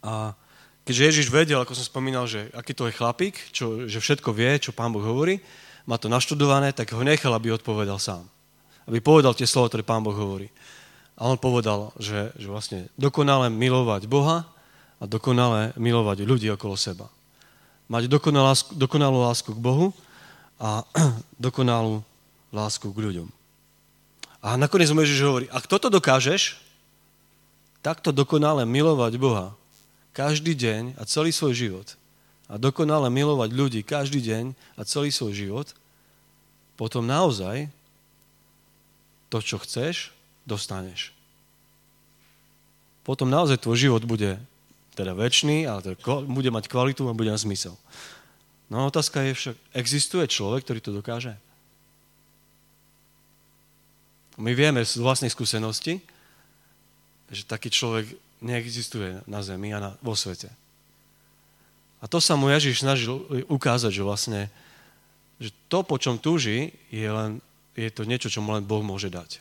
A 0.00 0.32
keďže 0.84 1.06
Ježiš 1.06 1.26
vedel, 1.28 1.60
ako 1.60 1.76
som 1.76 1.86
spomínal, 1.86 2.24
že 2.24 2.48
aký 2.56 2.72
to 2.72 2.88
je 2.88 2.96
chlapík, 2.96 3.36
čo, 3.52 3.84
že 3.84 4.00
všetko 4.00 4.32
vie, 4.32 4.60
čo 4.60 4.72
pán 4.72 4.92
Boh 4.92 5.04
hovorí, 5.04 5.40
má 5.88 5.96
to 5.96 6.12
naštudované, 6.12 6.72
tak 6.72 6.92
ho 6.92 7.02
nechal, 7.04 7.32
aby 7.32 7.56
odpovedal 7.56 7.98
sám. 8.00 8.24
Aby 8.88 9.00
povedal 9.00 9.36
tie 9.36 9.48
slova, 9.48 9.68
ktoré 9.72 9.84
pán 9.84 10.04
Boh 10.04 10.14
hovorí. 10.14 10.48
A 11.20 11.28
on 11.28 11.36
povedal, 11.36 11.92
že, 12.00 12.32
že 12.40 12.48
vlastne 12.48 12.88
dokonale 12.96 13.52
milovať 13.52 14.08
Boha 14.08 14.48
a 15.00 15.04
dokonale 15.04 15.76
milovať 15.76 16.24
ľudí 16.24 16.48
okolo 16.52 16.80
seba. 16.80 17.12
Mať 17.92 18.08
dokonalú 18.08 18.46
lásku, 18.48 18.70
dokonalú 18.72 19.18
lásku 19.20 19.50
k 19.52 19.60
Bohu 19.60 19.92
a 20.56 20.84
dokonalú 21.50 22.00
lásku 22.48 22.88
k 22.88 22.98
ľuďom. 22.98 23.28
A 24.40 24.56
nakoniec 24.56 24.88
mu 24.96 25.04
Ježiš 25.04 25.20
hovorí, 25.20 25.46
ak 25.52 25.68
toto 25.68 25.92
dokážeš, 25.92 26.56
takto 27.84 28.08
dokonale 28.12 28.64
milovať 28.64 29.20
Boha 29.20 29.52
každý 30.12 30.58
deň 30.58 30.98
a 30.98 31.02
celý 31.06 31.30
svoj 31.30 31.54
život 31.54 31.88
a 32.50 32.58
dokonale 32.58 33.06
milovať 33.08 33.50
ľudí 33.54 33.80
každý 33.86 34.18
deň 34.18 34.44
a 34.74 34.82
celý 34.82 35.14
svoj 35.14 35.32
život, 35.32 35.68
potom 36.74 37.06
naozaj 37.06 37.70
to, 39.30 39.38
čo 39.38 39.62
chceš, 39.62 40.10
dostaneš. 40.42 41.14
Potom 43.06 43.30
naozaj 43.30 43.62
tvoj 43.62 43.78
život 43.78 44.02
bude 44.02 44.42
teda 44.98 45.14
väčší, 45.14 45.64
ale 45.70 45.80
teda 45.80 45.96
bude 46.26 46.50
mať 46.50 46.66
kvalitu 46.66 47.06
a 47.06 47.14
bude 47.14 47.30
mať 47.30 47.46
zmysel. 47.46 47.78
No 48.66 48.82
a 48.82 48.88
otázka 48.90 49.22
je 49.26 49.32
však, 49.34 49.56
existuje 49.74 50.26
človek, 50.26 50.66
ktorý 50.66 50.80
to 50.82 50.92
dokáže? 50.94 51.34
My 54.38 54.54
vieme 54.54 54.82
z 54.82 54.98
vlastnej 54.98 55.30
skúsenosti, 55.30 56.02
že 57.30 57.46
taký 57.46 57.70
človek 57.70 58.10
neexistuje 58.40 59.24
na 59.28 59.40
zemi 59.44 59.72
a 59.72 59.78
na, 59.78 59.90
vo 60.00 60.16
svete. 60.16 60.52
A 62.00 62.08
to 62.08 62.16
sa 62.16 62.36
mu 62.36 62.48
Ježiš 62.48 62.80
snažil 62.80 63.20
ukázať, 63.48 63.92
že 63.92 64.02
vlastne 64.04 64.40
že 65.40 65.56
to, 65.72 65.80
po 65.80 65.96
čom 65.96 66.20
túži, 66.20 66.76
je, 66.92 67.08
len, 67.08 67.40
je 67.72 67.88
to 67.88 68.04
niečo, 68.04 68.28
čo 68.28 68.44
mu 68.44 68.52
len 68.52 68.60
Boh 68.60 68.84
môže 68.84 69.08
dať. 69.08 69.40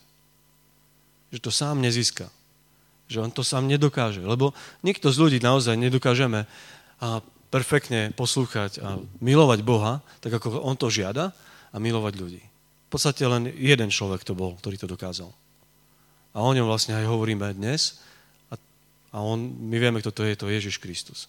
Že 1.36 1.40
to 1.44 1.52
sám 1.52 1.84
nezíska. 1.84 2.32
Že 3.12 3.28
on 3.28 3.32
to 3.36 3.44
sám 3.44 3.68
nedokáže. 3.68 4.24
Lebo 4.24 4.56
nikto 4.80 5.12
z 5.12 5.20
ľudí 5.20 5.38
naozaj 5.44 5.76
nedokážeme 5.76 6.48
a 7.04 7.20
perfektne 7.52 8.16
poslúchať 8.16 8.80
a 8.80 8.96
milovať 9.20 9.60
Boha, 9.60 10.00
tak 10.24 10.40
ako 10.40 10.64
on 10.64 10.80
to 10.80 10.88
žiada, 10.88 11.36
a 11.70 11.78
milovať 11.78 12.14
ľudí. 12.16 12.42
V 12.42 12.90
podstate 12.90 13.22
len 13.28 13.52
jeden 13.54 13.94
človek 13.94 14.26
to 14.26 14.34
bol, 14.34 14.58
ktorý 14.58 14.80
to 14.80 14.90
dokázal. 14.90 15.30
A 16.34 16.42
o 16.42 16.52
ňom 16.56 16.66
vlastne 16.66 16.98
aj 16.98 17.06
hovoríme 17.06 17.46
dnes. 17.54 18.02
A 19.10 19.26
on, 19.26 19.54
my 19.58 19.78
vieme, 19.82 20.00
kto 20.02 20.14
to 20.14 20.22
je, 20.26 20.34
to 20.38 20.46
je 20.48 20.58
Ježiš 20.62 20.78
Kristus. 20.78 21.26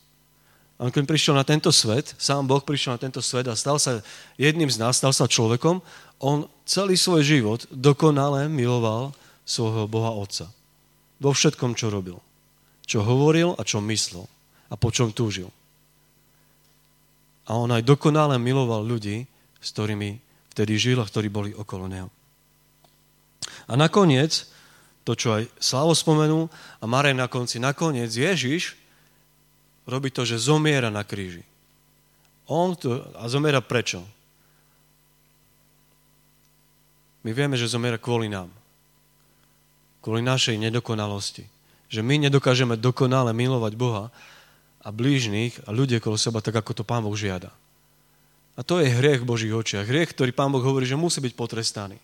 A 0.80 0.88
on, 0.88 0.92
keď 0.92 1.04
prišiel 1.04 1.34
na 1.36 1.44
tento 1.44 1.68
svet, 1.72 2.16
sám 2.16 2.48
Boh 2.48 2.64
prišiel 2.64 2.96
na 2.96 3.00
tento 3.00 3.20
svet 3.20 3.48
a 3.48 3.56
stal 3.56 3.76
sa 3.76 4.00
jedným 4.40 4.68
z 4.68 4.80
nás, 4.80 4.96
stal 4.96 5.12
sa 5.12 5.28
človekom, 5.28 5.84
on 6.20 6.48
celý 6.64 6.96
svoj 6.96 7.24
život 7.24 7.60
dokonale 7.68 8.48
miloval 8.48 9.12
svojho 9.44 9.88
Boha 9.88 10.12
Otca. 10.16 10.48
Vo 11.20 11.36
všetkom, 11.36 11.76
čo 11.76 11.92
robil. 11.92 12.16
Čo 12.88 13.04
hovoril 13.04 13.56
a 13.56 13.62
čo 13.64 13.84
myslel. 13.84 14.24
A 14.72 14.74
po 14.80 14.88
čom 14.88 15.12
túžil. 15.12 15.52
A 17.44 17.58
on 17.60 17.68
aj 17.72 17.84
dokonale 17.84 18.40
miloval 18.40 18.80
ľudí, 18.80 19.28
s 19.60 19.68
ktorými 19.76 20.16
vtedy 20.56 20.80
žil 20.80 20.96
a 21.02 21.08
ktorí 21.08 21.28
boli 21.28 21.50
okolo 21.52 21.90
neho. 21.90 22.08
A 23.68 23.76
nakoniec, 23.76 24.48
to, 25.04 25.16
čo 25.16 25.40
aj 25.40 25.48
Slavo 25.56 25.96
spomenul 25.96 26.52
a 26.80 26.84
Marek 26.84 27.16
na 27.16 27.26
konci. 27.26 27.56
Nakoniec 27.56 28.12
Ježiš 28.12 28.76
robí 29.88 30.12
to, 30.12 30.22
že 30.28 30.38
zomiera 30.38 30.92
na 30.92 31.02
kríži. 31.02 31.42
On 32.50 32.74
to, 32.74 33.06
a 33.16 33.30
zomiera 33.30 33.62
prečo? 33.62 34.02
My 37.22 37.30
vieme, 37.36 37.54
že 37.54 37.70
zomiera 37.70 38.00
kvôli 38.00 38.26
nám. 38.26 38.48
Kvôli 40.00 40.24
našej 40.24 40.56
nedokonalosti. 40.56 41.44
Že 41.92 42.00
my 42.00 42.26
nedokážeme 42.26 42.74
dokonale 42.80 43.36
milovať 43.36 43.72
Boha 43.76 44.08
a 44.80 44.88
blížnych 44.88 45.68
a 45.68 45.74
ľudí 45.74 46.00
okolo 46.00 46.16
seba 46.16 46.40
tak, 46.40 46.56
ako 46.56 46.80
to 46.80 46.82
Pán 46.86 47.04
Boh 47.04 47.12
žiada. 47.12 47.52
A 48.56 48.64
to 48.64 48.80
je 48.80 48.88
hriech 48.88 49.22
v 49.22 49.28
Božích 49.28 49.52
očiach. 49.52 49.86
Hriech, 49.86 50.12
ktorý 50.16 50.32
Pán 50.32 50.50
Boh 50.50 50.64
hovorí, 50.64 50.88
že 50.88 50.98
musí 50.98 51.20
byť 51.20 51.32
potrestaný. 51.36 52.00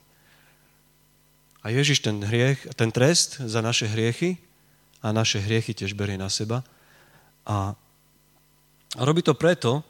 A 1.67 1.75
Ježiš 1.75 1.99
ten 1.99 2.23
hriech, 2.23 2.63
ten 2.79 2.95
trest 2.95 3.43
za 3.43 3.59
naše 3.59 3.91
hriechy 3.91 4.39
a 5.03 5.11
naše 5.11 5.43
hriechy 5.43 5.75
tiež 5.75 5.99
berie 5.99 6.15
na 6.15 6.31
seba. 6.31 6.63
A, 7.43 7.75
a 8.95 9.01
robí 9.03 9.19
to 9.27 9.35
preto, 9.35 9.83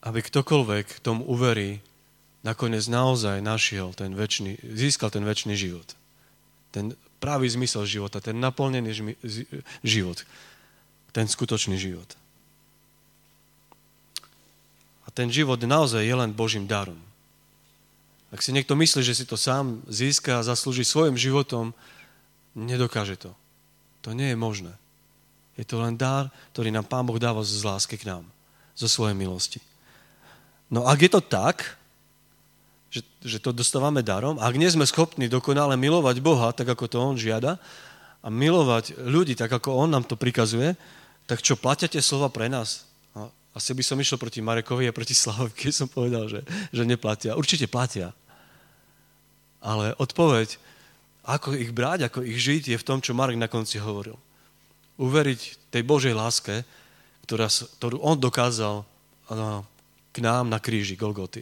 aby 0.00 0.24
ktokoľvek 0.24 1.04
tomu 1.04 1.28
uverí, 1.28 1.84
nakoniec 2.40 2.88
naozaj 2.88 3.44
našiel 3.44 3.92
ten 3.92 4.16
väčší, 4.16 4.64
získal 4.64 5.12
ten 5.12 5.28
väčší 5.28 5.52
život. 5.52 5.92
Ten 6.72 6.96
pravý 7.20 7.44
zmysel 7.44 7.84
života, 7.84 8.24
ten 8.24 8.40
naplnený 8.40 8.96
život. 9.84 10.24
Ten 11.12 11.28
skutočný 11.28 11.76
život. 11.76 12.08
A 15.04 15.12
ten 15.12 15.28
život 15.28 15.60
naozaj 15.60 16.00
je 16.00 16.16
len 16.16 16.32
Božím 16.32 16.64
darom. 16.64 16.96
Ak 18.34 18.42
si 18.42 18.50
niekto 18.50 18.74
myslí, 18.74 19.06
že 19.06 19.14
si 19.14 19.24
to 19.24 19.38
sám 19.38 19.78
získa 19.86 20.42
a 20.42 20.46
zaslúži 20.46 20.82
svojim 20.82 21.14
životom, 21.14 21.70
nedokáže 22.58 23.14
to. 23.14 23.30
To 24.02 24.10
nie 24.10 24.34
je 24.34 24.38
možné. 24.38 24.74
Je 25.54 25.62
to 25.62 25.78
len 25.78 25.94
dar, 25.94 26.34
ktorý 26.50 26.74
nám 26.74 26.90
Pán 26.90 27.06
Boh 27.06 27.14
dáva 27.14 27.46
z 27.46 27.62
lásky 27.62 27.94
k 27.94 28.10
nám, 28.10 28.26
zo 28.74 28.90
svojej 28.90 29.14
milosti. 29.14 29.62
No 30.66 30.82
ak 30.90 30.98
je 31.06 31.10
to 31.14 31.22
tak, 31.22 31.78
že, 32.90 33.06
že 33.22 33.38
to 33.38 33.54
dostávame 33.54 34.02
darom, 34.02 34.42
ak 34.42 34.58
nie 34.58 34.66
sme 34.66 34.82
schopní 34.82 35.30
dokonale 35.30 35.78
milovať 35.78 36.18
Boha, 36.18 36.50
tak 36.50 36.74
ako 36.74 36.90
to 36.90 36.98
On 36.98 37.14
žiada, 37.14 37.62
a 38.24 38.32
milovať 38.32 38.98
ľudí, 38.98 39.38
tak 39.38 39.52
ako 39.52 39.78
On 39.78 39.88
nám 39.92 40.10
to 40.10 40.18
prikazuje, 40.18 40.74
tak 41.30 41.38
čo, 41.44 41.54
platia 41.54 41.86
tie 41.86 42.02
slova 42.02 42.32
pre 42.32 42.50
nás? 42.50 42.88
A 43.14 43.30
asi 43.54 43.76
by 43.76 43.84
som 43.84 44.00
išiel 44.00 44.16
proti 44.16 44.42
Marekovi 44.42 44.88
a 44.88 44.96
proti 44.96 45.12
Slavovi, 45.12 45.54
keď 45.54 45.72
som 45.84 45.88
povedal, 45.92 46.26
že, 46.26 46.40
že 46.72 46.82
neplatia. 46.82 47.36
Určite 47.38 47.70
platia. 47.70 48.16
Ale 49.64 49.96
odpoveď, 49.96 50.60
ako 51.24 51.56
ich 51.56 51.72
brať, 51.72 52.12
ako 52.12 52.20
ich 52.20 52.36
žiť, 52.36 52.76
je 52.76 52.78
v 52.78 52.86
tom, 52.86 53.00
čo 53.00 53.16
Marek 53.16 53.40
na 53.40 53.48
konci 53.48 53.80
hovoril. 53.80 54.20
Uveriť 55.00 55.72
tej 55.72 55.82
Božej 55.82 56.12
láske, 56.12 56.68
ktorá, 57.24 57.48
ktorú 57.48 58.04
on 58.04 58.20
dokázal 58.20 58.84
k 60.12 60.16
nám 60.20 60.52
na 60.52 60.60
kríži 60.60 61.00
Golgoty. 61.00 61.40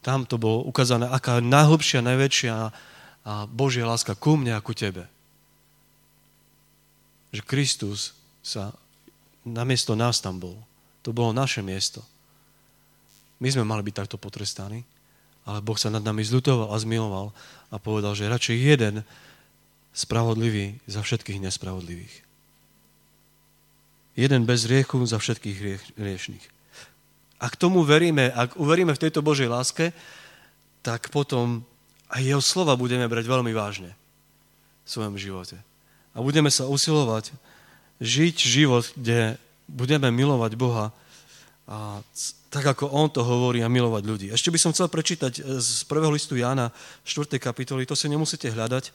Tam 0.00 0.24
to 0.24 0.40
bolo 0.40 0.64
ukázané, 0.64 1.04
aká 1.12 1.44
najhlbšia, 1.44 2.00
najväčšia 2.00 2.54
a 3.28 3.32
Božia 3.44 3.84
láska 3.84 4.16
ku 4.16 4.40
mne 4.40 4.56
a 4.56 4.64
ku 4.64 4.72
tebe. 4.72 5.04
Že 7.36 7.44
Kristus 7.44 8.16
sa 8.40 8.72
namiesto 9.44 9.92
nás 9.92 10.24
tam 10.24 10.40
bol. 10.40 10.56
To 11.04 11.12
bolo 11.12 11.36
naše 11.36 11.60
miesto. 11.60 12.00
My 13.44 13.52
sme 13.52 13.68
mali 13.68 13.84
byť 13.84 13.94
takto 13.94 14.16
potrestaní, 14.16 14.80
ale 15.48 15.64
Boh 15.64 15.80
sa 15.80 15.88
nad 15.88 16.04
nami 16.04 16.20
zľutoval 16.20 16.68
a 16.68 16.76
zmiloval 16.76 17.32
a 17.72 17.76
povedal, 17.80 18.12
že 18.12 18.28
radšej 18.28 18.56
jeden 18.60 18.94
spravodlivý 19.96 20.76
za 20.84 21.00
všetkých 21.00 21.40
nespravodlivých. 21.40 22.14
Jeden 24.12 24.44
bez 24.44 24.68
riechu 24.68 25.00
za 25.08 25.16
všetkých 25.16 25.58
riešných. 25.96 26.44
Ak 27.40 27.56
tomu 27.56 27.80
veríme, 27.80 28.28
ak 28.28 28.60
uveríme 28.60 28.92
v 28.92 29.02
tejto 29.08 29.24
Božej 29.24 29.48
láske, 29.48 29.96
tak 30.84 31.08
potom 31.08 31.64
aj 32.12 32.20
jeho 32.20 32.42
slova 32.44 32.76
budeme 32.76 33.08
brať 33.08 33.24
veľmi 33.24 33.52
vážne 33.56 33.96
v 34.84 34.88
svojom 34.88 35.16
živote. 35.16 35.56
A 36.12 36.20
budeme 36.20 36.52
sa 36.52 36.68
usilovať 36.68 37.32
žiť 38.04 38.36
život, 38.42 38.84
kde 38.98 39.40
budeme 39.70 40.12
milovať 40.12 40.52
Boha 40.58 40.92
a 41.68 42.00
tak, 42.48 42.64
ako 42.64 42.88
On 42.88 43.12
to 43.12 43.20
hovorí 43.20 43.60
a 43.60 43.68
milovať 43.68 44.02
ľudí. 44.08 44.26
Ešte 44.32 44.48
by 44.48 44.56
som 44.56 44.72
chcel 44.72 44.88
prečítať 44.88 45.32
e, 45.36 45.60
z 45.60 45.84
prvého 45.84 46.08
listu 46.08 46.32
Jána, 46.32 46.72
4. 47.04 47.36
kapitoly, 47.36 47.84
to 47.84 47.92
si 47.92 48.08
nemusíte 48.08 48.48
hľadať, 48.48 48.88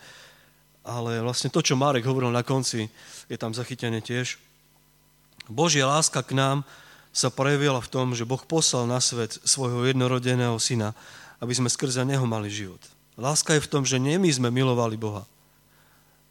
ale 0.82 1.22
vlastne 1.22 1.54
to, 1.54 1.62
čo 1.62 1.78
Marek 1.78 2.10
hovoril 2.10 2.34
na 2.34 2.42
konci, 2.42 2.90
je 3.30 3.38
tam 3.38 3.54
zachytené 3.54 4.02
tiež. 4.02 4.42
Božia 5.46 5.86
láska 5.86 6.26
k 6.26 6.34
nám 6.34 6.66
sa 7.14 7.30
prejavila 7.30 7.78
v 7.78 7.92
tom, 7.94 8.18
že 8.18 8.26
Boh 8.26 8.42
poslal 8.42 8.90
na 8.90 8.98
svet 8.98 9.38
svojho 9.46 9.86
jednorodeného 9.86 10.58
syna, 10.58 10.98
aby 11.38 11.54
sme 11.54 11.70
skrze 11.70 12.02
neho 12.02 12.26
mali 12.26 12.50
život. 12.50 12.82
Láska 13.22 13.54
je 13.54 13.62
v 13.62 13.70
tom, 13.70 13.86
že 13.86 14.02
nie 14.02 14.18
my 14.18 14.34
sme 14.34 14.50
milovali 14.50 14.98
Boha, 14.98 15.30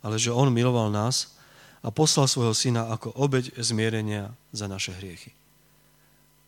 ale 0.03 0.19
že 0.19 0.35
On 0.35 0.51
miloval 0.51 0.91
nás 0.91 1.39
a 1.87 1.95
poslal 1.95 2.27
svojho 2.27 2.51
syna 2.51 2.91
ako 2.91 3.15
obeď 3.15 3.55
zmierenia 3.63 4.35
za 4.51 4.67
naše 4.67 4.91
hriechy. 4.91 5.31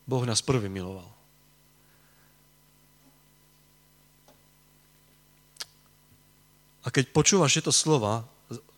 Boh 0.04 0.24
nás 0.28 0.44
prvý 0.44 0.68
miloval. 0.68 1.08
A 6.84 6.92
keď 6.92 7.08
počúvaš 7.16 7.56
tieto 7.56 7.72
slova, 7.72 8.28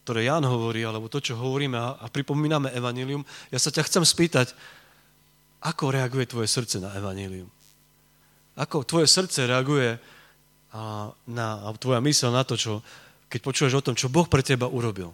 ktoré 0.06 0.30
Ján 0.30 0.46
hovorí, 0.46 0.86
alebo 0.86 1.10
to, 1.10 1.18
čo 1.18 1.34
hovoríme 1.34 1.74
a 1.74 2.06
pripomíname 2.06 2.70
Evangelium, 2.70 3.26
ja 3.50 3.58
sa 3.58 3.74
ťa 3.74 3.82
chcem 3.90 4.06
spýtať, 4.06 4.54
ako 5.66 5.90
reaguje 5.90 6.30
tvoje 6.30 6.46
srdce 6.46 6.78
na 6.78 6.94
evanílium? 6.94 7.50
Ako 8.54 8.86
tvoje 8.86 9.10
srdce 9.10 9.50
reaguje 9.50 9.98
a, 10.70 11.10
na, 11.26 11.46
a 11.66 11.74
tvoja 11.74 11.98
mysl 11.98 12.30
na 12.30 12.46
to, 12.46 12.54
čo, 12.54 12.86
keď 13.26 13.40
počúvaš 13.42 13.74
o 13.74 13.84
tom, 13.90 13.98
čo 13.98 14.06
Boh 14.06 14.30
pre 14.30 14.46
teba 14.46 14.70
urobil. 14.70 15.10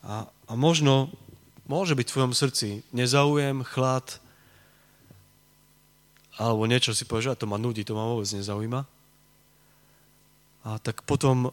A, 0.00 0.24
a 0.48 0.52
možno 0.56 1.12
môže 1.68 1.92
byť 1.92 2.06
v 2.08 2.14
tvojom 2.16 2.32
srdci 2.32 2.68
nezaujem, 2.96 3.60
chlad, 3.68 4.16
alebo 6.34 6.66
niečo 6.66 6.90
si 6.90 7.06
povieš, 7.06 7.34
a 7.34 7.38
to 7.38 7.46
ma 7.46 7.60
nudí, 7.60 7.86
to 7.86 7.94
ma 7.94 8.10
vôbec 8.10 8.26
nezaujíma. 8.26 8.82
A 10.64 10.80
tak 10.80 11.04
potom, 11.06 11.52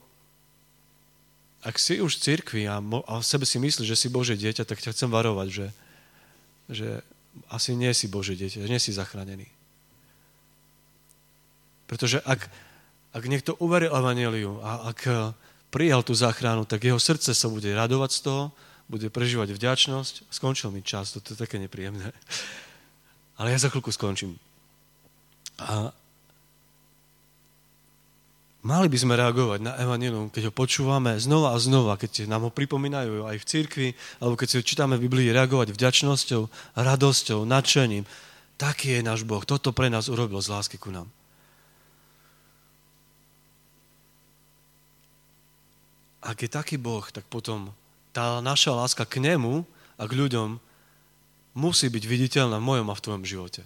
ak 1.61 1.77
si 1.77 2.01
už 2.01 2.17
v 2.17 2.23
cirkvi 2.23 2.63
a, 2.65 2.82
a 2.82 3.13
v 3.19 3.25
sebe 3.25 3.45
si 3.45 3.61
myslíš, 3.61 3.86
že 3.86 3.99
si 3.99 4.07
Bože 4.09 4.34
dieťa, 4.39 4.65
tak 4.65 4.82
ťa 4.82 4.95
chcem 4.95 5.09
varovať, 5.11 5.47
že, 5.51 5.67
že 6.71 6.88
asi 7.51 7.77
nie 7.77 7.91
si 7.93 8.09
Bože 8.09 8.34
dieťa, 8.34 8.65
nie 8.65 8.82
si 8.82 8.95
zachránený. 8.95 9.45
Pretože 11.91 12.23
ak, 12.23 12.47
ak 13.11 13.23
niekto 13.27 13.59
uveril 13.59 13.91
Evangeliu 13.91 14.63
a 14.63 14.95
ak 14.95 14.99
eh, 15.05 15.36
prijal 15.69 16.07
tú 16.07 16.15
záchranu, 16.15 16.63
tak 16.63 16.88
jeho 16.88 16.97
srdce 16.97 17.36
sa 17.36 17.47
bude 17.51 17.67
radovať 17.67 18.11
z 18.15 18.19
toho, 18.23 18.43
bude 18.88 19.07
prežívať 19.11 19.55
vďačnosť. 19.55 20.32
Skončil 20.32 20.71
mi 20.71 20.84
čas, 20.84 21.15
to 21.15 21.19
je 21.23 21.39
také 21.39 21.59
nepríjemné. 21.59 22.11
Ale 23.39 23.51
ja 23.51 23.59
za 23.59 23.67
chvíľku 23.67 23.91
skončím. 23.91 24.39
A 25.62 25.93
Mali 28.62 28.93
by 28.93 28.97
sme 28.97 29.18
reagovať 29.18 29.57
na 29.66 29.74
Evangelium, 29.82 30.30
keď 30.30 30.53
ho 30.53 30.53
počúvame 30.53 31.18
znova 31.18 31.57
a 31.57 31.62
znova, 31.62 31.97
keď 31.97 32.30
nám 32.30 32.45
ho 32.45 32.51
pripomínajú 32.53 33.26
aj 33.26 33.41
v 33.41 33.47
cirkvi, 33.49 33.88
alebo 34.22 34.38
keď 34.38 34.47
si 34.53 34.57
ho 34.62 34.68
čítame 34.68 35.01
v 35.01 35.09
Biblii, 35.09 35.34
reagovať 35.34 35.74
vďačnosťou, 35.74 36.41
radosťou, 36.78 37.41
nadšením. 37.41 38.05
Taký 38.62 39.01
je 39.01 39.01
náš 39.01 39.26
Boh. 39.26 39.41
Toto 39.41 39.74
pre 39.74 39.89
nás 39.89 40.14
urobil 40.14 40.38
z 40.45 40.53
lásky 40.53 40.78
ku 40.78 40.93
nám. 40.93 41.09
Ak 46.22 46.45
je 46.45 46.49
taký 46.53 46.78
Boh, 46.78 47.01
tak 47.09 47.26
potom 47.34 47.74
tá 48.14 48.45
naša 48.45 48.78
láska 48.78 49.09
k 49.09 49.26
nemu 49.26 49.66
a 49.97 50.05
k 50.05 50.14
ľuďom 50.14 50.62
musí 51.57 51.89
byť 51.89 52.03
viditeľná 52.05 52.62
v 52.62 52.68
mojom 52.78 52.93
a 52.93 52.97
v 52.97 53.03
tvojom 53.09 53.24
živote. 53.26 53.66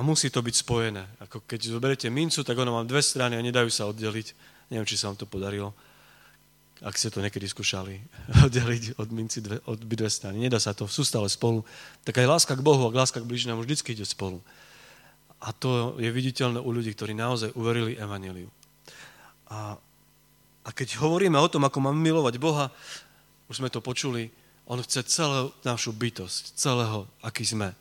A 0.00 0.06
musí 0.06 0.32
to 0.32 0.40
byť 0.40 0.64
spojené. 0.64 1.04
Ako 1.20 1.44
keď 1.44 1.76
zoberete 1.76 2.08
mincu, 2.08 2.40
tak 2.40 2.56
ono 2.56 2.72
má 2.72 2.88
dve 2.88 3.04
strany 3.04 3.36
a 3.36 3.44
nedajú 3.44 3.68
sa 3.68 3.84
oddeliť. 3.84 4.32
Neviem, 4.72 4.88
či 4.88 4.96
sa 4.96 5.12
vám 5.12 5.20
to 5.20 5.28
podarilo. 5.28 5.76
Ak 6.80 6.96
ste 6.96 7.12
to 7.12 7.20
niekedy 7.20 7.44
skúšali, 7.44 8.00
oddeliť 8.48 8.96
od 8.96 9.08
minci 9.12 9.44
dve, 9.44 9.60
od 9.68 9.76
dve 9.76 10.08
strany. 10.08 10.40
Nedá 10.40 10.56
sa 10.56 10.72
to, 10.72 10.88
sú 10.88 11.04
stále 11.04 11.28
spolu. 11.28 11.68
Tak 12.08 12.16
aj 12.16 12.32
láska 12.32 12.56
k 12.56 12.64
Bohu 12.64 12.88
a 12.88 12.96
láska 12.96 13.20
k 13.20 13.28
blížnemu 13.28 13.60
vždycky 13.60 13.92
ide 13.92 14.08
spolu. 14.08 14.40
A 15.36 15.52
to 15.52 16.00
je 16.00 16.08
viditeľné 16.08 16.64
u 16.64 16.70
ľudí, 16.72 16.96
ktorí 16.96 17.12
naozaj 17.12 17.52
uverili 17.52 18.00
Evangeliu. 18.00 18.48
A, 19.52 19.76
a 20.64 20.68
keď 20.72 20.96
hovoríme 20.96 21.36
o 21.36 21.52
tom, 21.52 21.68
ako 21.68 21.76
máme 21.76 22.00
milovať 22.00 22.40
Boha, 22.40 22.72
už 23.52 23.60
sme 23.60 23.68
to 23.68 23.84
počuli, 23.84 24.32
on 24.64 24.80
chce 24.80 25.04
celú 25.12 25.52
našu 25.60 25.92
bytosť, 25.92 26.56
celého, 26.56 27.04
aký 27.20 27.44
sme 27.44 27.76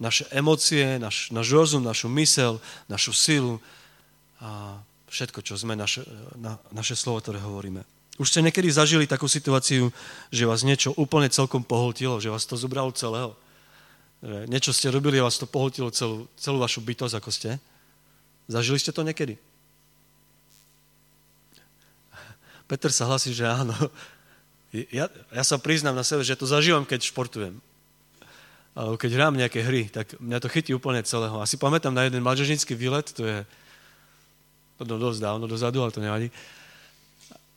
naše 0.00 0.24
emócie, 0.32 0.96
naš, 0.96 1.28
náš 1.28 1.52
rozum, 1.52 1.84
našu 1.84 2.08
mysel, 2.16 2.56
našu 2.88 3.12
silu 3.12 3.60
a 4.40 4.80
všetko, 5.12 5.44
čo 5.44 5.60
sme, 5.60 5.76
naše, 5.76 6.00
na, 6.40 6.56
naše 6.72 6.96
slovo, 6.96 7.20
ktoré 7.20 7.36
hovoríme. 7.36 7.84
Už 8.16 8.32
ste 8.32 8.40
niekedy 8.40 8.72
zažili 8.72 9.04
takú 9.04 9.28
situáciu, 9.28 9.92
že 10.32 10.48
vás 10.48 10.64
niečo 10.64 10.96
úplne 10.96 11.28
celkom 11.28 11.60
pohltilo, 11.60 12.16
že 12.16 12.32
vás 12.32 12.48
to 12.48 12.56
zobralo 12.56 12.92
celého. 12.96 13.36
Že 14.24 14.48
niečo 14.48 14.72
ste 14.72 14.92
robili 14.92 15.20
a 15.20 15.28
vás 15.28 15.36
to 15.36 15.48
pohltilo 15.48 15.92
celú, 15.92 16.28
celú 16.36 16.60
vašu 16.60 16.80
bytosť, 16.80 17.16
ako 17.16 17.30
ste. 17.32 17.56
Zažili 18.48 18.80
ste 18.80 18.92
to 18.92 19.04
niekedy? 19.04 19.36
Peter 22.68 22.92
sa 22.92 23.08
hlasí, 23.08 23.36
že 23.36 23.48
áno. 23.48 23.74
Ja, 24.70 25.10
ja 25.34 25.42
sa 25.42 25.58
priznám 25.58 25.98
na 25.98 26.06
sebe, 26.06 26.22
že 26.22 26.38
to 26.38 26.46
zažívam, 26.46 26.86
keď 26.86 27.10
športujem. 27.10 27.58
Alebo 28.74 28.94
keď 28.94 29.10
hrám 29.18 29.34
nejaké 29.34 29.66
hry, 29.66 29.90
tak 29.90 30.14
mňa 30.22 30.38
to 30.38 30.48
chytí 30.48 30.70
úplne 30.70 31.02
celého. 31.02 31.42
Asi 31.42 31.58
pamätám 31.58 31.90
na 31.90 32.06
jeden 32.06 32.22
mladžežnický 32.22 32.78
výlet, 32.78 33.10
to 33.10 33.26
je 33.26 33.38
to 34.78 34.84
dosť 34.86 35.20
dávno 35.20 35.44
dozadu, 35.50 35.82
ale 35.82 35.92
to 35.92 36.00
nevadí. 36.00 36.30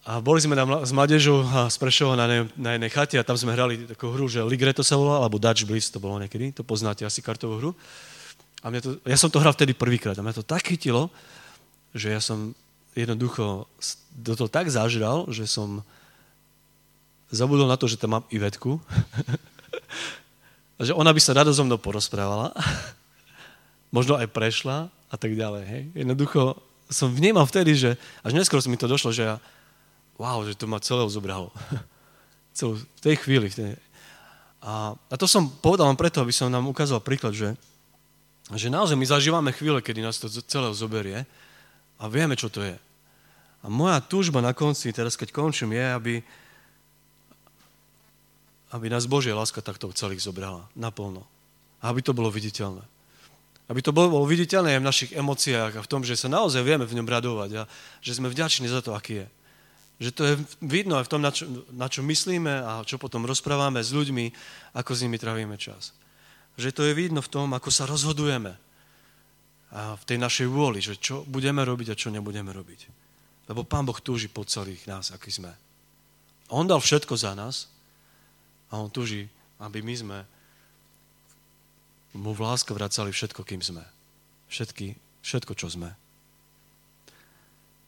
A 0.04 0.20
boli 0.20 0.44
sme 0.44 0.60
tam 0.60 0.84
s 0.84 0.92
mladežou 0.92 1.48
a 1.48 1.72
z 1.72 1.80
Prešova 1.80 2.20
na, 2.20 2.28
ne, 2.28 2.40
na 2.60 2.76
jednej 2.76 2.92
chate 2.92 3.16
a 3.16 3.24
tam 3.24 3.40
sme 3.40 3.56
hrali 3.56 3.88
takú 3.88 4.12
hru, 4.12 4.28
že 4.28 4.44
Ligreto 4.44 4.84
sa 4.84 5.00
volá, 5.00 5.24
alebo 5.24 5.40
Dutch 5.40 5.64
Blitz 5.64 5.88
to 5.88 6.04
bolo 6.04 6.20
niekedy, 6.20 6.52
to 6.52 6.68
poznáte 6.68 7.08
asi 7.08 7.24
kartovú 7.24 7.56
hru. 7.64 7.72
A 8.60 8.68
mňa 8.68 8.80
to, 8.84 8.90
ja 9.08 9.16
som 9.16 9.32
to 9.32 9.40
hral 9.40 9.56
vtedy 9.56 9.72
prvýkrát 9.72 10.20
a 10.20 10.26
mňa 10.26 10.44
to 10.44 10.44
tak 10.44 10.68
chytilo, 10.68 11.08
že 11.96 12.12
ja 12.12 12.20
som 12.20 12.52
jednoducho 13.00 13.64
do 14.12 14.34
toho 14.36 14.52
tak 14.52 14.68
zažral, 14.68 15.32
že 15.32 15.48
som 15.48 15.88
zabudol 17.32 17.72
na 17.72 17.80
to, 17.80 17.88
že 17.88 17.96
tam 17.96 18.20
mám 18.20 18.26
Ivetku. 18.28 18.84
že 20.82 20.94
ona 20.94 21.14
by 21.14 21.22
sa 21.22 21.38
rado 21.38 21.54
so 21.54 21.62
mnou 21.62 21.78
porozprávala. 21.78 22.54
Možno 23.96 24.18
aj 24.18 24.32
prešla 24.34 24.90
a 25.10 25.16
tak 25.16 25.38
ďalej. 25.38 25.64
Hej. 25.70 25.84
Jednoducho 25.94 26.58
som 26.90 27.14
vnímal 27.14 27.46
vtedy, 27.46 27.78
že 27.78 27.90
až 28.26 28.34
neskôr 28.34 28.62
mi 28.66 28.78
to 28.78 28.90
došlo, 28.90 29.14
že 29.14 29.24
ja 29.24 29.36
wow, 30.18 30.42
že 30.46 30.58
to 30.58 30.70
ma 30.70 30.82
celého 30.82 31.10
zobralo. 31.10 31.50
Celú, 32.58 32.78
v 32.78 33.02
tej 33.02 33.16
chvíli. 33.22 33.50
V 33.50 33.56
tej... 33.56 33.70
A, 34.64 34.94
a 34.96 35.16
to 35.18 35.26
som 35.26 35.50
povedal 35.50 35.90
len 35.90 35.98
preto, 35.98 36.22
aby 36.22 36.32
som 36.32 36.54
nám 36.54 36.70
ukázal 36.70 37.02
príklad, 37.02 37.34
že, 37.34 37.58
že 38.54 38.70
naozaj 38.70 38.96
my 38.96 39.06
zažívame 39.06 39.52
chvíle, 39.52 39.82
kedy 39.82 40.06
nás 40.06 40.22
to 40.22 40.30
celého 40.30 40.74
zoberie 40.74 41.26
a 41.98 42.04
vieme, 42.08 42.38
čo 42.38 42.48
to 42.48 42.62
je. 42.62 42.78
A 43.64 43.72
moja 43.72 44.00
túžba 44.04 44.44
na 44.44 44.52
konci, 44.52 44.92
teraz 44.92 45.16
keď 45.16 45.32
končím, 45.32 45.74
je, 45.74 45.86
aby, 45.96 46.14
aby 48.74 48.90
nás 48.90 49.06
Božia 49.06 49.38
láska 49.38 49.62
takto 49.62 49.94
celých 49.94 50.26
zobrala 50.26 50.66
naplno. 50.74 51.22
A 51.78 51.94
aby 51.94 52.02
to 52.02 52.18
bolo 52.18 52.34
viditeľné. 52.34 52.82
Aby 53.70 53.86
to 53.86 53.94
bolo 53.94 54.26
viditeľné 54.26 54.76
aj 54.76 54.82
v 54.82 54.90
našich 54.90 55.12
emóciách 55.14 55.78
a 55.78 55.86
v 55.86 55.92
tom, 55.92 56.02
že 56.02 56.18
sa 56.18 56.28
naozaj 56.28 56.66
vieme 56.66 56.90
v 56.90 56.98
ňom 56.98 57.08
radovať 57.08 57.52
a 57.54 57.64
že 58.02 58.18
sme 58.18 58.34
vďační 58.34 58.66
za 58.68 58.82
to, 58.82 58.98
aký 58.98 59.24
je. 59.24 59.28
Že 60.04 60.10
to 60.12 60.22
je 60.26 60.34
vidno 60.66 60.98
aj 60.98 61.06
v 61.06 61.12
tom, 61.14 61.22
na 61.22 61.32
čo, 61.32 61.46
na 61.70 61.88
čo 61.88 62.02
myslíme 62.02 62.54
a 62.66 62.82
čo 62.84 62.98
potom 62.98 63.30
rozprávame 63.30 63.80
s 63.80 63.94
ľuďmi, 63.94 64.34
ako 64.74 64.92
s 64.92 65.04
nimi 65.06 65.22
trávime 65.22 65.56
čas. 65.56 65.94
Že 66.58 66.70
to 66.74 66.82
je 66.90 66.94
vidno 66.98 67.22
v 67.22 67.30
tom, 67.30 67.54
ako 67.54 67.70
sa 67.70 67.86
rozhodujeme 67.86 68.58
a 69.74 69.98
v 69.98 70.04
tej 70.06 70.22
našej 70.22 70.48
vôli, 70.54 70.86
že 70.86 71.02
čo 71.02 71.26
budeme 71.26 71.66
robiť 71.66 71.94
a 71.94 71.98
čo 71.98 72.14
nebudeme 72.14 72.54
robiť. 72.54 72.82
Lebo 73.50 73.66
Pán 73.66 73.90
Boh 73.90 73.98
túži 73.98 74.30
po 74.30 74.46
celých 74.46 74.86
nás, 74.86 75.10
aký 75.10 75.34
sme. 75.34 75.50
On 76.54 76.70
dal 76.70 76.78
všetko 76.78 77.18
za 77.18 77.34
nás 77.34 77.73
a 78.74 78.82
On 78.82 78.90
túži, 78.90 79.30
aby 79.62 79.86
my 79.86 79.94
sme 79.94 80.18
mu 82.18 82.34
v 82.34 82.42
láske 82.42 82.74
vracali 82.74 83.14
všetko, 83.14 83.46
kým 83.46 83.62
sme. 83.62 83.86
Všetky, 84.50 84.98
všetko, 85.22 85.54
čo 85.54 85.70
sme. 85.70 85.94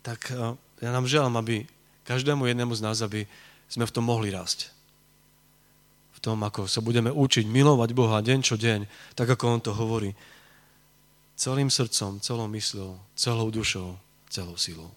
Tak 0.05 0.29
eh, 0.29 0.53
ja 0.85 0.89
nám 0.93 1.09
želám, 1.09 1.41
aby 1.41 1.65
každému 2.05 2.45
jednému 2.45 2.73
z 2.77 2.85
nás, 2.85 3.01
aby 3.01 3.25
sme 3.65 3.89
v 3.89 3.93
tom 3.93 4.05
mohli 4.05 4.29
rásť. 4.29 4.69
V 6.13 6.19
tom, 6.21 6.41
ako 6.45 6.69
sa 6.69 6.81
budeme 6.85 7.09
učiť 7.09 7.49
milovať 7.49 7.89
Boha 7.97 8.21
deň 8.21 8.39
čo 8.45 8.57
deň, 8.57 8.85
tak 9.17 9.29
ako 9.29 9.57
On 9.57 9.61
to 9.61 9.73
hovorí. 9.73 10.13
Celým 11.35 11.67
srdcom, 11.67 12.21
celou 12.21 12.47
mysľou, 12.47 12.97
celou 13.17 13.49
dušou, 13.49 13.97
celou 14.29 14.55
silou. 14.55 14.89